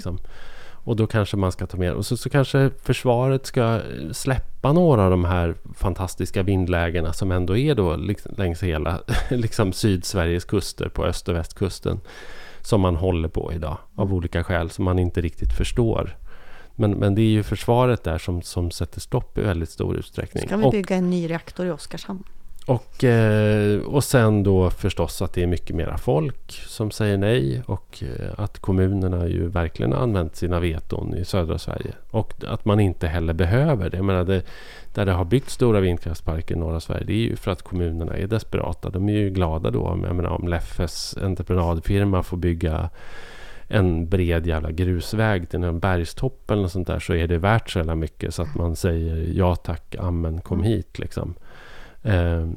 Och 0.84 0.96
då 0.96 1.06
kanske 1.06 1.36
man 1.36 1.52
ska 1.52 1.66
ta 1.66 1.76
med... 1.76 1.92
Och 1.92 2.06
så, 2.06 2.16
så 2.16 2.30
kanske 2.30 2.70
försvaret 2.82 3.46
ska 3.46 3.80
släppa 4.12 4.72
några 4.72 5.04
av 5.04 5.10
de 5.10 5.24
här 5.24 5.54
fantastiska 5.74 6.42
vindlägena 6.42 7.12
som 7.12 7.32
ändå 7.32 7.56
är 7.56 7.74
då 7.74 7.96
liksom, 7.96 8.34
längs 8.36 8.62
hela 8.62 9.00
liksom, 9.30 9.72
Sydsveriges 9.72 10.44
kuster 10.44 10.88
på 10.88 11.04
öst 11.04 11.28
och 11.28 11.34
västkusten. 11.34 12.00
Som 12.60 12.80
man 12.80 12.96
håller 12.96 13.28
på 13.28 13.52
idag 13.52 13.78
av 13.94 14.14
olika 14.14 14.44
skäl 14.44 14.70
som 14.70 14.84
man 14.84 14.98
inte 14.98 15.20
riktigt 15.20 15.52
förstår. 15.52 16.16
Men, 16.74 16.90
men 16.90 17.14
det 17.14 17.22
är 17.22 17.30
ju 17.30 17.42
försvaret 17.42 18.04
där 18.04 18.18
som, 18.18 18.42
som 18.42 18.70
sätter 18.70 19.00
stopp 19.00 19.38
i 19.38 19.40
väldigt 19.40 19.70
stor 19.70 19.96
utsträckning. 19.96 20.46
Ska 20.46 20.56
vi 20.56 20.64
Och 20.64 20.72
bygga 20.72 20.96
en 20.96 21.10
ny 21.10 21.30
reaktor 21.30 21.66
i 21.66 21.70
Oskarshamn? 21.70 22.24
Och, 22.68 23.04
eh, 23.04 23.80
och 23.80 24.04
sen 24.04 24.42
då 24.42 24.70
förstås 24.70 25.22
att 25.22 25.32
det 25.32 25.42
är 25.42 25.46
mycket 25.46 25.76
mera 25.76 25.98
folk 25.98 26.52
som 26.66 26.90
säger 26.90 27.16
nej 27.16 27.62
och 27.66 28.02
eh, 28.02 28.30
att 28.36 28.58
kommunerna 28.58 29.28
ju 29.28 29.48
verkligen 29.48 29.92
använt 29.92 30.36
sina 30.36 30.60
veton 30.60 31.14
i 31.14 31.24
södra 31.24 31.58
Sverige. 31.58 31.92
Och 32.10 32.34
att 32.46 32.64
man 32.64 32.80
inte 32.80 33.06
heller 33.06 33.32
behöver 33.32 33.90
det. 33.90 33.96
Jag 33.96 34.06
menar, 34.06 34.24
det 34.24 34.42
där 34.94 35.06
det 35.06 35.12
har 35.12 35.24
byggts 35.24 35.54
stora 35.54 35.80
vindkraftsparker 35.80 36.54
i 36.54 36.58
norra 36.58 36.80
Sverige 36.80 37.04
det 37.04 37.12
är 37.12 37.16
ju 37.16 37.36
för 37.36 37.50
att 37.50 37.62
kommunerna 37.62 38.16
är 38.16 38.26
desperata. 38.26 38.90
De 38.90 39.08
är 39.08 39.12
ju 39.12 39.30
glada 39.30 39.70
då 39.70 40.00
jag 40.06 40.16
menar, 40.16 40.30
om 40.30 40.48
Leffes 40.48 41.16
entreprenadfirma 41.22 42.22
får 42.22 42.36
bygga 42.36 42.90
en 43.68 44.08
bred 44.08 44.46
jävla 44.46 44.70
grusväg 44.70 45.48
till 45.50 45.64
en 45.64 45.80
bergstopp 45.80 46.50
eller 46.50 46.68
sånt 46.68 46.86
där 46.86 46.98
så 46.98 47.14
är 47.14 47.26
det 47.26 47.38
värt 47.38 47.70
så 47.70 47.78
jävla 47.78 47.94
mycket 47.94 48.34
så 48.34 48.42
att 48.42 48.54
man 48.54 48.76
säger 48.76 49.32
ja 49.32 49.56
tack, 49.56 49.96
amen, 49.98 50.40
kom 50.40 50.62
hit 50.62 50.98
liksom. 50.98 51.34
Eh, 52.02 52.48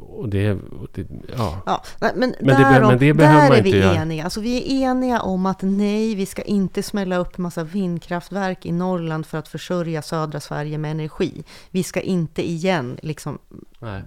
och 0.00 0.28
det, 0.28 0.52
och 0.52 0.88
det 0.94 1.06
ja. 1.36 1.62
Ja, 1.66 1.82
men, 2.00 2.18
Men 2.18 2.34
det 2.40 2.52
därom, 2.54 2.88
men 2.88 2.98
det 2.98 3.14
behöver 3.14 3.40
där 3.42 3.48
man 3.48 3.58
är 3.58 3.62
vi 3.62 3.68
inte 3.68 3.78
göra. 3.78 3.94
eniga. 3.94 4.24
Alltså, 4.24 4.40
vi 4.40 4.82
är 4.82 4.90
eniga 4.90 5.20
om 5.20 5.46
att 5.46 5.62
nej, 5.62 6.14
vi 6.14 6.26
ska 6.26 6.42
inte 6.42 6.82
smälla 6.82 7.16
upp 7.16 7.38
massa 7.38 7.64
vindkraftverk 7.64 8.66
i 8.66 8.72
Norrland 8.72 9.26
för 9.26 9.38
att 9.38 9.48
försörja 9.48 10.02
södra 10.02 10.40
Sverige 10.40 10.78
med 10.78 10.90
energi. 10.90 11.44
Vi 11.70 11.82
ska 11.82 12.00
inte 12.00 12.48
igen 12.48 12.98
liksom, 13.02 13.38
Nej. 13.78 14.02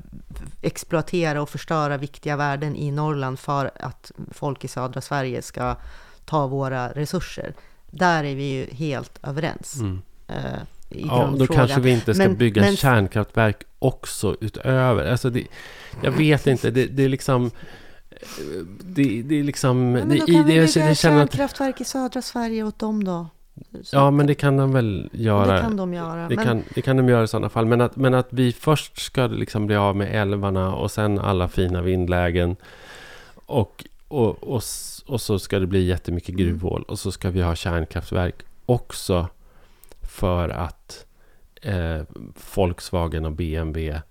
exploatera 0.61 1.41
och 1.41 1.49
förstöra 1.49 1.97
viktiga 1.97 2.35
värden 2.35 2.75
i 2.75 2.91
Norrland 2.91 3.39
för 3.39 3.71
att 3.79 4.11
folk 4.31 4.63
i 4.63 4.67
södra 4.67 5.01
Sverige 5.01 5.41
ska 5.41 5.75
ta 6.25 6.47
våra 6.47 6.89
resurser. 6.89 7.53
Där 7.91 8.23
är 8.23 8.35
vi 8.35 8.43
ju 8.51 8.65
helt 8.75 9.19
överens. 9.23 9.75
Mm. 9.79 10.01
i 10.89 11.05
Ja, 11.07 11.33
då 11.37 11.47
kanske 11.47 11.79
vi 11.79 11.91
inte 11.91 12.13
ska 12.13 12.27
Men- 12.27 12.37
bygga 12.37 12.61
men- 12.61 12.75
kärnkraftverk 12.75 13.63
också 13.83 14.35
utöver. 14.41 15.11
Alltså 15.11 15.29
det, 15.29 15.47
jag 16.03 16.11
vet 16.11 16.47
inte, 16.47 16.71
det, 16.71 16.85
det 16.85 17.03
är 17.03 17.09
liksom... 17.09 17.51
Det, 18.81 19.21
det 19.21 19.39
är 19.39 19.43
liksom... 19.43 19.95
Ja, 19.95 20.05
men 20.05 20.19
då 20.19 20.25
kan 20.25 20.35
vi 20.35 20.37
det, 20.37 20.43
bygga 20.43 20.55
jag 20.61 20.69
känner 20.69 20.91
att, 20.91 20.97
kärnkraftverk 20.99 21.81
i 21.81 21.83
södra 21.83 22.21
Sverige 22.21 22.63
åt 22.63 22.79
dem 22.79 23.03
då. 23.03 23.27
Så- 23.83 23.95
Ja, 23.95 24.11
men 24.11 24.27
det 24.27 24.35
kan 24.35 24.57
de 24.57 24.71
väl 24.73 25.09
göra. 25.13 25.53
Det 25.55 25.61
kan 25.61 25.75
de 25.77 25.93
göra. 25.93 26.27
Det 26.29 26.35
men, 26.35 26.45
kan, 26.45 26.63
det 26.75 26.81
kan 26.81 26.97
de 26.97 27.09
göra 27.09 27.23
i 27.23 27.27
sådana 27.27 27.49
fall. 27.49 27.65
Men 27.65 27.81
att, 27.81 27.95
men 27.95 28.13
att 28.13 28.27
vi 28.29 28.51
först 28.51 28.97
ska 29.01 29.27
liksom 29.27 29.67
bli 29.67 29.75
av 29.75 29.95
med 29.95 30.21
älvarna 30.21 30.75
och 30.75 30.91
sen 30.91 31.19
alla 31.19 31.47
fina 31.47 31.81
vindlägen. 31.81 32.55
Och, 33.45 33.85
och, 34.07 34.43
och, 34.43 34.63
och 35.05 35.21
så 35.21 35.39
ska 35.39 35.59
det 35.59 35.67
bli 35.67 35.83
jättemycket 35.85 36.29
Mm. 36.29 36.41
gruvhål. 36.45 36.83
Och 36.87 36.99
så 36.99 37.11
ska 37.11 37.29
vi 37.29 37.41
ha 37.41 37.55
kärnkraftverk 37.55 38.35
också. 38.65 39.27
För 40.01 40.49
att 40.49 41.05
eh, 41.63 42.01
Volkswagen 42.55 43.25
och 43.25 43.31
BMW 43.31 44.01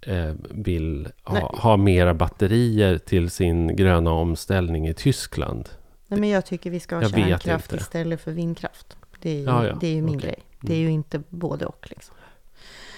eh, 0.00 0.34
vill 0.50 1.08
ha, 1.24 1.56
ha 1.56 1.76
mera 1.76 2.14
batterier 2.14 2.98
till 2.98 3.30
sin 3.30 3.76
gröna 3.76 4.10
omställning 4.10 4.88
i 4.88 4.94
Tyskland. 4.94 5.68
nej, 6.06 6.20
men 6.20 6.28
jag 6.28 6.46
tycker 6.46 6.70
vi 6.70 6.80
ska 6.80 6.94
ha 6.96 7.02
Jag 7.02 7.10
kärnkraft 7.10 7.72
istället 7.72 8.20
för 8.20 8.32
vindkraft. 8.32 8.96
Det 9.22 9.30
är 9.30 9.34
ju, 9.38 9.44
Ja, 9.44 9.66
ja. 9.66 9.76
Det 9.80 9.86
är 9.86 9.94
ju 9.94 10.02
min 10.02 10.16
Okej. 10.16 10.30
grej. 10.30 10.38
Det 10.60 10.74
är 10.74 10.78
ju 10.78 10.90
inte 10.90 11.22
både 11.28 11.66
och. 11.66 11.86
Liksom. 11.90 12.14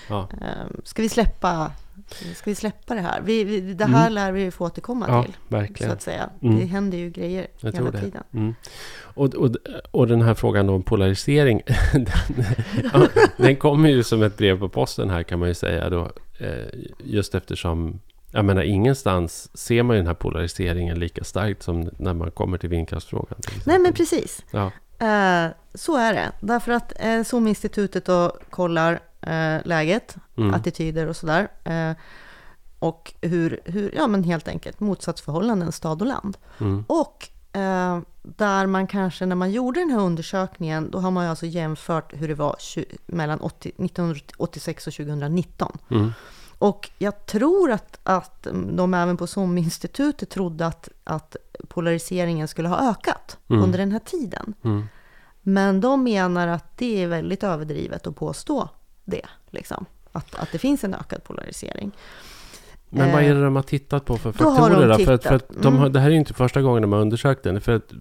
Ja, 0.09 0.29
Ehm, 0.33 0.81
Ska 0.85 1.03
vi 1.03 1.09
släppa, 1.09 1.73
ska 2.35 2.51
vi 2.51 2.55
släppa 2.55 2.95
det 2.95 3.01
här? 3.01 3.21
Vi, 3.25 3.45
vi, 3.45 3.61
det 3.61 3.85
här 3.85 4.01
Mm. 4.01 4.13
lär 4.13 4.33
vi 4.33 4.43
ju 4.43 4.51
få 4.51 4.65
återkomma 4.67 5.07
ja 5.09 5.23
till. 5.23 5.33
Så 5.33 5.39
verkligen. 5.57 5.93
att 5.93 6.03
säga. 6.03 6.31
Mm. 6.43 6.59
Det 6.59 6.65
händer 6.65 6.99
ju 6.99 7.11
grejer 7.11 7.47
Jag 7.61 7.73
hela 7.73 7.93
tiden. 7.93 8.23
Mm. 8.35 8.55
Och, 9.01 9.35
och, 9.35 9.51
och 9.91 10.09
den 10.09 10.23
här 10.23 10.35
frågan 10.35 10.69
om 10.69 10.83
polarisering, 10.83 11.63
den, 11.93 12.07
ja, 12.93 13.09
den 13.37 13.57
kommer 13.57 13.89
ju 13.89 14.03
som 14.03 14.23
ett 14.23 14.37
brev 14.37 14.59
på 14.59 14.69
posten 14.69 15.11
här 15.11 15.23
kan 15.23 15.39
man 15.39 15.49
ju 15.49 15.55
säga 15.55 15.91
då. 15.91 16.11
Eh, 16.41 16.67
just 17.05 17.35
eftersom, 17.35 18.01
jag 18.33 18.45
menar 18.45 18.63
ingenstans 18.63 19.59
ser 19.59 19.83
man 19.83 19.97
ju 19.97 20.01
den 20.01 20.07
här 20.07 20.15
polariseringen 20.15 20.99
lika 20.99 21.25
starkt 21.25 21.63
som 21.63 21.91
när 21.99 22.15
man 22.15 22.31
kommer 22.31 22.59
till 22.59 22.69
vindkraftsfrågan. 22.69 23.41
till 23.41 23.61
Nej 23.65 23.79
men 23.79 23.93
precis. 23.93 24.45
Ja, 24.51 24.71
Eh, 25.01 25.47
så 25.75 25.97
är 25.97 26.13
det. 26.13 26.33
Därför 26.41 26.73
att 26.73 26.93
eh, 27.01 27.23
SOM-institutet 27.23 28.05
då 28.05 28.33
kollar 28.51 29.01
eh, 29.21 29.57
läget, 29.65 30.17
mm. 30.37 30.55
attityder 30.55 31.07
och 31.07 31.17
sådär. 31.17 31.49
Eh, 31.65 31.93
och 32.79 33.15
hur, 33.21 33.61
hur, 33.65 33.95
ja 33.95 34.07
men 34.07 34.25
helt 34.25 34.49
enkelt 34.49 34.81
motsatsförhållanden 34.81 35.73
stad 35.73 36.03
och 36.03 36.09
land. 36.09 36.37
Mm. 36.59 36.85
Och 36.87 37.29
eh, 37.53 38.01
där 38.23 38.67
man 38.67 38.87
kanske 38.87 39.27
när 39.27 39.37
man 39.37 39.51
gjorde 39.51 39.81
den 39.81 39.91
här 39.91 40.01
undersökningen, 40.01 40.91
då 40.91 40.99
har 40.99 41.11
man 41.11 41.25
ju 41.25 41.31
alltså 41.31 41.47
jämfört 41.47 42.13
hur 42.17 42.29
det 42.29 42.35
var 42.35 42.57
mellan 43.07 43.41
80, 43.41 43.69
1986 43.69 44.87
och 44.87 44.93
2019. 44.93 45.79
Mm. 45.91 46.13
Och 46.59 46.91
jag 46.99 47.27
tror 47.27 47.71
att, 47.71 47.99
att 48.03 48.47
de 48.73 48.95
även 48.95 49.17
på 49.17 49.27
SOM-institutet 49.27 50.31
trodde 50.31 50.67
att, 50.67 50.89
att 51.05 51.37
polariseringen 51.69 52.49
skulle 52.49 52.69
ha 52.69 52.91
ökat 52.91 53.39
Mm. 53.51 53.63
under 53.63 53.79
den 53.79 53.93
här 53.93 53.99
tiden. 53.99 54.55
Mm. 54.65 54.89
Men 55.43 55.81
de 55.81 56.03
menar 56.03 56.49
att 56.49 56.79
det 56.79 57.03
är 57.03 57.07
väldigt 57.07 57.45
överdrivet 57.45 58.07
att 58.07 58.17
påstå 58.17 58.69
det. 59.11 59.27
Liksom. 59.51 59.87
Att, 60.13 60.35
att 60.35 60.53
det 60.53 60.59
finns 60.59 60.85
en 60.85 60.95
ökad 60.95 61.25
polarisering. 61.25 61.93
Men 62.89 63.13
vad 63.13 63.23
Eh, 63.23 63.31
är 63.31 63.35
det 63.35 63.45
de 63.45 63.57
har 63.57 63.63
tittat 63.63 64.05
på 64.05 64.17
för 64.17 64.33
då 64.33 64.45
de 64.45 64.57
faktorer? 64.57 64.89
då? 64.89 65.05
För 65.05 65.13
att, 65.13 65.23
för 65.23 65.35
att 65.35 65.49
de 65.63 65.77
har, 65.77 65.81
mm. 65.81 65.93
det 65.93 66.01
här 66.01 66.07
är 66.07 66.13
ju 66.13 66.19
inte 66.19 66.35
första 66.35 66.63
gången 66.63 66.83
de 66.83 66.93
har 66.93 67.01
undersökt 67.01 67.43
den. 67.43 67.61
För 67.61 67.73
att 67.73 67.93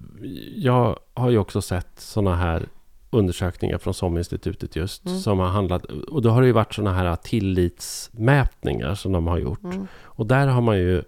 jag 0.55 0.99
har 1.13 1.29
ju 1.29 1.37
också 1.37 1.61
sett 1.61 1.99
sådana 1.99 2.35
här 2.35 2.69
undersökningar 3.09 3.77
från 3.77 3.93
SOM-institutet 3.93 4.75
just. 4.75 5.05
Mm. 5.05 5.19
Som 5.19 5.39
har 5.39 5.47
handlat, 5.47 5.85
och 5.85 6.21
då 6.21 6.29
har 6.29 6.41
det 6.41 6.47
ju 6.47 6.53
varit 6.53 6.73
sådana 6.73 6.93
här 6.97 7.15
tillitsmätningar 7.15 8.95
som 8.95 9.11
de 9.11 9.27
har 9.27 9.37
gjort. 9.37 9.63
Mm. 9.63 9.87
Och 10.17 10.25
där 10.25 10.47
har 10.47 10.61
man 10.61 10.77
ju 10.77 11.03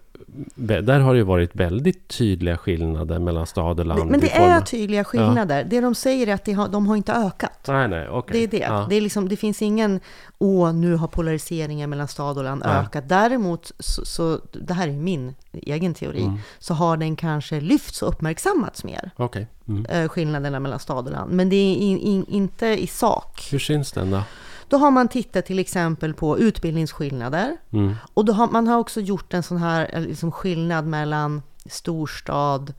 där 0.54 1.00
har 1.00 1.12
det 1.12 1.18
ju 1.18 1.24
varit 1.24 1.54
väldigt 1.54 2.08
tydliga 2.08 2.56
skillnader 2.58 3.18
mellan 3.18 3.46
stad 3.46 3.80
och 3.80 3.86
land. 3.86 4.10
Men 4.10 4.20
det 4.20 4.28
form 4.28 4.44
är 4.50 4.60
tydliga 4.60 5.04
skillnader. 5.04 5.64
Det 5.64 5.80
de 5.80 5.94
säger 5.94 6.26
är 6.26 6.34
att 6.34 6.44
det 6.44 6.52
har, 6.52 6.68
de 6.68 6.86
har 6.86 6.96
inte 6.96 7.12
ökat. 7.12 7.64
Nej, 7.68 7.88
nej, 7.88 8.08
okej. 8.08 8.46
Det 8.46 8.56
är 8.56 8.60
det. 8.60 8.66
Ja. 8.66 8.86
Det, 8.90 8.96
är 8.96 9.00
liksom, 9.00 9.28
det 9.28 9.36
finns 9.36 9.62
ingen, 9.62 10.00
åh, 10.38 10.72
nu 10.72 10.94
har 10.96 11.08
polariseringen 11.08 11.90
mellan 11.90 12.08
stad 12.08 12.38
och 12.38 12.44
land 12.44 12.62
Nej. 12.66 12.76
ökat. 12.76 13.08
Däremot, 13.08 13.72
så, 13.78 14.04
så, 14.04 14.40
det 14.52 14.74
här 14.74 14.88
är 14.88 14.92
min 14.92 15.34
egen 15.52 15.94
teori, 15.94 16.22
Mm. 16.22 16.38
så 16.58 16.74
har 16.74 16.96
den 16.96 17.16
kanske 17.16 17.60
lyfts 17.60 18.02
och 18.02 18.08
uppmärksammats 18.08 18.84
mer, 18.84 19.10
Okej. 19.16 19.46
Mm. 19.68 19.86
eh, 19.86 20.08
skillnaderna 20.08 20.60
mellan 20.60 20.78
stad 20.78 21.06
och 21.06 21.12
land. 21.12 21.32
Men 21.32 21.48
det 21.48 21.56
är 21.56 21.76
in, 21.76 21.98
in, 21.98 22.24
inte 22.28 22.66
i 22.66 22.86
sak. 22.86 23.48
Hur 23.52 23.58
syns 23.58 23.92
den 23.92 24.10
då? 24.10 24.22
Då 24.70 24.76
har 24.76 24.90
man 24.90 25.08
tittat 25.08 25.46
till 25.46 25.58
exempel 25.58 26.14
på 26.14 26.38
utbildningsskillnader. 26.38 27.56
Mm. 27.72 27.94
Och 28.14 28.24
då 28.24 28.32
har, 28.32 28.48
man 28.48 28.66
har 28.66 28.78
också 28.78 29.00
gjort 29.00 29.34
en 29.34 29.42
sån 29.42 29.58
här 29.58 29.90
eh, 29.92 30.00
liksom 30.00 30.32
skillnad 30.32 30.86
mellan 30.86 31.42
storstad, 31.66 32.74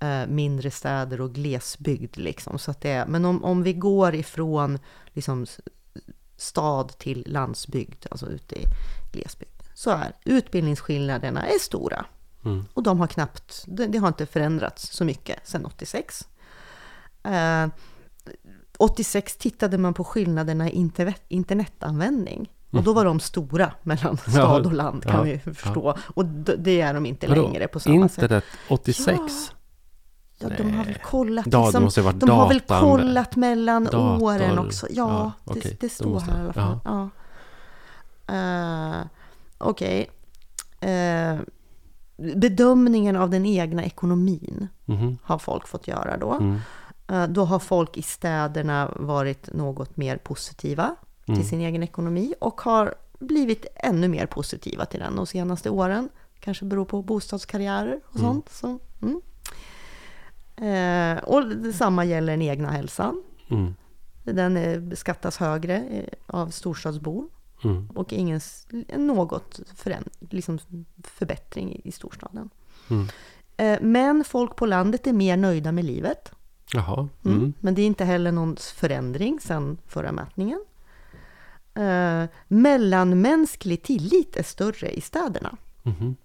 eh, 0.00 0.26
mindre 0.28 0.70
städer 0.70 1.20
och 1.20 1.32
glesbygd. 1.34 2.16
Liksom. 2.16 2.58
Så 2.58 2.70
att 2.70 2.80
det, 2.80 2.90
är- 2.90 3.06
men 3.06 3.24
om, 3.24 3.44
om 3.44 3.62
vi 3.62 3.72
går 3.72 4.14
ifrån 4.14 4.78
liksom, 5.12 5.46
stad 6.36 6.98
till 6.98 7.24
landsbygd, 7.26 8.06
alltså 8.10 8.26
ute 8.26 8.54
i 8.54 8.64
glesbygd, 9.12 9.50
så 9.74 9.90
är 9.90 10.12
utbildningsskillnaderna 10.24 11.46
är 11.46 11.58
stora. 11.58 12.04
Mm. 12.44 12.64
Och 12.74 12.82
de 12.82 13.00
har 13.00 13.06
knappt, 13.06 13.64
det, 13.66 13.86
det 13.86 13.98
har 13.98 14.08
inte 14.08 14.26
förändrats 14.26 14.92
så 14.92 15.04
mycket 15.04 15.48
sedan 15.48 15.66
86. 15.66 16.28
Eh, 17.22 17.66
86 18.78 19.36
tittade 19.36 19.78
man 19.78 19.94
på 19.94 20.04
skillnaderna 20.04 20.70
i 20.70 20.72
internet, 20.72 21.22
internetanvändning. 21.28 22.50
Och 22.70 22.82
då 22.82 22.92
var 22.92 23.04
de 23.04 23.20
stora 23.20 23.72
mellan 23.82 24.18
Ja, 24.26 24.30
stad 24.32 24.66
och 24.66 24.72
land 24.72 25.02
kan 25.04 25.14
ja, 25.28 25.38
vi 25.44 25.54
förstå. 25.54 25.94
Och 26.14 26.24
d- 26.24 26.54
det 26.58 26.80
är 26.80 26.94
de 26.94 27.06
inte 27.06 27.26
Vadå? 27.26 27.42
längre 27.42 27.68
på 27.68 27.80
samma 27.80 28.08
sätt. 28.08 28.22
Internet 28.22 28.44
86? 28.68 29.18
Ja, 30.38 30.48
de 30.58 30.70
har 30.74 30.84
väl 30.84 30.94
kollat, 30.94 31.46
Ja, 31.50 31.70
det 31.72 31.80
liksom, 31.80 32.18
de 32.18 32.30
har 32.30 32.48
väl 32.48 32.58
datan- 32.60 32.80
kollat 32.80 33.36
mellan 33.36 33.84
dator- 33.84 34.22
åren 34.22 34.58
också. 34.58 34.86
Ja, 34.90 35.32
ja, 35.44 35.52
det, 35.54 35.60
okej, 35.60 35.76
det 35.80 35.88
står 35.88 36.20
här 36.20 36.38
i 36.38 36.40
alla 36.40 36.52
fall. 36.52 36.78
Ja. 36.84 37.08
Eh, 38.34 39.06
Okej. 39.58 40.10
Eh, 40.80 41.36
bedömningen 42.34 43.16
av 43.16 43.30
den 43.30 43.46
egna 43.46 43.84
ekonomin 43.84 44.68
Mhm. 44.84 45.18
har 45.22 45.38
folk 45.38 45.68
fått 45.68 45.88
göra 45.88 46.16
då. 46.16 46.32
Mm. 46.32 46.58
Eh, 47.08 47.26
Då 47.26 47.44
har 47.44 47.58
folk 47.58 47.96
i 47.96 48.02
städerna 48.02 48.92
varit 48.96 49.52
något 49.52 49.96
mer 49.96 50.16
positiva 50.16 50.96
Mm. 51.28 51.40
till 51.40 51.48
sin 51.48 51.60
egen 51.60 51.82
ekonomi 51.82 52.34
och 52.40 52.60
har 52.60 52.94
blivit 53.18 53.66
ännu 53.74 54.08
mer 54.08 54.26
positiva 54.26 54.84
till 54.86 55.00
den 55.00 55.16
de 55.16 55.26
senaste 55.26 55.70
åren. 55.70 56.08
Kanske 56.40 56.64
beror 56.64 56.84
på 56.84 57.02
bostadskarriärer 57.02 58.00
och 58.06 58.16
Mm. 58.16 58.26
sånt. 58.26 58.48
Så, 58.48 58.78
mm. 59.02 59.20
eh, 60.56 61.24
och 61.24 61.46
detsamma 61.46 62.04
gäller 62.04 62.32
den 62.32 62.42
egna 62.42 62.70
hälsan. 62.70 63.22
Mm. 63.48 63.74
Den 64.24 64.56
eh, 64.56 64.80
beskattas 64.80 65.36
högre 65.36 65.74
eh, 65.76 66.04
av 66.26 66.48
storstadsbor 66.50 67.28
Mm. 67.64 67.90
och 67.94 68.12
ingen, 68.12 68.40
något 68.96 69.60
föränd, 69.74 70.08
liksom 70.30 70.58
förbättring 71.04 71.72
i, 71.74 71.80
i 71.88 71.92
storstaden. 71.92 72.50
Mm. 72.90 73.06
Eh, 73.56 73.78
men 73.82 74.24
folk 74.24 74.56
på 74.56 74.66
landet 74.66 75.06
är 75.06 75.12
mer 75.12 75.36
nöjda 75.36 75.72
med 75.72 75.84
livet. 75.84 76.32
Jaha. 76.72 77.08
Mm. 77.24 77.38
Mm. 77.38 77.52
Men 77.60 77.74
det 77.74 77.82
är 77.82 77.86
inte 77.86 78.04
heller 78.04 78.32
någon 78.32 78.56
förändring 78.56 79.40
sedan 79.40 79.78
förra 79.86 80.12
mätningen. 80.12 80.64
Eh, 81.74 82.24
mellanmänsklig 82.48 83.82
tillit 83.82 84.36
är 84.36 84.42
större 84.42 84.90
i 84.96 85.00
städerna. 85.00 85.56
Mhm. 85.82 86.16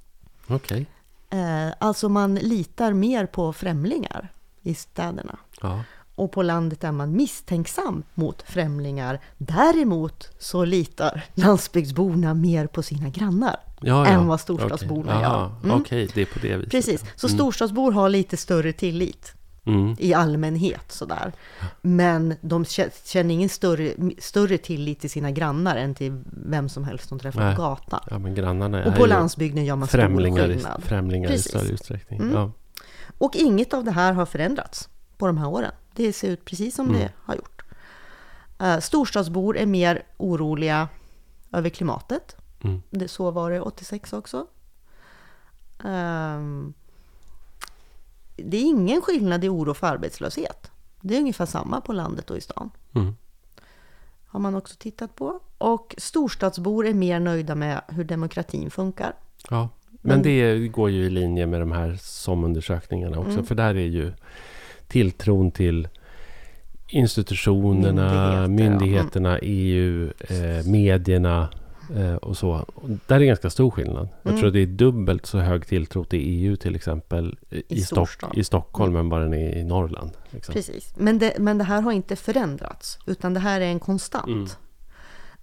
Okej. 0.48 0.86
Eh, 1.30 1.68
alltså 1.80 2.10
man 2.10 2.36
litar 2.36 2.94
mer 2.94 3.26
på 3.26 3.54
främlingar 3.54 4.34
i 4.62 4.74
städerna. 4.76 5.38
Ja. 5.62 5.84
Och 6.16 6.32
på 6.32 6.42
landet 6.44 6.84
är 6.84 6.92
man 6.92 7.16
misstänksam 7.16 8.04
mot 8.14 8.42
främlingar. 8.42 9.20
Däremot 9.38 10.30
så 10.39 10.66
litar 10.66 11.24
landsbygdsborna 11.34 12.34
mer 12.34 12.68
på 12.68 12.84
sina 12.84 13.10
grannar. 13.10 13.56
Ja, 13.82 14.06
Än 14.06 14.14
ja. 14.14 14.24
vad 14.24 14.39
storstadsborna 14.39 15.12
Okej. 15.12 15.22
gör. 15.22 15.52
Mm. 15.64 15.82
Okej, 15.82 16.10
det 16.14 16.22
är 16.22 16.26
på 16.26 16.39
det 16.39 16.56
viset. 16.58 16.72
Precis, 16.72 17.04
så 17.16 17.28
Mm. 17.28 17.38
storstadsbor 17.38 17.92
har 17.92 18.10
lite 18.10 18.38
större 18.38 18.74
tillit 18.74 19.34
Mm. 19.66 19.95
i 19.99 20.14
allmänhet 20.14 20.91
sådär. 20.91 21.32
Men 21.82 22.36
de 22.41 22.64
kä- 22.64 22.89
känner 23.12 23.34
ingen 23.34 23.49
större, 23.49 23.93
större 24.20 24.57
tillit 24.57 24.99
till 24.99 25.09
sina 25.09 25.32
grannar 25.32 25.76
än 25.76 25.95
till 25.95 26.24
vem 26.26 26.70
som 26.70 26.84
helst 26.84 27.09
de 27.09 27.20
träffar 27.20 27.41
Nej. 27.45 27.55
på 27.55 27.62
gatan. 27.62 27.99
Ja, 28.09 28.20
men 28.20 28.36
grannarna 28.36 28.86
Och 28.86 28.95
på 28.95 29.05
landsbygden 29.05 29.66
gör 29.66 29.76
man 29.76 29.88
stor 29.88 29.97
främlingar, 29.99 30.45
i, 30.49 30.53
skillnad. 30.53 30.84
främlingar 30.84 31.32
i 31.32 31.38
större 31.39 31.68
utsträckning. 31.68 32.20
Mm. 32.22 32.34
Ja. 32.34 32.51
Och 33.18 33.36
inget 33.36 33.74
av 33.74 33.84
det 33.84 33.91
här 33.91 34.14
har 34.14 34.26
förändrats 34.26 34.89
på 35.18 35.28
de 35.28 35.38
här 35.38 35.47
åren. 35.47 35.72
Det 35.95 36.14
ser 36.14 36.30
ut 36.30 36.45
precis 36.45 36.76
som 36.76 36.88
Mm. 36.88 36.99
det 36.99 37.12
har 37.18 37.36
gjort. 37.36 37.62
Uh, 38.62 38.80
storstadsbor 38.80 39.57
är 39.57 39.66
mer 39.66 40.03
oroliga 40.18 40.88
över 41.53 41.70
klimatet. 41.70 42.36
Mm. 42.64 42.82
Det, 42.89 43.07
så 43.07 43.32
var 43.32 43.51
det 43.51 43.62
86 43.62 44.14
också. 44.14 44.47
Ehm, 45.84 46.74
det 48.46 48.58
är 48.58 48.62
ingen 48.62 49.02
skillnad 49.02 49.44
i 49.44 49.50
oro 49.50 49.74
för 49.74 49.88
arbetslöshet. 49.88 50.72
Det 51.02 51.16
är 51.16 51.20
ungefär 51.20 51.46
samma 51.46 51.82
på 51.82 51.94
landet 51.94 52.30
och 52.30 52.38
i 52.38 52.42
stan. 52.42 52.70
Mm. 52.96 53.16
Har 54.26 54.39
man 54.39 54.56
också 54.56 54.76
tittat 54.80 55.16
på. 55.16 55.39
Och 55.58 55.96
storstadsbor 55.98 56.88
är 56.88 56.94
mer 56.94 57.20
nöjda 57.20 57.56
med 57.56 57.82
hur 57.88 58.04
demokratin 58.04 58.72
funkar. 58.72 59.14
Ja. 59.50 59.70
Men 59.92 60.02
Men- 60.02 60.22
det 60.22 60.68
går 60.68 60.89
ju 60.89 61.04
i 61.06 61.10
linje 61.10 61.48
med 61.48 61.60
de 61.60 61.72
här 61.72 61.98
SOM-undersökningarna 62.02 63.20
också. 63.20 63.32
Mm. 63.32 63.46
För 63.46 63.56
där 63.56 63.76
är 63.76 63.88
ju 63.88 64.14
tilltron 64.88 65.52
till 65.52 65.88
institutionerna, 66.88 68.48
Myndigheter, 68.48 68.48
myndigheterna, 68.48 69.39
EU, 69.39 70.12
eh, 70.20 70.66
medierna 70.66 71.50
och 72.22 72.38
så. 72.38 72.50
Och 72.76 72.89
där 73.08 73.20
är 73.20 73.26
ganska 73.26 73.50
stor 73.50 73.72
skillnad. 73.72 74.10
Jag 74.24 74.32
Mm. 74.32 74.42
tror 74.42 74.52
det 74.52 74.60
är 74.60 74.66
dubbelt 74.66 75.26
så 75.26 75.39
hög 75.39 75.68
tilltro 75.68 76.04
till 76.04 76.20
EU 76.24 76.56
till 76.56 76.76
exempel 76.76 77.38
i, 77.50 77.56
I 77.58 77.64
i. 77.68 77.82
Stock, 77.82 78.38
i 78.38 78.44
Stockholm 78.44 78.96
än 78.96 79.10
vad 79.10 79.22
den 79.22 79.34
är 79.34 79.58
i 79.58 79.64
Norrland. 79.64 80.12
Liksom. 80.30 80.54
Precis. 80.54 80.94
Men 80.98 81.20
det, 81.20 81.34
men 81.39 81.58
det 81.58 81.64
här 81.64 81.82
har 81.82 81.92
inte 81.92 82.16
förändrats, 82.16 83.00
utan 83.06 83.34
det 83.34 83.39
här 83.39 83.62
är 83.62 83.66
en 83.66 83.80
konstant. 83.80 84.58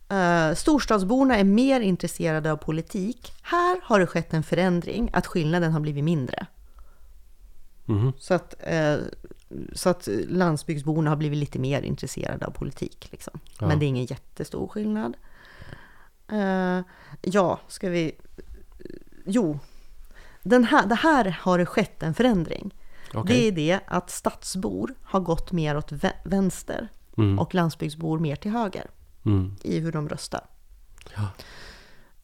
Eh, 0.08 0.54
storstadsborna 0.54 1.36
är 1.36 1.44
mer 1.44 1.80
intresserade 1.80 2.52
av 2.52 2.56
politik. 2.56 3.32
Här 3.42 3.80
har 3.82 4.00
det 4.00 4.06
skett 4.06 4.34
en 4.34 4.42
förändring, 4.42 5.10
att 5.12 5.26
skillnaden 5.26 5.72
har 5.72 5.80
blivit 5.80 6.04
mindre. 6.04 6.46
Mhm. 7.84 8.12
Så 8.18 8.34
att, 8.34 8.54
eh, 8.60 8.96
så 9.72 9.88
att 9.88 10.08
landsbygdsborna 10.28 11.10
har 11.10 11.16
blivit 11.16 11.38
lite 11.38 11.58
mer 11.58 11.82
intresserade 11.82 12.46
av 12.46 12.50
politik. 12.50 13.08
Liksom. 13.10 13.40
Ja. 13.60 13.66
Men 13.66 13.78
det 13.78 13.84
är 13.84 13.88
ingen 13.88 14.04
jättestor 14.04 14.68
skillnad. 14.68 15.16
Eh, 16.32 16.80
ja, 17.22 17.60
ska 17.68 17.88
vi... 17.90 18.12
Jo, 19.26 19.58
den 20.42 20.64
här, 20.64 20.86
det 20.86 20.94
här 20.94 21.38
har 21.40 21.58
det 21.58 21.66
skett 21.66 22.02
en 22.02 22.14
förändring. 22.14 22.74
Okej. 23.14 23.50
Det 23.50 23.70
är 23.70 23.76
det 23.78 23.84
att 23.86 24.10
stadsbor 24.10 24.94
har 25.02 25.20
gått 25.20 25.52
mer 25.52 25.76
åt 25.76 25.92
vä- 25.92 26.12
vänster 26.24 26.88
Mm. 27.18 27.38
och 27.38 27.54
landsbygdsbor 27.54 28.18
mer 28.18 28.36
till 28.36 28.50
höger 28.50 28.86
Mm. 29.26 29.56
i 29.62 29.78
hur 29.78 29.92
de 29.92 30.08
röstar. 30.08 30.40
Ja. 31.16 31.22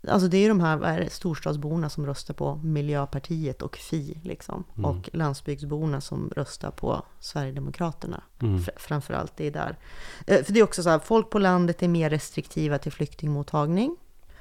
Alltså 0.08 0.28
det 0.28 0.36
är 0.36 0.42
ju 0.42 0.48
de 0.48 0.60
här 0.60 0.84
är 0.84 1.00
det, 1.00 1.10
storstadsborna 1.10 1.88
som 1.88 2.06
röstar 2.06 2.34
på 2.34 2.56
Miljöpartiet 2.56 3.62
och 3.62 3.76
Fi 3.76 4.18
liksom. 4.22 4.64
Mm. 4.78 4.90
Och 4.90 5.10
landsbygdsborna 5.12 6.00
som 6.00 6.30
röstar 6.36 6.70
på 6.70 7.02
Sverigedemokraterna. 7.20 8.22
Mm. 8.42 8.58
Fr- 8.58 8.78
framförallt 8.78 9.36
det 9.36 9.46
är 9.46 9.50
där. 9.50 9.78
Eh, 10.26 10.44
För 10.44 10.52
det 10.52 10.60
är 10.60 10.64
också 10.64 10.82
så 10.82 10.90
här, 10.90 10.98
folk 10.98 11.30
på 11.30 11.38
landet 11.38 11.82
är 11.82 11.88
mer 11.88 12.10
restriktiva 12.10 12.78
till 12.78 12.92
flyktingmottagning. 12.92 13.96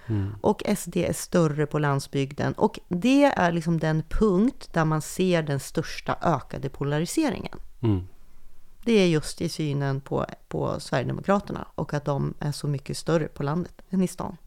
Mm. 0.07 0.35
Och 0.41 0.63
SD 0.77 0.97
är 0.97 1.13
större 1.13 1.65
på 1.65 1.79
landsbygden. 1.79 2.53
Och 2.53 2.79
det 2.87 3.23
är 3.23 3.51
liksom 3.51 3.79
den 3.79 4.03
punkt 4.09 4.69
där 4.73 4.85
man 4.85 5.01
ser 5.01 5.43
den 5.43 5.59
största 5.59 6.17
ökade 6.21 6.69
polariseringen. 6.69 7.59
Mm. 7.81 8.07
Det 8.85 8.93
är 8.93 9.07
just 9.07 9.41
i 9.41 9.49
synen 9.49 10.01
på, 10.01 10.25
på 10.47 10.79
Sverigedemokraterna 10.79 11.67
och 11.75 11.93
att 11.93 12.05
de 12.05 12.33
är 12.39 12.51
så 12.51 12.67
mycket 12.67 12.97
större 12.97 13.27
på 13.27 13.43
landet 13.43 13.73
än 13.89 14.03
i 14.03 14.07
stan. 14.07 14.37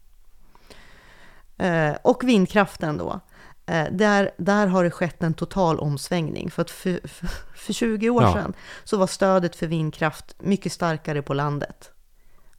Eh, 1.57 1.95
och 2.01 2.23
vindkraften 2.23 2.97
då. 2.97 3.19
Eh, 3.65 3.87
där, 3.91 4.31
där 4.37 4.67
har 4.67 4.83
det 4.83 4.91
skett 4.91 5.23
en 5.23 5.33
total 5.33 5.79
omsvängning. 5.79 6.51
För 6.51 6.61
att 6.61 6.71
för, 6.71 7.07
för, 7.07 7.27
för 7.55 7.73
20 7.73 8.09
år 8.09 8.23
Ja. 8.23 8.33
sedan 8.33 8.53
så 8.83 8.97
var 8.97 9.07
stödet 9.07 9.55
för 9.55 9.67
vindkraft 9.67 10.35
mycket 10.39 10.71
starkare 10.71 11.21
på 11.21 11.33
landet. 11.33 11.91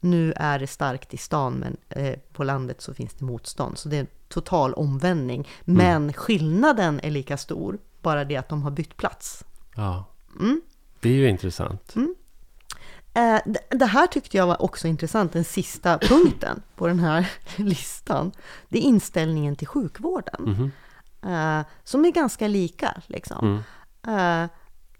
Nu 0.00 0.32
är 0.36 0.58
det 0.58 0.66
starkt 0.66 1.14
i 1.14 1.16
stan, 1.16 1.54
men 1.54 1.76
eh, 1.88 2.18
på 2.32 2.44
landet 2.44 2.80
så 2.80 2.94
finns 2.94 3.14
det 3.14 3.24
motstånd. 3.24 3.78
Så 3.78 3.88
det 3.88 3.96
är 3.96 4.00
en 4.00 4.06
total 4.28 4.74
omvändning. 4.74 5.48
Men 5.64 6.12
skillnaden 6.12 7.00
är 7.02 7.10
lika 7.10 7.36
stor, 7.36 7.78
bara 8.02 8.24
det 8.24 8.36
att 8.36 8.48
de 8.48 8.62
har 8.62 8.70
bytt 8.70 8.96
plats. 8.96 9.44
Ja. 9.76 10.04
Mm. 10.40 10.60
Det 11.00 11.08
är 11.08 11.12
ju 11.14 11.28
intressant. 11.28 11.96
Eh, 11.96 12.02
det- 13.12 13.58
Det 13.70 13.86
här 13.86 14.06
tyckte 14.06 14.36
jag 14.36 14.46
var 14.46 14.62
också 14.62 14.88
intressant, 14.88 15.32
den 15.32 15.44
sista 15.44 15.98
punkten 16.08 16.62
på 16.76 16.86
den 16.86 16.98
här 16.98 17.30
listan. 17.56 18.32
Det 18.68 18.78
är 18.78 18.82
inställningen 18.82 19.56
till 19.56 19.66
sjukvården. 19.68 20.72
Eh, 21.22 21.60
Som 21.84 22.04
är 22.04 22.10
ganska 22.10 22.48
lika. 22.48 23.00
Liksom. 23.06 23.62
Mm. 24.06 24.42
Eh, 24.44 24.48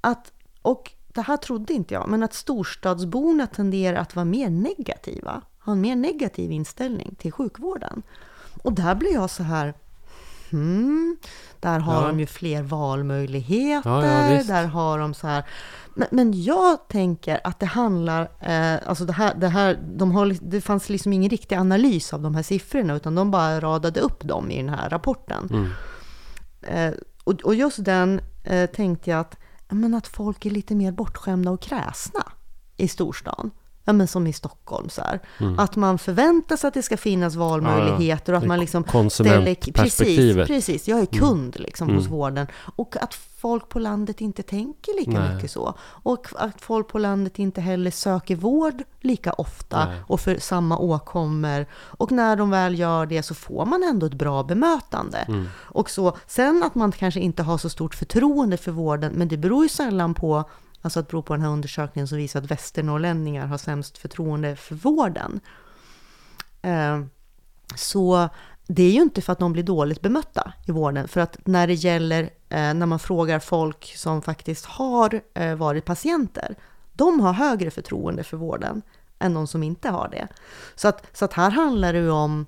Att, 0.01 0.33
och 0.63 0.93
det 1.13 1.21
här 1.23 1.37
trodde 1.37 1.73
inte 1.73 1.95
jag, 1.95 2.09
men 2.09 2.23
att 2.23 2.35
storstadsborna 2.35 3.47
tenderar 3.47 3.99
att 3.99 4.15
vara 4.17 4.25
mer 4.25 4.51
negativa. 4.51 5.43
Ha 5.65 5.73
en 5.73 5.81
mer 5.81 5.97
negativ 5.97 6.53
inställning 6.53 7.15
till 7.19 7.33
sjukvården. 7.33 8.03
Och 8.63 8.73
där 8.73 8.95
blir 8.95 9.13
jag 9.15 9.31
så 9.31 9.43
här, 9.43 9.75
hmm, 10.51 11.17
där 11.61 11.79
har 11.79 12.03
Ja. 12.03 12.09
de 12.09 12.21
ju 12.21 12.27
fler 12.27 12.63
valmöjligheter, 12.63 13.91
Ja, 13.91 14.33
ja, 14.35 14.43
där 14.43 14.67
har 14.67 14.99
de 14.99 15.15
så 15.15 15.27
här. 15.27 15.45
Men, 16.11 16.43
jag 16.43 16.89
tänker 16.89 17.41
att 17.45 17.61
det 17.61 17.67
handlar, 17.67 18.23
eh, 18.41 18.89
alltså 18.89 19.05
det 19.05 19.13
här, 19.13 19.35
det 19.35 19.49
här, 19.49 19.79
de 19.97 20.13
har, 20.13 20.37
det 20.41 20.61
fanns 20.61 20.89
liksom 20.89 21.13
ingen 21.13 21.31
riktig 21.31 21.57
analys 21.57 22.13
av 22.13 22.23
de 22.23 22.35
här 22.35 22.43
siffrorna, 22.43 22.95
utan 22.95 23.15
de 23.15 23.31
bara 23.31 23.61
radade 23.61 24.01
upp 24.01 24.25
dem 24.25 24.51
i 24.51 24.57
den 24.57 24.69
här 24.69 24.91
rapporten. 24.91 25.49
Mm. 25.51 25.71
Eh, 26.63 26.95
och, 27.25 27.33
och 27.45 27.55
just 27.55 27.85
den 27.85 28.21
eh, 28.45 28.71
tänkte 28.71 29.11
jag 29.11 29.21
att, 29.21 29.37
men 29.69 29.95
att 29.95 30.07
folk 30.07 30.47
är 30.47 30.51
lite 30.51 30.75
mer 30.75 30.93
bortskämda 30.93 31.51
och 31.51 31.63
kräsna 31.63 32.23
i 32.77 32.89
storstan. 32.89 33.51
Ja 33.89 33.93
men 33.93 34.09
som 34.09 34.27
i 34.27 34.33
Stockholm 34.33 34.89
så 34.89 35.03
här. 35.03 35.21
Att 35.59 35.77
man 35.77 35.99
förväntar 35.99 36.57
sig 36.57 36.69
att 36.69 36.75
det 36.75 36.83
ska 36.83 36.97
finnas 36.97 37.35
valmöjligheter 37.35 38.33
och 38.33 38.39
att 38.39 38.47
man 38.47 38.61
liksom 38.61 38.85
konsumentperspektivet. 38.85 40.47
Precis, 40.47 40.67
precis, 40.67 40.89
jag 40.89 41.01
är 41.01 41.07
kund 41.07 41.57
liksom 41.59 41.95
hos 41.95 42.07
vården. 42.07 42.47
Och 42.77 42.97
att 42.97 43.15
folk 43.15 43.69
på 43.69 43.79
landet 43.79 44.21
inte 44.21 44.43
tänker 44.43 44.99
lika 44.99 45.21
Nej. 45.21 45.35
mycket 45.35 45.51
så. 45.51 45.75
Och 45.81 46.27
att 46.37 46.61
folk 46.61 46.89
på 46.89 46.99
landet 46.99 47.39
inte 47.39 47.61
heller 47.61 47.91
söker 47.91 48.37
vård 48.37 48.83
lika 49.01 49.33
ofta 49.33 49.85
Nej. 49.85 50.01
och 50.07 50.21
för 50.21 50.39
samma 50.39 50.79
åkommor. 50.79 51.67
Och 51.73 52.13
när 52.13 52.37
de 52.37 52.51
väl 52.51 52.79
gör 52.79 53.07
det 53.07 53.23
så 53.23 53.35
får 53.35 53.67
man 53.67 53.83
ändå 53.83 54.07
ett 54.07 54.15
bra 54.15 54.43
bemötande. 54.43 55.47
Och 55.55 55.91
så, 55.91 56.17
sen 56.27 56.63
att 56.63 56.75
man 56.75 56.93
kanske 56.93 57.21
inte 57.21 57.43
har 57.43 57.59
så 57.59 57.69
stort 57.69 57.95
förtroende 57.95 58.57
för 58.57 58.73
vården, 58.73 59.13
men 59.13 59.29
det 59.29 59.37
beror 59.37 59.63
ju 59.63 59.69
sällan 59.69 60.15
på 60.15 60.45
Alltså 60.83 61.01
att 61.01 61.09
bero 61.09 61.23
på 61.23 61.35
den 61.35 61.43
här 61.43 61.51
undersökningen 61.51 62.09
som 62.09 62.19
visar 62.19 62.41
att 62.41 62.51
västernorrlänningar 62.51 63.47
har 63.47 63.59
sämst 63.59 63.99
förtroende 63.99 64.57
för 64.57 64.75
vården. 64.75 65.41
Eh, 66.63 67.01
så 67.77 68.29
det 68.67 68.83
är 68.83 68.91
ju 68.91 69.03
inte 69.03 69.23
för 69.23 69.33
att 69.33 69.39
de 69.39 69.53
blir 69.53 69.63
dåligt 69.63 70.01
bemötta 70.01 70.53
i 70.67 70.73
vården. 70.73 71.09
För 71.09 71.21
att 71.21 71.39
när 71.45 71.67
det 71.67 71.75
gäller, 71.75 72.23
eh, 72.49 72.75
när 72.75 72.87
man 72.87 72.99
frågar 72.99 73.39
folk 73.39 73.93
som 73.97 74.23
faktiskt 74.23 74.65
har 74.65 75.21
eh, 75.35 75.55
varit 75.55 75.85
patienter, 75.85 76.57
de 76.93 77.21
har 77.21 77.33
högre 77.33 77.71
förtroende 77.71 78.25
för 78.25 78.37
vården 78.37 78.83
än 79.19 79.35
de 79.35 79.47
som 79.47 79.63
inte 79.63 79.89
har 79.89 80.09
det. 80.09 80.29
Så 80.75 80.89
att, 80.89 81.07
så 81.17 81.25
att 81.25 81.33
här 81.33 81.51
handlar 81.51 81.93
det 81.93 81.99
ju 81.99 82.11
om, 82.11 82.47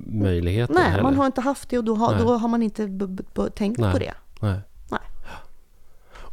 möjligheten 0.06 0.76
Nej, 0.76 0.90
heller. 0.90 1.02
man 1.02 1.14
har 1.16 1.26
inte 1.26 1.40
haft 1.40 1.68
det 1.68 1.78
och 1.78 1.84
då 1.84 1.94
har, 1.94 2.14
Nej. 2.14 2.24
då 2.24 2.36
har 2.36 2.48
man 2.48 2.62
inte 2.62 2.88
tänkt 3.54 3.80
Nej. 3.80 3.92
på 3.92 3.98
det. 3.98 4.14
Nej. 4.40 4.60
Nej. 4.90 5.00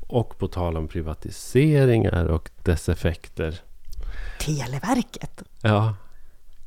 Och 0.08 0.38
på 0.38 0.48
tal 0.48 0.78
om 0.78 0.88
privatiseringar 0.88 2.26
och 2.26 2.50
dess 2.64 2.90
effekter. 2.90 3.62
Televerket! 4.40 5.44
Ja, 5.62 5.96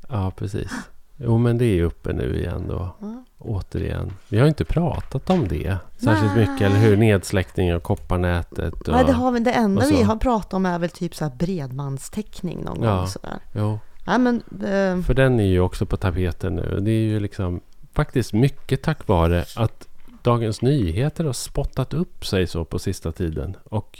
ja 0.09 0.33
precis. 0.37 0.72
Jo, 1.17 1.39
men 1.39 1.59
det 1.59 1.64
är 1.64 1.83
uppe 1.83 2.12
nu 2.12 2.39
igen 2.39 2.64
då. 2.69 2.89
Ja. 3.01 3.25
Återigen. 3.39 4.12
Vi 4.29 4.39
har 4.39 4.47
inte 4.47 4.64
pratat 4.64 5.31
om 5.31 5.49
det 5.49 5.77
särskilt 5.99 6.37
Nej. 6.37 6.49
mycket. 6.49 6.67
Eller 6.67 6.77
hur? 6.81 6.97
Nedsläckning 6.97 7.75
av 7.75 7.81
kopparnätet. 7.81 8.75
Och, 8.75 8.89
Nej, 8.95 9.05
det, 9.05 9.12
har 9.12 9.31
vi, 9.33 9.41
det 9.41 9.53
enda 9.53 9.87
vi 9.87 10.03
har 10.03 10.17
pratat 10.17 10.55
om 10.55 10.67
är 10.67 10.79
väl 10.79 10.91
typ 10.91 11.14
så 11.14 11.25
här 11.25 11.33
bredbandstäckning 11.37 12.62
någon 12.64 12.83
Ja. 12.83 12.97
gång. 12.97 13.07
Sådär. 13.07 13.39
Jo, 13.55 13.79
Nej, 14.07 14.19
men, 14.19 14.37
eh, 14.51 15.03
för 15.05 15.14
den 15.14 15.41
är 15.41 15.45
ju 15.47 15.61
också 15.61 15.87
på 15.87 15.97
tapeten 15.97 16.55
nu. 16.57 16.81
Det 16.81 16.91
är 16.91 17.03
ju 17.05 17.21
liksom 17.21 17.61
faktiskt 17.93 18.33
mycket 18.33 18.83
tack 18.83 19.09
vare 19.09 19.45
att 19.57 19.89
Dagens 20.23 20.62
Nyheter 20.62 21.25
har 21.25 21.33
spottat 21.33 21.95
upp 21.95 22.27
sig 22.27 22.47
så 22.47 22.64
på 22.64 22.79
sista 22.79 23.12
tiden. 23.12 23.57
Och 23.64 23.99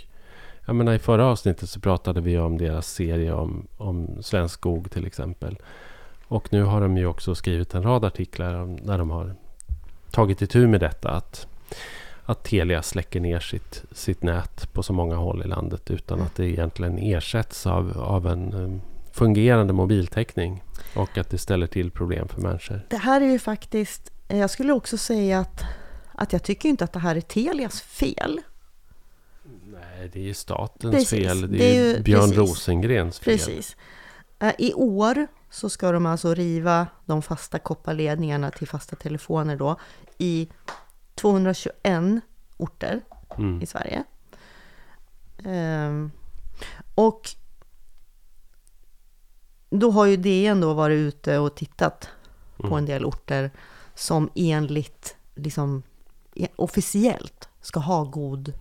jag 0.67 0.77
menar 0.77 0.93
i 0.95 0.99
förra 0.99 1.27
avsnittet 1.27 1.69
så 1.71 1.81
pratade 1.81 2.21
vi 2.21 2.39
om 2.39 2.59
deras 2.59 2.87
serie 2.87 3.33
om, 3.33 3.67
om 3.77 4.23
svensk 4.23 4.55
skog 4.55 4.91
till 4.91 5.07
exempel. 5.07 5.59
Och 6.29 6.53
nu 6.53 6.63
har 6.63 6.81
de 6.81 6.97
ju 6.97 7.07
också 7.07 7.35
skrivit 7.35 7.75
en 7.75 7.83
rad 7.83 8.05
artiklar 8.05 8.79
där 8.87 8.99
de 8.99 9.11
har 9.11 9.35
tagit 10.11 10.43
itu 10.43 10.67
med 10.67 10.81
detta. 10.81 11.11
Att, 11.11 11.47
att 12.25 12.45
Telia 12.45 12.83
släcker 12.83 13.21
ner 13.21 13.41
sitt, 13.41 13.85
sitt 13.93 14.23
nät 14.23 14.73
på 14.73 14.83
så 14.83 14.93
många 14.93 15.17
håll 15.17 15.43
i 15.43 15.49
landet 15.49 15.91
utan 15.91 16.21
att 16.23 16.35
det 16.35 16.45
egentligen 16.47 16.99
ersätts 16.99 17.67
av, 17.67 17.99
av 17.99 18.27
en 18.27 18.53
eh, 18.53 18.81
fungerande 19.13 19.73
mobiltäckning. 19.73 20.63
Och 20.97 21.19
att 21.19 21.31
det 21.31 21.39
ställer 21.39 21.67
till 21.67 21.91
problem 21.91 22.29
för 22.29 22.41
människor. 22.41 22.81
det 22.91 22.97
här 22.97 23.21
är 23.21 23.31
ju 23.31 23.39
faktiskt, 23.39 24.13
eh, 24.29 24.39
jag 24.39 24.51
skulle 24.51 24.73
också 24.73 24.99
säga 24.99 25.39
att, 25.41 25.65
att 26.13 26.33
jag 26.33 26.43
tycker 26.43 26.69
inte 26.69 26.85
att 26.85 26.93
det 26.93 26.99
här 26.99 27.17
är 27.17 27.21
Telias 27.21 27.81
fel. 27.81 28.41
Nej, 29.73 30.11
det 30.13 30.19
är 30.19 30.25
ju 30.25 30.35
statens 30.35 30.95
Precis, 30.95 31.27
fel. 31.27 31.41
Det 31.41 31.57
är, 31.57 31.59
det 31.59 31.65
är 31.65 31.85
ju 31.85 31.97
ju- 31.97 32.03
Björn 32.03 32.21
precis. 32.21 32.37
Rosengrens 32.39 33.19
fel. 33.19 33.39
Precis. 33.39 33.77
Eh, 34.39 34.53
I 34.59 34.75
år 34.75 35.27
så 35.51 35.69
ska 35.71 35.93
de 35.93 36.07
alltså 36.07 36.35
riva 36.35 36.87
de 37.05 37.23
fasta 37.23 37.59
kopparledningarna 37.59 38.51
till 38.51 38.69
fasta 38.69 38.97
telefoner 38.97 39.57
då 39.57 39.77
i 40.19 40.49
221 41.15 41.75
orter 42.57 43.01
Mm. 43.39 43.63
i 43.63 43.67
Sverige. 43.67 44.05
Ehm, 45.45 46.11
och 46.95 47.31
då 49.71 49.91
har 49.91 50.07
ju 50.07 50.17
DN 50.17 50.61
då 50.61 50.75
varit 50.75 50.97
ute 50.97 51.39
och 51.39 51.55
tittat 51.55 52.09
på 52.57 52.67
Mm. 52.67 52.79
en 52.79 52.87
del 52.87 53.05
orter 53.05 53.51
som 53.95 54.31
enligt, 54.35 55.17
liksom 55.35 55.83
e- 56.35 56.49
officiellt 56.57 57.49
ska 57.61 57.81
ha 57.81 58.05
god 58.05 58.53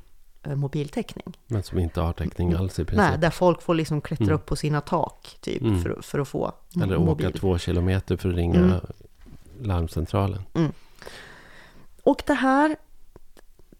mobiltäckning. 0.55 1.37
Men 1.47 1.63
som 1.63 1.79
inte 1.79 2.01
har 2.01 2.13
täckning 2.13 2.53
alls 2.53 2.79
i 2.79 2.85
princip. 2.85 2.97
Nej, 2.97 3.17
där 3.17 3.29
folk 3.29 3.61
får 3.61 3.75
liksom 3.75 4.01
klättra 4.01 4.23
Mm. 4.25 4.35
upp 4.35 4.45
på 4.45 4.55
sina 4.55 4.81
tak 4.81 5.37
typ 5.41 5.61
Mm. 5.61 5.83
för, 5.83 6.01
för 6.01 6.19
att 6.19 6.27
få 6.27 6.51
m- 6.75 6.81
Eller 6.81 6.97
mobil. 6.97 7.27
åka 7.27 7.37
två 7.39 7.57
kilometer 7.57 8.17
för 8.17 8.29
att 8.29 8.35
ringa 8.35 8.59
Mm. 8.59 8.79
larmcentralen. 9.61 10.41
Och 12.03 12.23
det 12.27 12.33
här, 12.33 12.75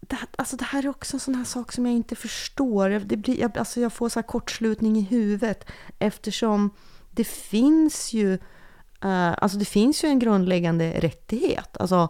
det, 0.00 0.16
alltså 0.38 0.56
det 0.56 0.64
här 0.64 0.84
är 0.84 0.88
också 0.88 1.16
en 1.16 1.20
sån 1.20 1.34
här 1.34 1.44
sak 1.44 1.72
som 1.72 1.86
jag 1.86 1.94
inte 1.94 2.16
förstår. 2.16 2.88
Det 2.90 3.16
blir, 3.16 3.40
jag, 3.40 3.58
alltså 3.58 3.80
jag 3.80 3.92
får 3.92 4.08
så 4.08 4.18
här 4.20 4.26
kortslutning 4.26 4.96
i 4.96 5.00
huvudet 5.00 5.64
eftersom 5.98 6.70
det 7.10 7.24
finns 7.24 8.12
ju, 8.12 8.34
eh, 9.02 9.32
alltså 9.38 9.58
det 9.58 9.64
finns 9.64 10.04
ju 10.04 10.08
en 10.08 10.18
grundläggande 10.18 11.00
rättighet. 11.00 11.76
Alltså, 11.76 12.08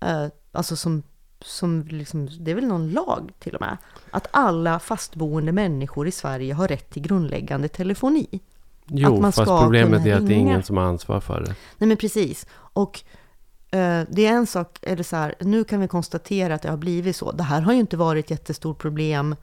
eh, 0.00 0.26
alltså 0.52 0.76
som, 0.76 1.02
som 1.44 1.84
liksom, 1.88 2.28
det 2.40 2.50
är 2.50 2.54
väl 2.54 2.66
någon 2.66 2.90
lag 2.90 3.32
till 3.38 3.54
och 3.54 3.60
med. 3.60 3.76
Att 4.10 4.26
alla 4.30 4.78
fastboende 4.78 5.52
människor 5.52 6.08
i 6.08 6.12
Sverige 6.12 6.54
har 6.54 6.68
rätt 6.68 6.90
till 6.90 7.02
grundläggande 7.02 7.68
telefoni. 7.68 8.40
Jo, 8.86 9.20
man 9.20 9.32
fast 9.32 9.62
problemet 9.62 10.06
är 10.06 10.14
att 10.14 10.26
det 10.26 10.34
är 10.34 10.38
ingen 10.38 10.62
som 10.62 10.76
har 10.76 10.84
ansvar 10.84 11.20
för 11.20 11.40
det. 11.40 11.54
Nej 11.78 11.88
men 11.88 11.96
precis. 11.96 12.46
Och 12.52 13.02
eh, 13.70 14.02
det 14.10 14.26
är 14.26 14.32
en 14.32 14.46
sak, 14.46 14.78
eller 14.82 15.02
så 15.02 15.16
här, 15.16 15.34
nu 15.40 15.64
kan 15.64 15.80
vi 15.80 15.88
konstatera 15.88 16.54
att 16.54 16.62
det 16.62 16.70
har 16.70 16.76
blivit 16.76 17.16
så. 17.16 17.32
Det 17.32 17.42
här 17.42 17.60
har 17.60 17.72
ju 17.72 17.80
inte 17.80 17.96
varit 17.96 18.24
ett 18.24 18.30
jättestort 18.30 18.78
problem 18.78 19.36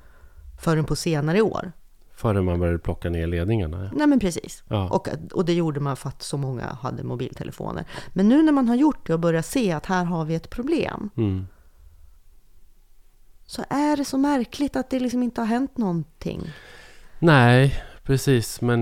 förrän 0.62 0.86
på 0.86 0.96
senare 0.96 1.42
år. 1.42 1.72
Före 2.16 2.42
man 2.42 2.60
började 2.60 2.80
plocka 2.80 3.10
ner 3.10 3.28
ledningarna. 3.28 3.92
Nej 3.96 4.08
men 4.08 4.20
precis. 4.20 4.64
Ja. 4.68 4.90
Och, 4.90 5.08
och 5.34 5.46
det 5.46 5.54
gjorde 5.54 5.80
man 5.80 5.96
för 5.96 6.10
att 6.10 6.24
så 6.24 6.38
många 6.38 6.64
hade 6.82 7.04
mobiltelefoner. 7.04 7.86
Men 8.14 8.30
nu 8.30 8.44
när 8.44 8.52
man 8.52 8.68
har 8.68 8.76
gjort 8.76 9.08
det 9.08 9.14
och 9.14 9.20
börjar 9.20 9.42
se 9.42 9.72
att 9.72 9.86
här 9.86 10.04
har 10.04 10.26
vi 10.26 10.36
ett 10.36 10.50
problem. 10.50 11.10
Mm. 11.18 11.48
Så 13.48 13.64
är 13.70 13.98
det 13.98 14.06
så 14.06 14.18
märkligt 14.18 14.76
att 14.76 14.90
det 14.90 15.00
liksom 15.00 15.24
inte 15.24 15.42
har 15.42 15.46
hänt 15.46 15.78
någonting. 15.78 16.42
Nej, 17.20 17.84
precis. 18.04 18.62
Men 18.62 18.82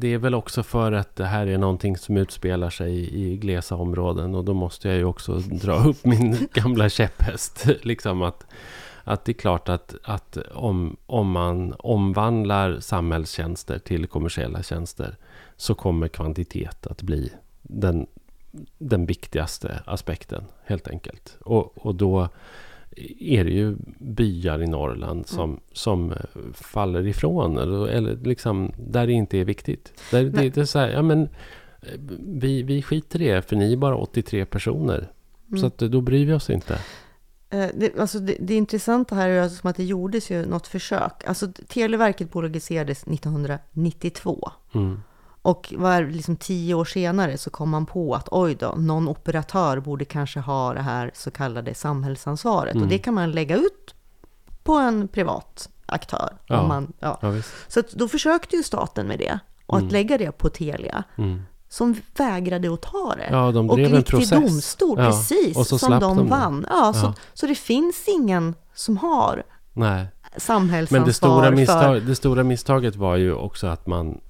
det 0.00 0.08
är 0.08 0.18
väl 0.18 0.34
också 0.34 0.62
för 0.62 0.92
att 0.92 1.16
det 1.16 1.24
här 1.24 1.46
är 1.46 1.58
någonting 1.58 1.96
som 1.96 2.16
utspelar 2.16 2.70
sig 2.70 3.14
i 3.14 3.36
glesa 3.36 3.74
områden. 3.74 4.34
Och 4.34 4.44
då 4.44 4.54
måste 4.54 4.88
jag 4.88 4.96
ju 4.96 5.04
också 5.04 5.38
dra 5.38 5.84
upp 5.84 6.04
min 6.04 6.48
gamla 6.54 6.88
käpphäst. 6.88 7.66
liksom 7.82 8.22
att, 8.22 8.46
att 9.04 9.24
det 9.24 9.32
är 9.32 9.34
klart 9.34 9.68
att, 9.68 9.94
att 10.02 10.36
om, 10.54 10.96
om 11.06 11.30
man 11.30 11.74
omvandlar 11.78 12.80
samhällstjänster 12.80 13.78
till 13.78 14.06
kommersiella 14.06 14.62
tjänster 14.62 15.16
så 15.56 15.74
kommer 15.74 16.08
kvantitet 16.08 16.86
att 16.86 17.02
bli 17.02 17.32
den, 17.62 18.06
den 18.78 19.06
viktigaste 19.06 19.82
aspekten 19.86 20.44
helt 20.64 20.88
enkelt. 20.88 21.36
Och, 21.40 21.86
och 21.86 21.94
då 21.94 22.28
är 23.20 23.44
det 23.44 23.50
ju 23.50 23.76
byar 23.98 24.62
i 24.62 24.66
Norrland 24.66 25.26
som, 25.26 25.60
som 25.72 26.12
eh, 26.12 26.18
faller 26.52 27.06
ifrån. 27.06 27.58
Eller, 27.58 27.86
eller 27.86 28.16
liksom 28.16 28.72
där 28.76 29.06
det 29.06 29.12
inte 29.12 29.38
är 29.38 29.44
viktigt. 29.44 30.02
Där, 30.10 30.24
det, 30.24 30.50
det 30.50 30.60
är 30.60 30.64
så 30.64 30.78
här, 30.78 30.88
ja 30.88 31.02
men 31.02 31.22
eh, 31.22 31.28
vi, 32.20 32.62
vi 32.62 32.82
skiter 32.82 33.22
i 33.22 33.28
det 33.28 33.42
för 33.42 33.56
ni 33.56 33.72
är 33.72 33.76
bara 33.76 33.96
83 33.96 34.44
personer. 34.44 35.10
Mm. 35.48 35.60
Så 35.60 35.66
att, 35.66 35.82
eh, 35.82 35.88
då 35.88 36.00
bryr 36.00 36.26
vi 36.26 36.32
oss 36.32 36.50
inte. 36.50 36.78
Det, 37.48 37.98
alltså 37.98 38.18
det, 38.18 38.36
det 38.40 38.54
intressanta 38.54 39.14
här 39.14 39.28
är 39.28 39.42
alltså 39.42 39.60
som 39.60 39.70
att 39.70 39.76
det 39.76 39.84
gjordes 39.84 40.30
ju 40.30 40.46
något 40.46 40.66
försök. 40.66 41.24
Alltså 41.26 41.52
Televerket 41.68 42.32
bolagiserades 42.32 43.02
1992. 43.02 44.50
Mm. 44.74 45.00
Och 45.46 45.74
var 45.76 46.02
liksom 46.02 46.36
tio 46.36 46.74
år 46.74 46.84
senare 46.84 47.38
så 47.38 47.50
kom 47.50 47.70
man 47.70 47.86
på 47.86 48.14
att 48.14 48.28
oj 48.30 48.54
då, 48.54 48.74
någon 48.76 49.08
operatör 49.08 49.80
borde 49.80 50.04
kanske 50.04 50.40
ha 50.40 50.74
det 50.74 50.80
här 50.80 51.10
så 51.14 51.30
kallade 51.30 51.74
samhällsansvaret. 51.74 52.74
Mm. 52.74 52.82
Och 52.82 52.88
det 52.88 52.98
kan 52.98 53.14
man 53.14 53.30
lägga 53.30 53.56
ut 53.56 53.94
på 54.62 54.74
en 54.74 55.08
privat 55.08 55.68
aktör. 55.86 56.36
Ja. 56.46 56.60
Om 56.60 56.68
man, 56.68 56.92
ja. 56.98 57.18
Ja. 57.22 57.32
Så 57.68 57.82
då 57.92 58.08
försökte 58.08 58.56
ju 58.56 58.62
staten 58.62 59.06
med 59.06 59.18
det. 59.18 59.38
Och 59.66 59.74
Mm. 59.76 59.86
att 59.86 59.92
lägga 59.92 60.18
det 60.18 60.32
på 60.32 60.48
Telia. 60.48 61.04
Mm. 61.18 61.42
Som 61.68 61.96
vägrade 62.16 62.72
att 62.74 62.82
ta 62.82 63.14
det. 63.16 63.28
Ja, 63.30 63.52
de 63.52 63.70
och 63.70 63.80
gick 63.80 64.06
till 64.06 64.28
domstol, 64.28 64.96
precis. 64.96 65.56
och 65.56 65.66
så 65.66 65.78
som 65.78 65.90
de, 65.90 66.00
de 66.00 66.28
vann. 66.28 66.66
Ja, 66.70 66.92
så, 66.92 67.14
så 67.34 67.46
det 67.46 67.54
finns 67.54 68.04
ingen 68.08 68.54
som 68.74 68.96
har 68.96 69.42
Nej. 69.72 70.06
samhällsansvar 70.36 70.98
Men 70.98 71.08
det 71.08 71.14
stora, 71.14 71.44
för... 71.44 71.52
misstag, 71.52 72.02
det 72.02 72.14
stora 72.14 72.44
misstaget 72.44 72.96
var 72.96 73.16
ju 73.16 73.34
också 73.34 73.66
att 73.66 73.86
man 73.86 74.20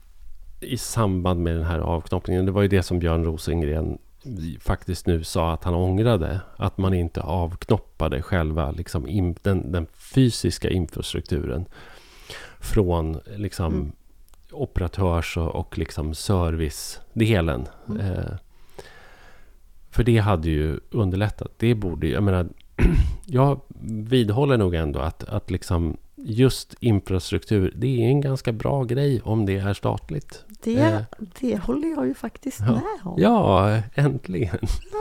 i 0.61 0.77
samband 0.77 1.43
med 1.43 1.57
den 1.57 1.65
här 1.65 1.79
avknoppningen, 1.79 2.47
det 2.47 2.53
var 2.53 2.63
ju 2.63 2.69
det 2.69 2.83
som 2.83 2.99
Björn 2.99 3.25
Rosengren 3.25 3.99
faktiskt 4.61 5.07
nu 5.07 5.25
sa 5.25 5.53
att 5.53 5.65
han 5.65 5.75
ångrade. 5.75 6.41
Att 6.57 6.79
man 6.79 6.95
inte 6.95 7.21
avknoppade 7.21 8.23
själva 8.23 8.71
liksom, 8.71 9.09
in, 9.09 9.37
den, 9.43 9.73
den 9.73 9.87
fysiska 9.95 10.71
infrastrukturen 10.71 11.65
från 12.61 13.21
liksom, 13.37 13.75
Mm. 13.75 13.93
operatörs 14.53 15.37
och, 15.37 15.55
och 15.55 15.79
liksom 15.79 16.15
servicedelen. 16.15 17.67
Mm. 17.89 18.01
Eh, 18.01 18.33
för 19.91 20.05
det 20.05 20.19
hade 20.19 20.49
ju 20.51 20.81
underlättat. 20.91 21.53
Det 21.57 21.75
borde 21.75 22.07
ju, 22.07 22.13
jag 22.13 22.23
menar, 22.23 22.49
jag 23.27 23.61
vidhåller 23.85 24.57
nog 24.57 24.75
ändå 24.75 25.01
att, 25.01 25.25
att 25.25 25.51
liksom 25.51 25.97
just 26.29 26.75
infrastruktur, 26.81 27.73
det 27.77 28.03
är 28.05 28.09
en 28.09 28.21
ganska 28.21 28.53
bra 28.53 28.85
grej 28.85 29.21
om 29.25 29.47
det 29.47 29.57
är 29.59 29.75
statligt. 29.75 30.45
Det, 30.65 30.77
Eh. 30.77 31.01
det 31.41 31.57
håller 31.59 31.89
jag 31.89 32.07
ju 32.07 32.15
faktiskt 32.15 32.61
Ja. 32.61 32.67
med 32.67 32.83
om. 33.03 33.15
Ja, 33.19 33.79
äntligen. 33.95 34.59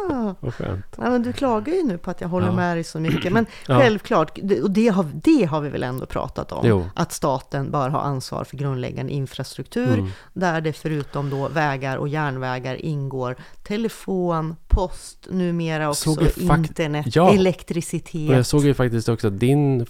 Ja. 0.09 0.35
Vad 0.39 0.53
skönt. 0.53 0.85
Ja, 0.97 1.09
men 1.09 1.23
du 1.23 1.33
klagar 1.33 1.73
ju 1.73 1.83
nu 1.83 1.97
på 1.97 2.11
att 2.11 2.21
jag 2.21 2.27
håller 2.27 2.47
Ja. 2.47 2.53
med 2.55 2.77
dig 2.77 2.83
så 2.83 2.99
mycket. 2.99 3.33
Men 3.33 3.45
Ja. 3.67 3.79
självklart, 3.79 4.37
och 4.63 4.71
det 4.71 4.87
har, 4.87 5.05
det 5.23 5.45
har 5.45 5.61
vi 5.61 5.69
väl 5.69 5.83
ändå 5.83 6.05
pratat 6.05 6.51
om. 6.51 6.67
Jo. 6.67 6.85
Att 6.95 7.11
staten 7.13 7.71
bör 7.71 7.89
ha 7.89 7.99
ansvar 8.01 8.43
för 8.43 8.57
grundläggande 8.57 9.13
infrastruktur. 9.13 9.93
Mm. 9.93 10.09
Där 10.33 10.61
det 10.61 10.73
förutom 10.73 11.29
då 11.29 11.47
vägar 11.47 11.97
och 11.97 12.07
järnvägar 12.07 12.85
ingår 12.85 13.35
telefon, 13.63 14.55
post, 14.67 15.27
numera 15.31 15.89
också 15.89 16.15
internet, 16.39 17.05
Ja. 17.15 17.33
elektricitet. 17.33 18.29
Och 18.29 18.35
jag 18.35 18.45
såg 18.45 18.63
ju 18.65 18.73
faktiskt 18.73 19.09
också 19.09 19.27
att 19.27 19.39
din 19.39 19.85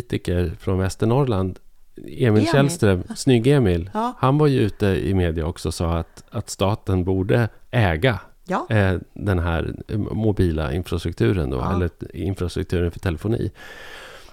favoritgullepolitiker 0.00 0.52
från 0.58 0.78
Västernorrland, 0.78 1.58
Emil 1.96 2.26
Emil. 2.26 2.46
Källström, 2.46 3.02
Snygg-Emil, 3.16 3.90
Ja. 3.94 4.14
han 4.18 4.38
var 4.38 4.46
ju 4.46 4.58
ute 4.60 4.86
i 4.86 5.14
media 5.14 5.46
också 5.46 5.68
och 5.68 5.74
sa 5.74 5.98
att, 5.98 6.24
att 6.30 6.50
staten 6.50 7.04
borde 7.04 7.48
äga 7.70 8.18
Ja. 8.46 8.66
eh, 8.70 8.98
den 9.14 9.38
här 9.38 9.74
mobila 10.12 10.72
infrastrukturen 10.72 11.50
då, 11.50 11.56
Ja. 11.58 11.74
eller 11.74 11.90
infrastrukturen 12.16 12.90
för 12.90 13.00
telefoni. 13.00 13.50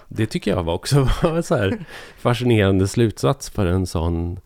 Det 0.08 0.26
tycker 0.26 0.50
jag 0.50 0.62
var 0.64 0.74
också 0.74 1.08
var 1.22 1.42
så 1.42 1.56
här 1.56 1.84
fascinerande 2.18 2.88
slutsats 2.88 3.50
för 3.50 3.66
en 3.66 3.86
sån 3.86 4.40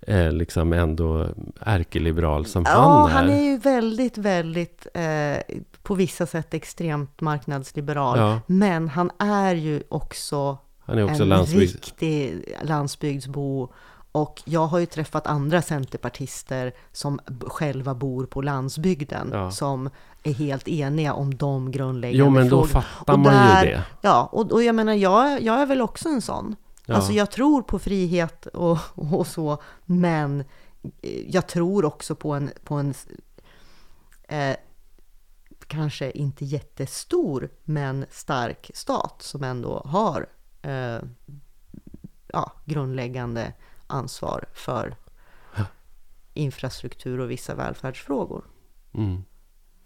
eh, 0.00 0.32
liksom 0.32 0.72
ändå 0.72 1.26
ärkeliberal 1.60 2.46
som 2.46 2.62
Ja, 2.66 2.70
han 2.70 3.10
är. 3.10 3.14
han 3.14 3.38
är 3.38 3.50
ju 3.50 3.58
väldigt, 3.58 4.18
väldigt 4.18 4.86
eh, 4.94 5.56
på 5.82 5.94
vissa 5.94 6.26
sätt 6.26 6.54
extremt 6.54 7.20
marknadsliberal. 7.20 8.18
Ja. 8.18 8.40
Men 8.46 8.88
han 8.88 9.10
är 9.18 9.54
ju 9.54 9.82
också 9.88 10.58
Han 10.88 10.98
är 10.98 11.04
också 11.10 11.22
en 11.22 11.28
landsbygds... 11.28 11.72
riktig 11.74 12.44
landsbygdsbo. 12.62 13.68
Och 14.12 14.42
jag 14.44 14.66
har 14.66 14.78
ju 14.78 14.86
träffat 14.86 15.26
andra 15.26 15.62
centerpartister 15.62 16.72
som 16.92 17.20
själva 17.46 17.94
bor 17.94 18.26
på 18.26 18.42
landsbygden. 18.42 19.30
Ja. 19.32 19.50
Som 19.50 19.90
är 20.22 20.32
helt 20.32 20.68
eniga 20.68 21.12
om 21.12 21.34
de 21.36 21.70
grundläggande 21.70 22.24
Jo, 22.24 22.30
men 22.30 22.48
då 22.48 22.64
frågorna. 22.66 22.82
fattar 22.82 23.12
Och 23.12 23.18
man 23.18 23.32
där- 23.34 23.64
ju 23.64 23.70
det. 23.70 23.84
Ja, 24.00 24.28
och, 24.32 24.52
och 24.52 24.62
jag 24.62 24.74
menar, 24.74 24.92
jag, 24.94 25.42
jag 25.42 25.60
är 25.60 25.66
väl 25.66 25.80
också 25.80 26.08
en 26.08 26.22
sån. 26.22 26.56
Ja. 26.86 26.94
Alltså 26.94 27.12
jag 27.12 27.30
tror 27.30 27.62
på 27.62 27.78
frihet 27.78 28.46
och, 28.46 28.78
och 28.94 29.26
så, 29.26 29.62
men 29.84 30.40
eh, 31.02 31.30
jag 31.30 31.46
tror 31.46 31.84
också 31.84 32.14
på 32.14 32.32
en, 32.32 32.50
på 32.64 32.74
en 32.74 32.94
eh, 34.28 34.56
kanske 35.66 36.10
inte 36.10 36.44
jättestor, 36.44 37.48
men 37.64 38.06
stark 38.10 38.70
stat 38.74 39.16
som 39.22 39.44
ändå 39.44 39.82
har 39.84 40.26
eh, 40.62 40.98
ja, 42.32 42.52
grundläggande 42.64 43.52
ansvar 43.86 44.44
för 44.54 44.96
Ja. 45.56 45.64
infrastruktur 46.34 47.20
och 47.20 47.30
vissa 47.30 47.54
välfärdsfrågor. 47.54 48.44
Mm. 48.94 49.14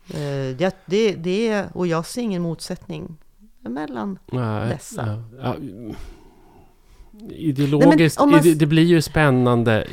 Eh, 0.08 0.56
det, 0.56 0.76
det, 0.86 1.14
det, 1.14 1.66
och 1.74 1.86
jag 1.86 2.06
ser 2.06 2.22
ingen 2.22 2.42
motsättning 2.42 3.16
mellan 3.60 4.18
Nej, 4.32 4.68
Dessa. 4.68 5.24
Ja. 5.42 5.56
Ideologiskt, 7.30 8.20
om 8.20 8.30
man- 8.30 8.40
det 8.58 8.66
blir 8.66 8.82
ju 8.84 9.02
spännande. 9.02 9.86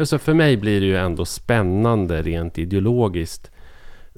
Alltså 0.00 0.18
för 0.18 0.34
mig 0.34 0.56
blir 0.56 0.80
det 0.80 0.86
ju 0.86 0.96
ändå 0.96 1.24
spännande 1.24 2.22
rent 2.22 2.58
ideologiskt. 2.58 3.50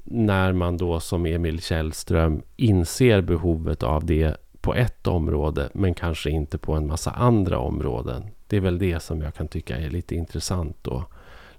När 0.05 0.53
man 0.53 0.77
då 0.77 0.99
som 0.99 1.25
Emil 1.25 1.61
Källström 1.61 2.41
inser 2.55 3.21
behovet 3.21 3.83
av 3.83 4.05
det 4.05 4.37
på 4.63 4.75
ett 4.75 5.07
område. 5.07 5.69
Men 5.73 5.93
kanske 5.93 6.29
inte 6.29 6.57
på 6.57 6.73
en 6.73 6.87
massa 6.87 7.11
andra 7.11 7.59
områden. 7.59 8.23
Det 8.47 8.57
är 8.57 8.61
väl 8.61 8.79
det 8.79 9.03
som 9.03 9.21
jag 9.21 9.35
kan 9.35 9.47
tycka 9.47 9.77
är 9.77 9.89
lite 9.89 10.15
intressant 10.15 10.77
då. 10.81 11.05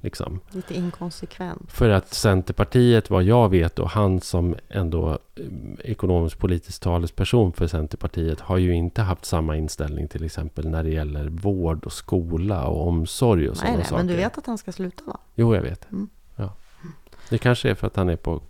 Liksom. 0.01 0.41
lite 0.51 0.75
inkonsekvent. 0.75 1.73
För 1.73 1.91
att 1.91 2.15
Centerpartiet, 2.15 3.11
vad 3.11 3.23
jag 3.23 3.49
vet, 3.49 3.79
och 3.79 3.91
han 3.91 4.21
som 4.21 4.57
ändå 4.69 5.11
eh, 5.11 5.45
ekonomisk 5.85 6.39
politisk 6.39 6.83
talesperson 6.83 7.53
för 7.53 7.67
Centerpartiet 7.67 8.41
har 8.41 8.59
ju 8.59 8.75
inte 8.75 9.03
haft 9.03 9.25
samma 9.25 9.57
inställning 9.57 10.09
till 10.09 10.25
exempel 10.25 10.69
när 10.69 10.83
det 10.83 10.91
gäller 10.91 11.29
vård 11.29 11.85
och 11.85 11.93
skola 11.93 12.67
och 12.67 12.89
omsorg 12.89 13.49
och 13.49 13.57
sådana 13.57 13.85
saker. 13.85 13.97
men 13.97 14.07
du 14.07 14.17
vet 14.17 14.39
att 14.39 14.47
han 14.47 14.59
ska 14.59 14.73
sluta 14.73 15.05
va? 15.05 15.19
Jo, 15.35 15.55
jag 15.55 15.63
vet. 15.63 15.93
Mm. 15.93 16.09
Ja. 16.37 16.55
Det 17.31 17.39
kanske 17.39 17.71
är 17.71 17.75
för 17.75 17.87
att 17.87 17.97
han 17.97 18.09
är 18.09 18.17
på... 18.17 18.43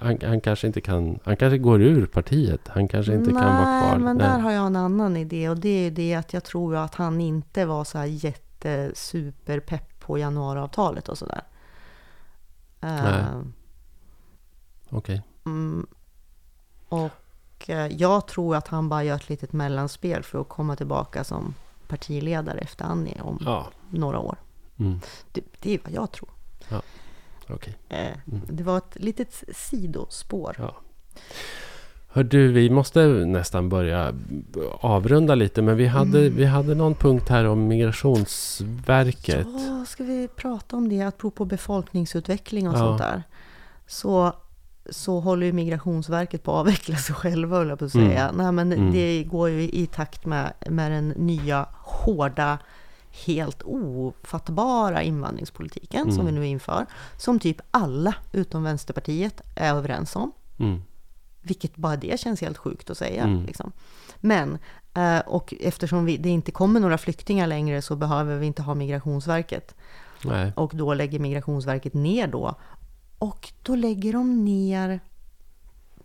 Han, 0.00 0.18
han 0.22 0.40
kanske 0.40 0.66
inte 0.66 0.80
kan... 0.80 1.18
Han 1.24 1.36
kanske 1.36 1.58
går 1.58 1.82
ur 1.82 2.06
partiet. 2.06 2.60
Han 2.68 2.88
kanske 2.88 3.14
inte 3.14 3.30
Nej, 3.30 3.42
kan 3.42 3.56
vara 3.56 3.80
kvar. 3.90 3.98
men 3.98 4.18
där 4.18 4.38
har 4.38 4.50
jag 4.52 4.66
en 4.66 4.76
annan 4.76 5.16
idé 5.16 5.48
och 5.48 5.56
det 5.58 5.86
är 5.86 5.90
det 5.90 6.14
att 6.14 6.32
jag 6.32 6.44
tror 6.44 6.76
att 6.76 6.94
han 6.94 7.20
inte 7.20 7.64
var 7.66 7.84
så 7.84 7.98
här 7.98 8.06
jättesuperpepp 8.06 10.00
på 10.00 10.18
januariavtalet 10.18 11.08
och 11.08 11.18
sådär. 11.18 11.42
Nej. 12.80 13.20
Eh, 13.20 13.40
Okej. 14.90 15.22
mm, 15.44 15.86
och 16.88 17.10
eh, 17.66 17.86
jag 17.86 18.26
tror 18.28 18.56
att 18.56 18.68
han 18.68 18.88
bara 18.88 19.04
gör 19.04 19.16
ett 19.16 19.28
litet 19.28 19.52
mellanspel 19.52 20.22
för 20.22 20.40
att 20.40 20.48
komma 20.48 20.76
tillbaka 20.76 21.24
som 21.24 21.54
partiledare 21.88 22.58
efter 22.58 22.84
Annie 22.84 23.20
om 23.20 23.38
Ja. 23.44 23.66
några 23.90 24.18
år. 24.18 24.36
Mm. 24.78 25.00
Det, 25.32 25.40
det 25.60 25.74
är 25.74 25.80
vad 25.84 25.92
jag 25.92 26.12
tror. 26.12 26.28
Okej. 27.54 27.74
Eh, 27.88 27.98
Mm. 28.26 28.40
Det 28.48 28.62
var 28.64 28.78
ett 28.78 28.96
litet 28.96 29.44
sidospår. 29.54 30.56
Ja. 30.58 30.76
Hör 32.14 32.22
du, 32.24 32.52
vi 32.52 32.70
måste 32.70 33.06
nästan 33.06 33.68
börja 33.68 34.14
avrunda 34.80 35.34
lite. 35.34 35.62
Men 35.62 35.76
vi 35.76 35.86
hade, 35.86 36.20
Mm. 36.20 36.36
vi 36.36 36.44
hade 36.44 36.74
någon 36.74 36.94
punkt 36.94 37.28
här 37.28 37.44
om 37.44 37.68
Migrationsverket. 37.68 39.46
Ja, 39.68 39.84
ska 39.88 40.04
vi 40.04 40.28
prata 40.36 40.76
om 40.76 40.88
det? 40.88 41.02
Apropå 41.02 41.44
befolkningsutveckling 41.44 42.68
och 42.68 42.74
Ja. 42.74 42.78
sånt 42.78 42.98
där. 42.98 43.22
Så, 43.86 44.32
så 44.90 45.20
håller 45.20 45.46
ju 45.46 45.52
Migrationsverket 45.52 46.42
på 46.42 46.52
att 46.52 46.58
avveckla 46.60 46.96
sig 46.96 47.14
själva, 47.14 47.56
höll 47.56 47.68
jag 47.68 47.78
på 47.78 47.84
att 47.84 47.92
säga. 47.92 48.32
Nej, 48.32 48.52
men 48.52 48.72
Mm. 48.72 48.92
det 48.92 49.24
går 49.24 49.48
ju 49.48 49.62
i 49.62 49.86
takt 49.86 50.26
med, 50.26 50.52
med 50.70 50.92
den 50.92 51.08
nya, 51.08 51.66
hårda, 51.72 52.58
helt 53.26 53.62
ofattbara 53.62 55.02
invandringspolitiken 55.02 56.04
som 56.12 56.20
Mm. 56.20 56.26
vi 56.26 56.40
nu 56.40 56.46
inför. 56.46 56.86
Som 57.16 57.38
typ 57.38 57.60
alla 57.70 58.14
utom 58.32 58.62
Vänsterpartiet 58.62 59.40
är 59.56 59.74
överens 59.74 60.16
om. 60.16 60.32
Mm. 60.58 60.82
Vilket 61.42 61.76
bara 61.76 61.96
det 61.96 62.20
känns 62.20 62.40
helt 62.40 62.58
sjukt 62.58 62.90
att 62.90 62.98
säga. 62.98 63.22
Mm. 63.22 63.44
Liksom. 63.46 63.72
Men, 64.20 64.58
eh, 64.94 65.18
och 65.18 65.54
eftersom 65.60 66.04
vi, 66.04 66.16
det 66.16 66.28
inte 66.28 66.50
kommer 66.52 66.80
några 66.80 66.98
flyktingar 66.98 67.46
längre 67.46 67.82
så 67.82 67.96
behöver 67.96 68.38
vi 68.38 68.46
inte 68.46 68.62
ha 68.62 68.74
Migrationsverket. 68.74 69.74
Nej. 70.24 70.52
Och 70.56 70.72
då 70.74 70.94
lägger 70.94 71.18
Migrationsverket 71.18 71.94
ner 71.94 72.26
då. 72.26 72.54
Och 73.18 73.52
då 73.62 73.74
lägger 73.74 74.12
de 74.12 74.44
ner 74.44 75.00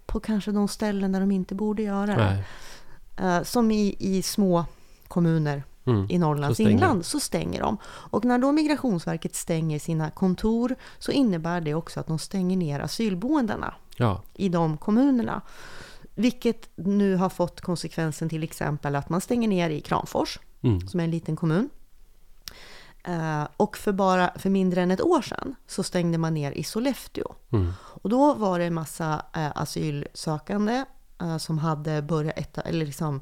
på 0.06 0.20
kanske 0.20 0.52
de 0.52 0.68
ställen 0.68 1.12
där 1.12 1.20
de 1.20 1.32
inte 1.32 1.56
borde 1.56 1.84
göra 1.84 2.16
det. 2.16 2.44
Eh, 3.24 3.44
som 3.44 3.72
i, 3.72 3.96
i 4.00 4.22
små 4.22 4.66
kommuner 5.08 5.64
Mm. 5.88 6.06
i 6.10 6.18
Norrlands 6.18 6.58
Så 6.58 6.64
inland 6.64 7.06
så 7.06 7.20
stänger 7.20 7.62
de. 7.62 7.78
Och 7.86 8.26
när 8.26 8.38
då 8.38 8.52
Migrationsverket 8.52 9.36
stänger 9.36 9.80
sina 9.80 10.10
kontor 10.12 10.76
så 11.00 11.12
innebär 11.12 11.62
det 11.62 11.74
också 11.74 12.00
att 12.00 12.08
de 12.08 12.20
stänger 12.20 12.58
ner 12.58 12.80
asylboendena 12.80 13.74
Ja. 13.98 14.22
i 14.34 14.50
de 14.50 14.78
kommunerna. 14.78 15.42
Vilket 16.16 16.70
nu 16.76 17.16
har 17.16 17.30
fått 17.30 17.62
konsekvensen 17.62 18.30
till 18.30 18.44
exempel 18.44 18.96
att 18.96 19.10
man 19.10 19.22
stänger 19.22 19.48
ner 19.48 19.70
i 19.70 19.82
Kramfors, 19.82 20.40
Mm. 20.62 20.88
som 20.88 21.00
är 21.00 21.04
en 21.04 21.12
liten 21.12 21.36
kommun. 21.36 21.70
Eh, 23.04 23.48
och 23.58 23.78
för 23.78 23.92
bara 23.92 24.32
för 24.36 24.50
mindre 24.50 24.82
än 24.82 24.92
ett 24.92 25.02
år 25.02 25.22
sedan 25.22 25.56
så 25.68 25.84
stängde 25.84 26.18
man 26.18 26.34
ner 26.34 26.52
i 26.52 26.64
Sollefteå. 26.64 27.36
Mm. 27.52 27.74
Och 27.82 28.10
då 28.10 28.34
var 28.34 28.60
det 28.60 28.66
en 28.66 28.74
massa 28.74 29.26
eh, 29.36 29.52
asylsökande 29.56 30.86
eh, 31.22 31.38
som 31.38 31.58
hade 31.58 32.02
börjat 32.02 32.58
eller 32.58 32.86
liksom 32.86 33.22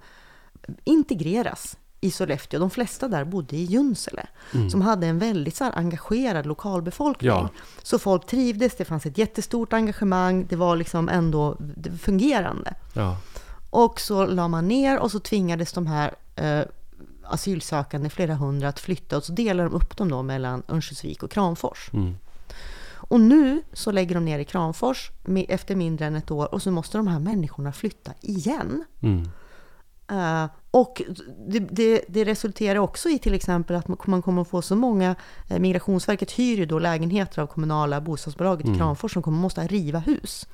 integreras 0.83 1.77
i 2.05 2.11
Sollefteå. 2.11 2.59
De 2.59 2.69
flesta 2.69 3.07
där 3.07 3.25
bodde 3.25 3.55
i 3.55 3.63
Junsele, 3.63 4.27
som 4.71 4.81
hade 4.81 5.07
en 5.07 5.19
väldigt 5.19 5.55
så 5.55 5.63
här, 5.63 5.77
engagerad 5.77 6.45
lokalbefolkning. 6.45 7.27
Ja. 7.27 7.49
Så 7.83 7.99
folk 7.99 8.25
trivdes, 8.25 8.75
det 8.75 8.85
fanns 8.85 9.05
ett 9.05 9.17
jättestort 9.17 9.73
engagemang, 9.73 10.45
det 10.49 10.55
var 10.55 10.75
liksom 10.75 11.09
ändå 11.09 11.57
fungerande. 12.01 12.73
Ja. 12.93 13.17
Och 13.69 13.99
så 13.99 14.25
la 14.25 14.47
man 14.47 14.67
ner 14.67 14.99
och 14.99 15.11
så 15.11 15.19
tvingades 15.19 15.73
de 15.73 15.87
här 15.87 16.15
eh, 16.35 16.61
asylsökande, 17.23 18.09
flera 18.09 18.35
hundra, 18.35 18.67
att 18.67 18.79
flytta 18.79 19.17
och 19.17 19.23
så 19.23 19.33
delade 19.33 19.69
de 19.69 19.75
upp 19.75 19.97
dem 19.97 20.09
då 20.09 20.23
mellan 20.23 20.63
Örnsköldsvik 20.67 21.23
och 21.23 21.31
Kramfors. 21.31 21.89
Mm. 21.93 22.17
Och 23.07 23.19
nu 23.19 23.61
så 23.73 23.91
lägger 23.91 24.15
de 24.15 24.25
ner 24.25 24.39
i 24.39 24.45
Kramfors 24.45 25.11
efter 25.47 25.75
mindre 25.75 26.05
än 26.05 26.15
ett 26.15 26.31
år 26.31 26.53
och 26.53 26.61
så 26.61 26.71
måste 26.71 26.97
de 26.97 27.07
här 27.07 27.19
människorna 27.19 27.71
flytta 27.71 28.11
igen. 28.21 28.85
Mm. 29.01 29.29
Eh, 30.11 30.45
och 30.71 31.01
det, 31.47 31.59
det, 31.59 32.01
det 32.07 32.23
resulterar 32.23 32.79
också 32.79 33.09
i 33.09 33.19
till 33.19 33.33
exempel 33.33 33.75
att 33.75 33.87
man- 33.87 34.21
kommer 34.21 34.41
att 34.41 34.47
få 34.47 34.61
så 34.61 34.75
många, 34.75 35.15
eh, 35.49 35.59
Migrationsverket 35.59 36.31
hyr 36.31 36.57
ju 36.57 36.65
då 36.65 36.79
lägenheter 36.79 37.41
av 37.41 37.47
kommunala 37.47 38.01
bostadsbolaget 38.01 38.63
Mm. 38.65 38.75
i 38.75 38.79
Kramfors 38.79 39.13
som 39.13 39.21
kommer 39.23 39.37
måste 39.37 39.67
riva 39.67 39.99
hus. 39.99 40.47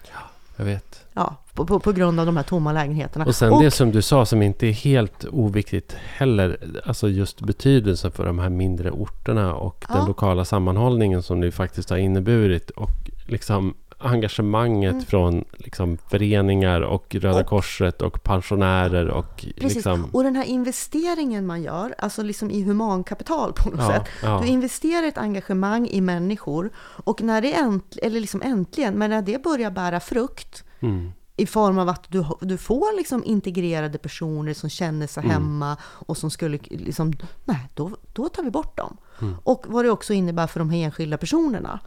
Jag 0.58 0.66
vet. 0.66 1.06
Ja, 1.14 1.36
på, 1.54 1.66
på, 1.66 1.80
på 1.80 1.92
grund 1.92 2.20
av 2.20 2.26
de 2.26 2.38
här 2.38 2.44
tomma 2.44 2.74
lägenheterna. 2.74 3.26
Och 3.26 3.36
sen 3.36 3.60
det 3.60 3.72
som 3.72 3.92
du 3.92 4.02
sa 4.02 4.26
som 4.26 4.42
inte 4.42 4.68
är 4.68 4.72
helt 4.72 5.26
oviktigt 5.32 5.94
heller. 5.94 6.58
Alltså 6.86 7.10
just 7.10 7.42
betydelsen 7.42 8.12
för 8.12 8.26
de 8.26 8.40
här 8.40 8.50
mindre 8.50 8.92
orterna 8.92 9.56
och 9.56 9.86
den 9.88 9.98
Ja. 9.98 10.08
lokala 10.08 10.46
sammanhållningen 10.46 11.24
som 11.24 11.42
det 11.42 11.52
faktiskt 11.52 11.90
har 11.90 11.98
inneburit. 11.98 12.70
Och 12.70 12.90
liksom 13.28 13.74
engagemanget 14.04 15.04
från 15.10 15.46
liksom 15.58 15.98
föreningar 16.10 16.82
och 16.82 17.16
Röda 17.16 17.30
Mm. 17.30 17.42
Och- 17.42 17.50
Korset 17.50 18.02
och 18.02 18.24
pensionärer 18.24 19.08
och 19.08 19.36
Precis, 19.56 19.76
liksom... 19.76 20.06
och 20.14 20.24
den 20.24 20.36
här 20.36 20.44
investeringen 20.46 21.46
man 21.46 21.62
gör, 21.64 21.96
alltså 21.98 22.24
liksom 22.24 22.52
i 22.52 22.62
humankapital 22.64 23.54
på 23.54 23.70
något 23.70 23.80
Ja, 23.80 23.88
sätt. 23.88 24.08
ja. 24.24 24.40
Du 24.44 24.48
investerar 24.48 25.08
ett 25.08 25.18
engagemang 25.18 25.88
i 25.88 26.02
människor 26.02 26.70
och 27.04 27.22
när 27.22 27.42
det 27.42 27.54
änt, 27.54 27.98
eller 28.02 28.20
liksom 28.20 28.42
äntligen, 28.42 28.94
men 28.94 29.10
när 29.10 29.22
det 29.22 29.44
börjar 29.44 29.72
bära 29.72 30.00
frukt 30.00 30.64
Mm. 30.80 31.12
i 31.38 31.46
form 31.46 31.78
av 31.80 31.90
att 31.90 32.06
du, 32.12 32.26
du 32.42 32.58
får 32.58 32.98
liksom 32.98 33.24
integrerade 33.24 33.98
personer 33.98 34.54
som 34.54 34.70
känner 34.70 35.08
sig 35.08 35.24
Mm. 35.24 35.34
hemma 35.36 35.78
och 35.84 36.18
som 36.18 36.32
skulle 36.32 36.60
liksom, 36.70 37.14
nej, 37.46 37.68
då, 37.76 37.92
då 38.14 38.30
tar 38.30 38.44
vi 38.44 38.50
bort 38.52 38.78
dem. 38.78 38.98
Mm. 39.22 39.36
Och 39.44 39.66
vad 39.68 39.86
det 39.86 39.92
också 39.92 40.14
innebär 40.14 40.48
för 40.48 40.60
de 40.60 40.70
här 40.70 40.78
enskilda 40.80 41.18
personerna. 41.18 41.80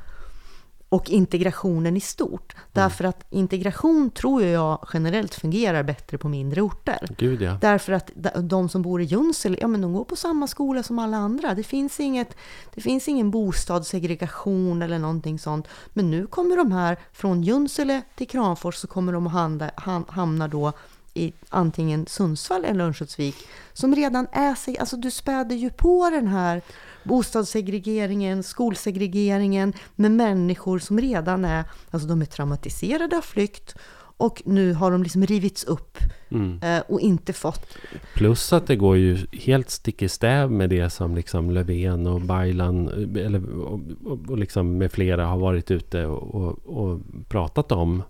Och 0.94 1.10
integrationen 1.10 1.96
i 1.96 2.00
stort. 2.00 2.52
Mm. 2.54 2.64
Därför 2.72 3.04
att 3.04 3.24
integration 3.30 4.10
tror 4.10 4.42
jag 4.42 4.86
generellt 4.92 5.34
fungerar 5.34 5.82
bättre 5.82 6.18
på 6.18 6.28
mindre 6.28 6.60
orter. 6.60 6.98
Gud 7.18 7.42
ja. 7.42 7.58
Därför 7.60 7.92
att 7.92 8.10
de- 8.42 8.68
som 8.68 8.82
bor 8.82 9.00
i 9.02 9.04
Junsele, 9.04 9.58
ja 9.60 9.68
men 9.68 9.80
de 9.80 9.92
går 9.92 10.04
på 10.04 10.16
samma 10.16 10.46
skola 10.46 10.82
som 10.82 10.98
alla 10.98 11.16
andra. 11.16 11.54
Det 11.54 11.62
finns, 11.62 12.00
inget, 12.00 12.36
det 12.74 12.80
finns 12.80 13.08
ingen 13.08 13.30
bostadssegregation 13.30 14.82
eller 14.82 14.98
någonting 14.98 15.38
sånt. 15.38 15.68
Men 15.92 16.10
nu 16.10 16.26
kommer 16.26 16.56
de 16.56 16.72
här 16.72 16.96
från 17.12 17.42
Junsele 17.42 18.02
till 18.16 18.28
Kramfors 18.28 18.74
så 18.76 18.86
kommer 18.86 19.12
de 19.12 19.26
att 19.26 19.32
hamna, 19.32 19.68
ham- 19.76 20.04
hamna 20.10 20.48
då 20.48 20.72
i 21.14 21.32
antingen 21.48 22.06
Sundsvall 22.06 22.64
eller 22.64 22.84
Örnsköldsvik 22.84 23.36
som 23.72 23.94
redan 23.94 24.26
är 24.32 24.54
sig, 24.54 24.78
alltså 24.78 24.96
du 24.96 25.10
späder 25.10 25.56
ju 25.56 25.70
på 25.70 26.10
den 26.10 26.26
här 26.26 26.62
bostadssegregeringen, 27.04 28.42
skolsegregeringen 28.42 29.72
med 29.94 30.10
människor 30.10 30.78
som 30.78 31.00
redan 31.00 31.44
är, 31.44 31.64
alltså 31.90 32.08
de 32.08 32.22
är 32.22 32.26
traumatiserade 32.26 33.16
av 33.16 33.22
flykt 33.22 33.74
och 34.16 34.42
nu 34.44 34.72
har 34.72 34.90
de 34.90 35.02
liksom 35.02 35.26
rivits 35.26 35.64
upp 35.64 35.98
Mm. 36.34 36.58
eh, 36.62 36.82
och 36.88 37.00
inte 37.00 37.32
fått... 37.32 37.76
Plus 38.14 38.52
att 38.52 38.66
det 38.66 38.76
går 38.76 38.96
ju 38.96 39.18
helt 39.32 39.70
stick 39.70 40.02
i 40.02 40.08
stäv 40.08 40.50
med 40.50 40.70
det 40.70 40.90
som 40.90 41.14
liksom 41.14 41.50
Löfven 41.50 42.06
och 42.06 42.20
Baylan 42.20 42.88
eller, 43.16 43.60
och, 43.60 43.80
och, 44.04 44.30
och 44.30 44.38
liksom 44.38 44.78
med 44.78 44.92
flera 44.92 45.26
har 45.26 45.38
varit 45.38 45.70
ute 45.70 46.06
och, 46.06 46.66
och 46.66 47.00
pratat 47.28 47.72
om. 47.72 48.02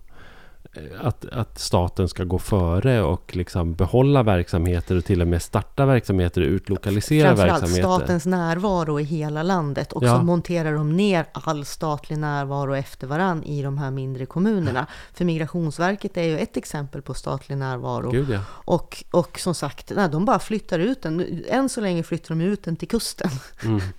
Eh, 0.75 1.07
Att, 1.07 1.25
att 1.25 1.59
staten 1.59 2.07
ska 2.09 2.23
gå 2.23 2.39
före 2.39 3.01
och 3.01 3.35
liksom 3.35 3.75
behålla 3.75 4.23
verksamheter 4.23 4.97
och 4.97 5.05
till 5.05 5.21
och 5.21 5.27
med 5.27 5.41
starta 5.41 5.85
verksamheter 5.85 6.41
och 6.41 6.47
utlokalisera 6.47 7.27
Framförallt 7.27 7.51
verksamheter. 7.61 7.81
statens 7.89 8.25
närvaro 8.25 8.99
i 8.99 9.03
hela 9.03 9.43
landet 9.43 9.93
och 9.93 10.03
Ja. 10.03 10.17
så 10.17 10.23
monterar 10.23 10.73
de 10.73 10.97
ner 10.97 11.25
all 11.31 11.65
statlig 11.65 12.17
närvaro 12.17 12.75
efter 12.75 13.07
varann 13.07 13.43
i 13.43 13.61
de 13.63 13.77
här 13.77 13.91
mindre 13.91 14.25
kommunerna. 14.25 14.87
För 15.13 15.25
Migrationsverket 15.25 16.17
är 16.17 16.23
ju 16.23 16.37
ett 16.39 16.57
exempel 16.57 17.01
på 17.01 17.13
statlig 17.13 17.57
närvaro. 17.57 18.11
Gud 18.11 18.29
ja. 18.29 18.39
Och, 18.49 19.03
och 19.11 19.39
som 19.39 19.55
sagt, 19.55 19.91
nej, 19.95 20.09
de 20.09 20.25
bara 20.25 20.39
flyttar 20.39 20.79
ut 20.79 21.01
den. 21.01 21.43
Än 21.49 21.69
så 21.69 21.81
länge 21.81 22.03
flyttar 22.03 22.35
de 22.35 22.41
ut 22.41 22.63
den 22.63 22.75
till 22.75 22.87
kusten. 22.87 23.29
Mm. 23.63 23.81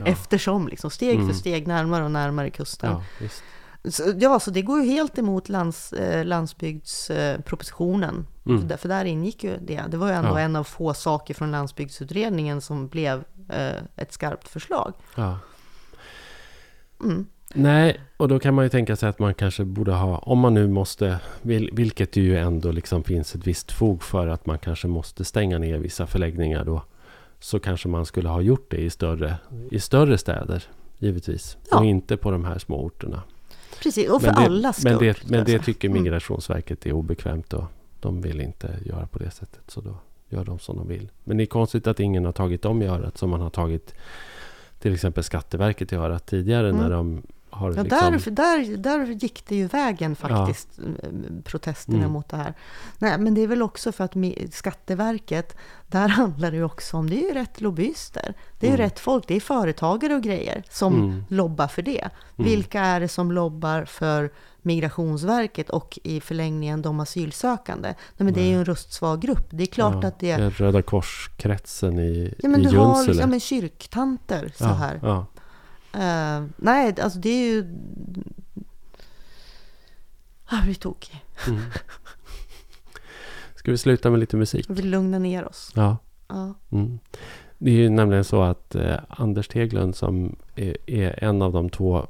Ja. 0.00 0.06
Eftersom, 0.06 0.68
liksom, 0.68 0.90
steg 0.90 1.14
Mm. 1.16 1.28
för 1.28 1.34
steg 1.34 1.66
närmare 1.66 2.04
och 2.04 2.10
närmare 2.10 2.50
kusten. 2.50 2.96
Ja. 4.18 4.40
Så, 4.40 4.50
det 4.50 4.62
går 4.62 4.80
ju 4.80 4.86
helt 4.90 5.18
emot 5.18 5.48
lands, 5.48 5.92
eh, 5.92 6.24
landsbygdspropositionen. 6.24 8.26
Mm. 8.46 8.78
För, 8.78 8.88
där, 8.88 9.04
ingick 9.04 9.44
ju 9.44 9.56
det. 9.66 9.82
Det 9.88 9.96
var 9.96 10.08
ju 10.08 10.14
ändå 10.14 10.30
Ja. 10.30 10.40
en 10.40 10.56
av 10.56 10.64
få 10.64 10.94
saker 10.94 11.34
från 11.34 11.50
landsbygdsutredningen 11.50 12.60
som 12.60 12.88
blev 12.88 13.24
eh, 13.48 13.76
ett 13.96 14.12
skarpt 14.12 14.48
förslag. 14.48 14.92
Ja. 15.16 15.38
Mm. 17.04 17.26
Nej, 17.54 18.00
och 18.16 18.28
då 18.28 18.38
kan 18.38 18.54
man 18.54 18.64
ju 18.64 18.68
tänka 18.68 18.96
sig 18.96 19.08
att 19.08 19.18
man 19.18 19.34
kanske 19.34 19.64
borde 19.64 19.92
ha, 19.92 20.18
om 20.18 20.38
man 20.38 20.54
nu 20.54 20.68
måste, 20.68 21.18
vil- 21.42 21.70
vilket 21.72 22.12
det 22.12 22.20
ju 22.20 22.36
ändå 22.38 22.70
liksom 22.72 23.04
finns 23.04 23.34
ett 23.34 23.46
visst 23.46 23.72
fog 23.72 24.02
för 24.02 24.28
att 24.28 24.46
man 24.46 24.58
kanske 24.58 24.88
måste 24.88 25.24
stänga 25.24 25.58
ner 25.58 25.78
vissa 25.78 26.06
förläggningar 26.06 26.64
då, 26.64 26.82
så 27.40 27.60
kanske 27.60 27.88
man 27.88 28.06
skulle 28.06 28.28
ha 28.28 28.40
gjort 28.40 28.70
det 28.70 28.76
i 28.76 28.90
större, 28.90 29.36
i 29.70 29.80
större 29.80 30.18
städer, 30.18 30.64
givetvis. 30.98 31.56
Ja. 31.70 31.78
Och 31.78 31.84
inte 31.84 32.16
på 32.16 32.30
de 32.30 32.44
här 32.44 32.58
små 32.58 32.84
orterna. 32.84 33.22
Precis, 33.82 34.10
och 34.10 34.22
för 34.22 34.28
men 34.32 34.36
det, 34.40 34.46
allas 34.46 34.84
men 34.84 34.96
skull. 34.96 35.08
det, 35.08 35.14
ska 35.14 35.26
men 35.28 35.44
det 35.44 35.58
tycker 35.58 35.88
Mm. 35.88 36.02
Migrationsverket 36.02 36.86
är 36.86 36.92
obekvämt 36.92 37.52
och 37.52 37.64
de 38.00 38.20
vill 38.22 38.40
inte 38.40 38.78
göra 38.84 39.06
på 39.06 39.18
det 39.18 39.30
sättet. 39.30 39.60
Så 39.70 39.80
då 39.80 39.94
gör 40.28 40.44
de 40.44 40.58
som 40.58 40.76
de 40.76 40.88
vill. 40.88 41.08
Men 41.24 41.36
det 41.36 41.44
är 41.44 41.46
konstigt 41.46 41.86
att 41.86 42.00
ingen 42.00 42.24
har 42.24 42.32
tagit 42.32 42.62
dem 42.62 42.82
i 42.82 42.86
örat 42.86 43.18
som 43.18 43.30
man 43.30 43.40
har 43.40 43.50
tagit 43.50 43.94
till 44.78 44.94
exempel 44.94 45.24
Skatteverket 45.24 45.92
i 45.92 45.96
örat 45.96 46.26
tidigare 46.26 46.68
Mm. 46.68 46.80
när 46.80 46.90
de 46.90 47.22
har 47.56 47.74
Ja, 47.76 47.82
liksom... 48.10 48.34
där, 48.34 48.76
där, 48.76 48.76
där 48.76 49.06
gick 49.06 49.46
det 49.48 49.56
ju 49.56 49.66
vägen 49.66 50.16
faktiskt, 50.16 50.78
eh, 50.78 51.08
protesterna 51.44 51.98
Mm. 51.98 52.12
mot 52.12 52.28
det 52.28 52.36
här. 52.36 52.54
Nej, 52.98 53.18
men 53.18 53.34
det 53.34 53.40
är 53.40 53.46
väl 53.46 53.62
också 53.62 53.92
för 53.92 54.04
att 54.04 54.14
Skatteverket, 54.54 55.56
där 55.86 56.08
handlar 56.18 56.50
det 56.50 56.56
ju 56.56 56.64
också 56.64 56.96
om, 56.96 57.10
det 57.10 57.16
är 57.24 57.28
ju 57.28 57.34
rätt 57.34 57.60
lobbyister. 57.60 58.34
Det 58.58 58.66
är 58.66 58.70
ju 58.70 58.74
Mm. 58.76 58.86
rätt 58.86 58.98
folk, 58.98 59.24
det 59.28 59.34
är 59.36 59.40
företagare 59.40 60.14
och 60.14 60.22
grejer 60.22 60.62
som 60.70 60.94
Mm. 60.94 61.24
lobbar 61.28 61.66
för 61.68 61.82
det. 61.82 62.08
Vilka 62.36 62.80
är 62.80 63.00
det 63.00 63.08
som 63.08 63.32
lobbar 63.32 63.84
för 63.84 64.30
Migrationsverket 64.62 65.70
och 65.70 65.98
i 66.02 66.20
förlängningen 66.20 66.82
de 66.82 67.00
asylsökande? 67.00 67.88
Nej, 67.88 68.24
men 68.24 68.32
det 68.34 68.40
är 68.40 68.46
ju 68.48 68.54
en 68.58 68.64
röstsvag 68.64 69.20
grupp. 69.20 69.46
Det 69.50 69.62
är 69.62 69.66
klart 69.66 69.98
ja, 70.02 70.08
att 70.08 70.18
det... 70.20 70.30
är 70.30 70.50
Röda 70.50 70.82
Korskretsen 70.82 71.98
i, 71.98 72.34
Ja, 72.38 72.48
men 72.48 72.60
i 72.60 72.64
du 72.66 72.78
har 72.78 72.96
Junsele. 72.96 73.20
ja, 73.20 73.26
men 73.26 73.40
kyrktanter 73.40 74.52
så 74.56 74.64
ja, 74.64 74.72
här. 74.72 75.00
Ja. 75.02 75.26
Eh, 75.96 76.44
nej, 76.56 76.94
alltså 77.00 77.18
det 77.18 77.28
är 77.28 77.46
ju... 77.46 77.66
Ah, 80.46 80.62
vi 80.66 80.74
tog. 80.74 80.96
Mm. 81.48 81.60
Ska 83.54 83.70
vi 83.70 83.78
sluta 83.78 84.10
med 84.10 84.20
lite 84.20 84.36
musik? 84.36 84.66
Vi 84.68 84.74
vill 84.74 84.90
lugna 84.90 85.18
ner 85.18 85.44
oss. 85.48 85.72
Ja. 85.74 85.96
Ja. 86.28 86.54
Mm. 86.72 86.98
Det 87.58 87.70
är 87.70 87.74
ju 87.74 87.88
nämligen 87.88 88.24
så 88.24 88.42
att 88.42 88.74
eh, 88.74 88.96
Anders 89.08 89.48
Teglund 89.48 89.96
som 89.96 90.36
är, 90.54 90.76
är 90.90 91.24
en 91.24 91.42
av 91.42 91.52
de 91.52 91.70
två 91.70 92.06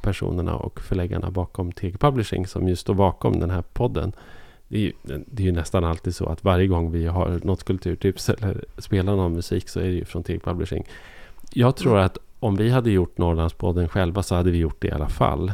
personerna 0.00 0.54
och 0.56 0.80
förläggarna 0.80 1.30
bakom 1.30 1.72
TG 1.72 1.98
Publishing 1.98 2.46
som 2.46 2.68
ju 2.68 2.76
står 2.76 2.94
bakom 2.94 3.40
den 3.40 3.50
här 3.50 3.62
podden. 3.62 4.12
Det 4.68 4.76
är, 4.76 4.80
ju, 4.80 4.92
det 5.26 5.42
är 5.42 5.46
ju 5.46 5.52
nästan 5.52 5.84
alltid 5.84 6.14
så 6.14 6.26
att 6.26 6.44
varje 6.44 6.66
gång 6.66 6.90
vi 6.92 7.06
har 7.06 7.40
något 7.44 7.64
kulturtips 7.64 8.28
eller 8.28 8.64
spelar 8.78 9.16
någon 9.16 9.32
musik 9.32 9.68
så 9.68 9.80
är 9.80 9.84
det 9.84 9.90
ju 9.92 10.04
från 10.04 10.22
TG 10.22 10.38
Publishing. 10.38 10.84
Jag 11.52 11.76
tror 11.76 11.92
Mm. 11.92 12.06
att 12.06 12.18
om 12.44 12.56
vi 12.56 12.70
hade 12.70 12.90
gjort 12.90 13.18
Norrlandspodden 13.18 13.88
själva 13.88 14.22
så 14.22 14.34
hade 14.34 14.50
vi 14.50 14.58
gjort 14.58 14.82
det 14.82 14.88
i 14.88 14.92
alla 14.92 15.08
fall. 15.08 15.52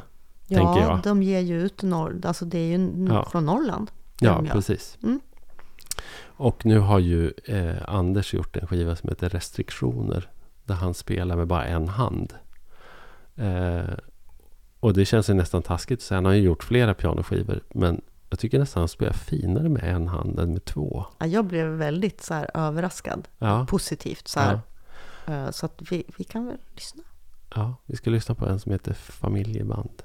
Ja, 0.48 1.00
de 1.04 1.22
ger 1.22 1.40
ju 1.40 1.60
ut 1.62 1.82
norr, 1.82 2.20
alltså 2.24 2.44
det 2.44 2.58
är 2.58 2.78
ju 2.78 3.06
Ja. 3.08 3.24
från 3.32 3.46
Norrland. 3.46 3.90
Ja, 4.20 4.44
precis. 4.52 4.98
Mm. 5.02 5.20
Och 6.22 6.66
nu 6.66 6.78
har 6.78 6.98
ju 6.98 7.32
eh, 7.46 7.74
Anders 7.86 8.34
gjort 8.34 8.56
en 8.56 8.66
skiva 8.66 8.96
som 8.96 9.08
heter 9.08 9.28
Restriktioner. 9.28 10.30
Där 10.64 10.74
han 10.74 10.94
spelar 10.94 11.36
med 11.36 11.46
bara 11.46 11.64
en 11.64 11.88
hand. 11.88 12.32
Eh, 13.36 13.94
och 14.80 14.94
det 14.94 15.04
känns 15.04 15.30
ju 15.30 15.34
nästan 15.34 15.62
taskigt 15.62 16.02
säga. 16.02 16.16
Han 16.16 16.24
har 16.24 16.32
ju 16.32 16.42
gjort 16.42 16.62
flera 16.64 16.94
pianoskivor. 16.94 17.60
Men 17.74 18.00
jag 18.30 18.38
tycker 18.38 18.58
nästan 18.58 18.80
han 18.80 18.88
spelar 18.88 19.12
finare 19.12 19.68
med 19.68 19.84
en 19.84 20.08
hand 20.08 20.38
än 20.38 20.52
med 20.52 20.64
två. 20.64 21.04
Ja, 21.18 21.26
jag 21.26 21.44
blev 21.44 21.66
väldigt 21.66 22.22
så 22.22 22.34
här 22.34 22.50
överraskad, 22.54 23.28
Ja, 23.38 23.66
positivt 23.70 24.28
så 24.28 24.40
här. 24.40 24.52
Eh, 24.54 24.58
Eh, 25.26 25.50
så 25.50 25.66
att 25.66 25.82
vi, 25.90 26.04
vi 26.18 26.24
kan 26.24 26.46
väl 26.46 26.58
lyssna. 26.74 27.02
ja, 27.54 27.76
vi 27.86 27.96
ska 27.96 28.10
lyssna 28.10 28.34
på 28.34 28.46
en 28.46 28.60
som 28.60 28.72
heter 28.72 28.94
Familjeband. 28.94 30.02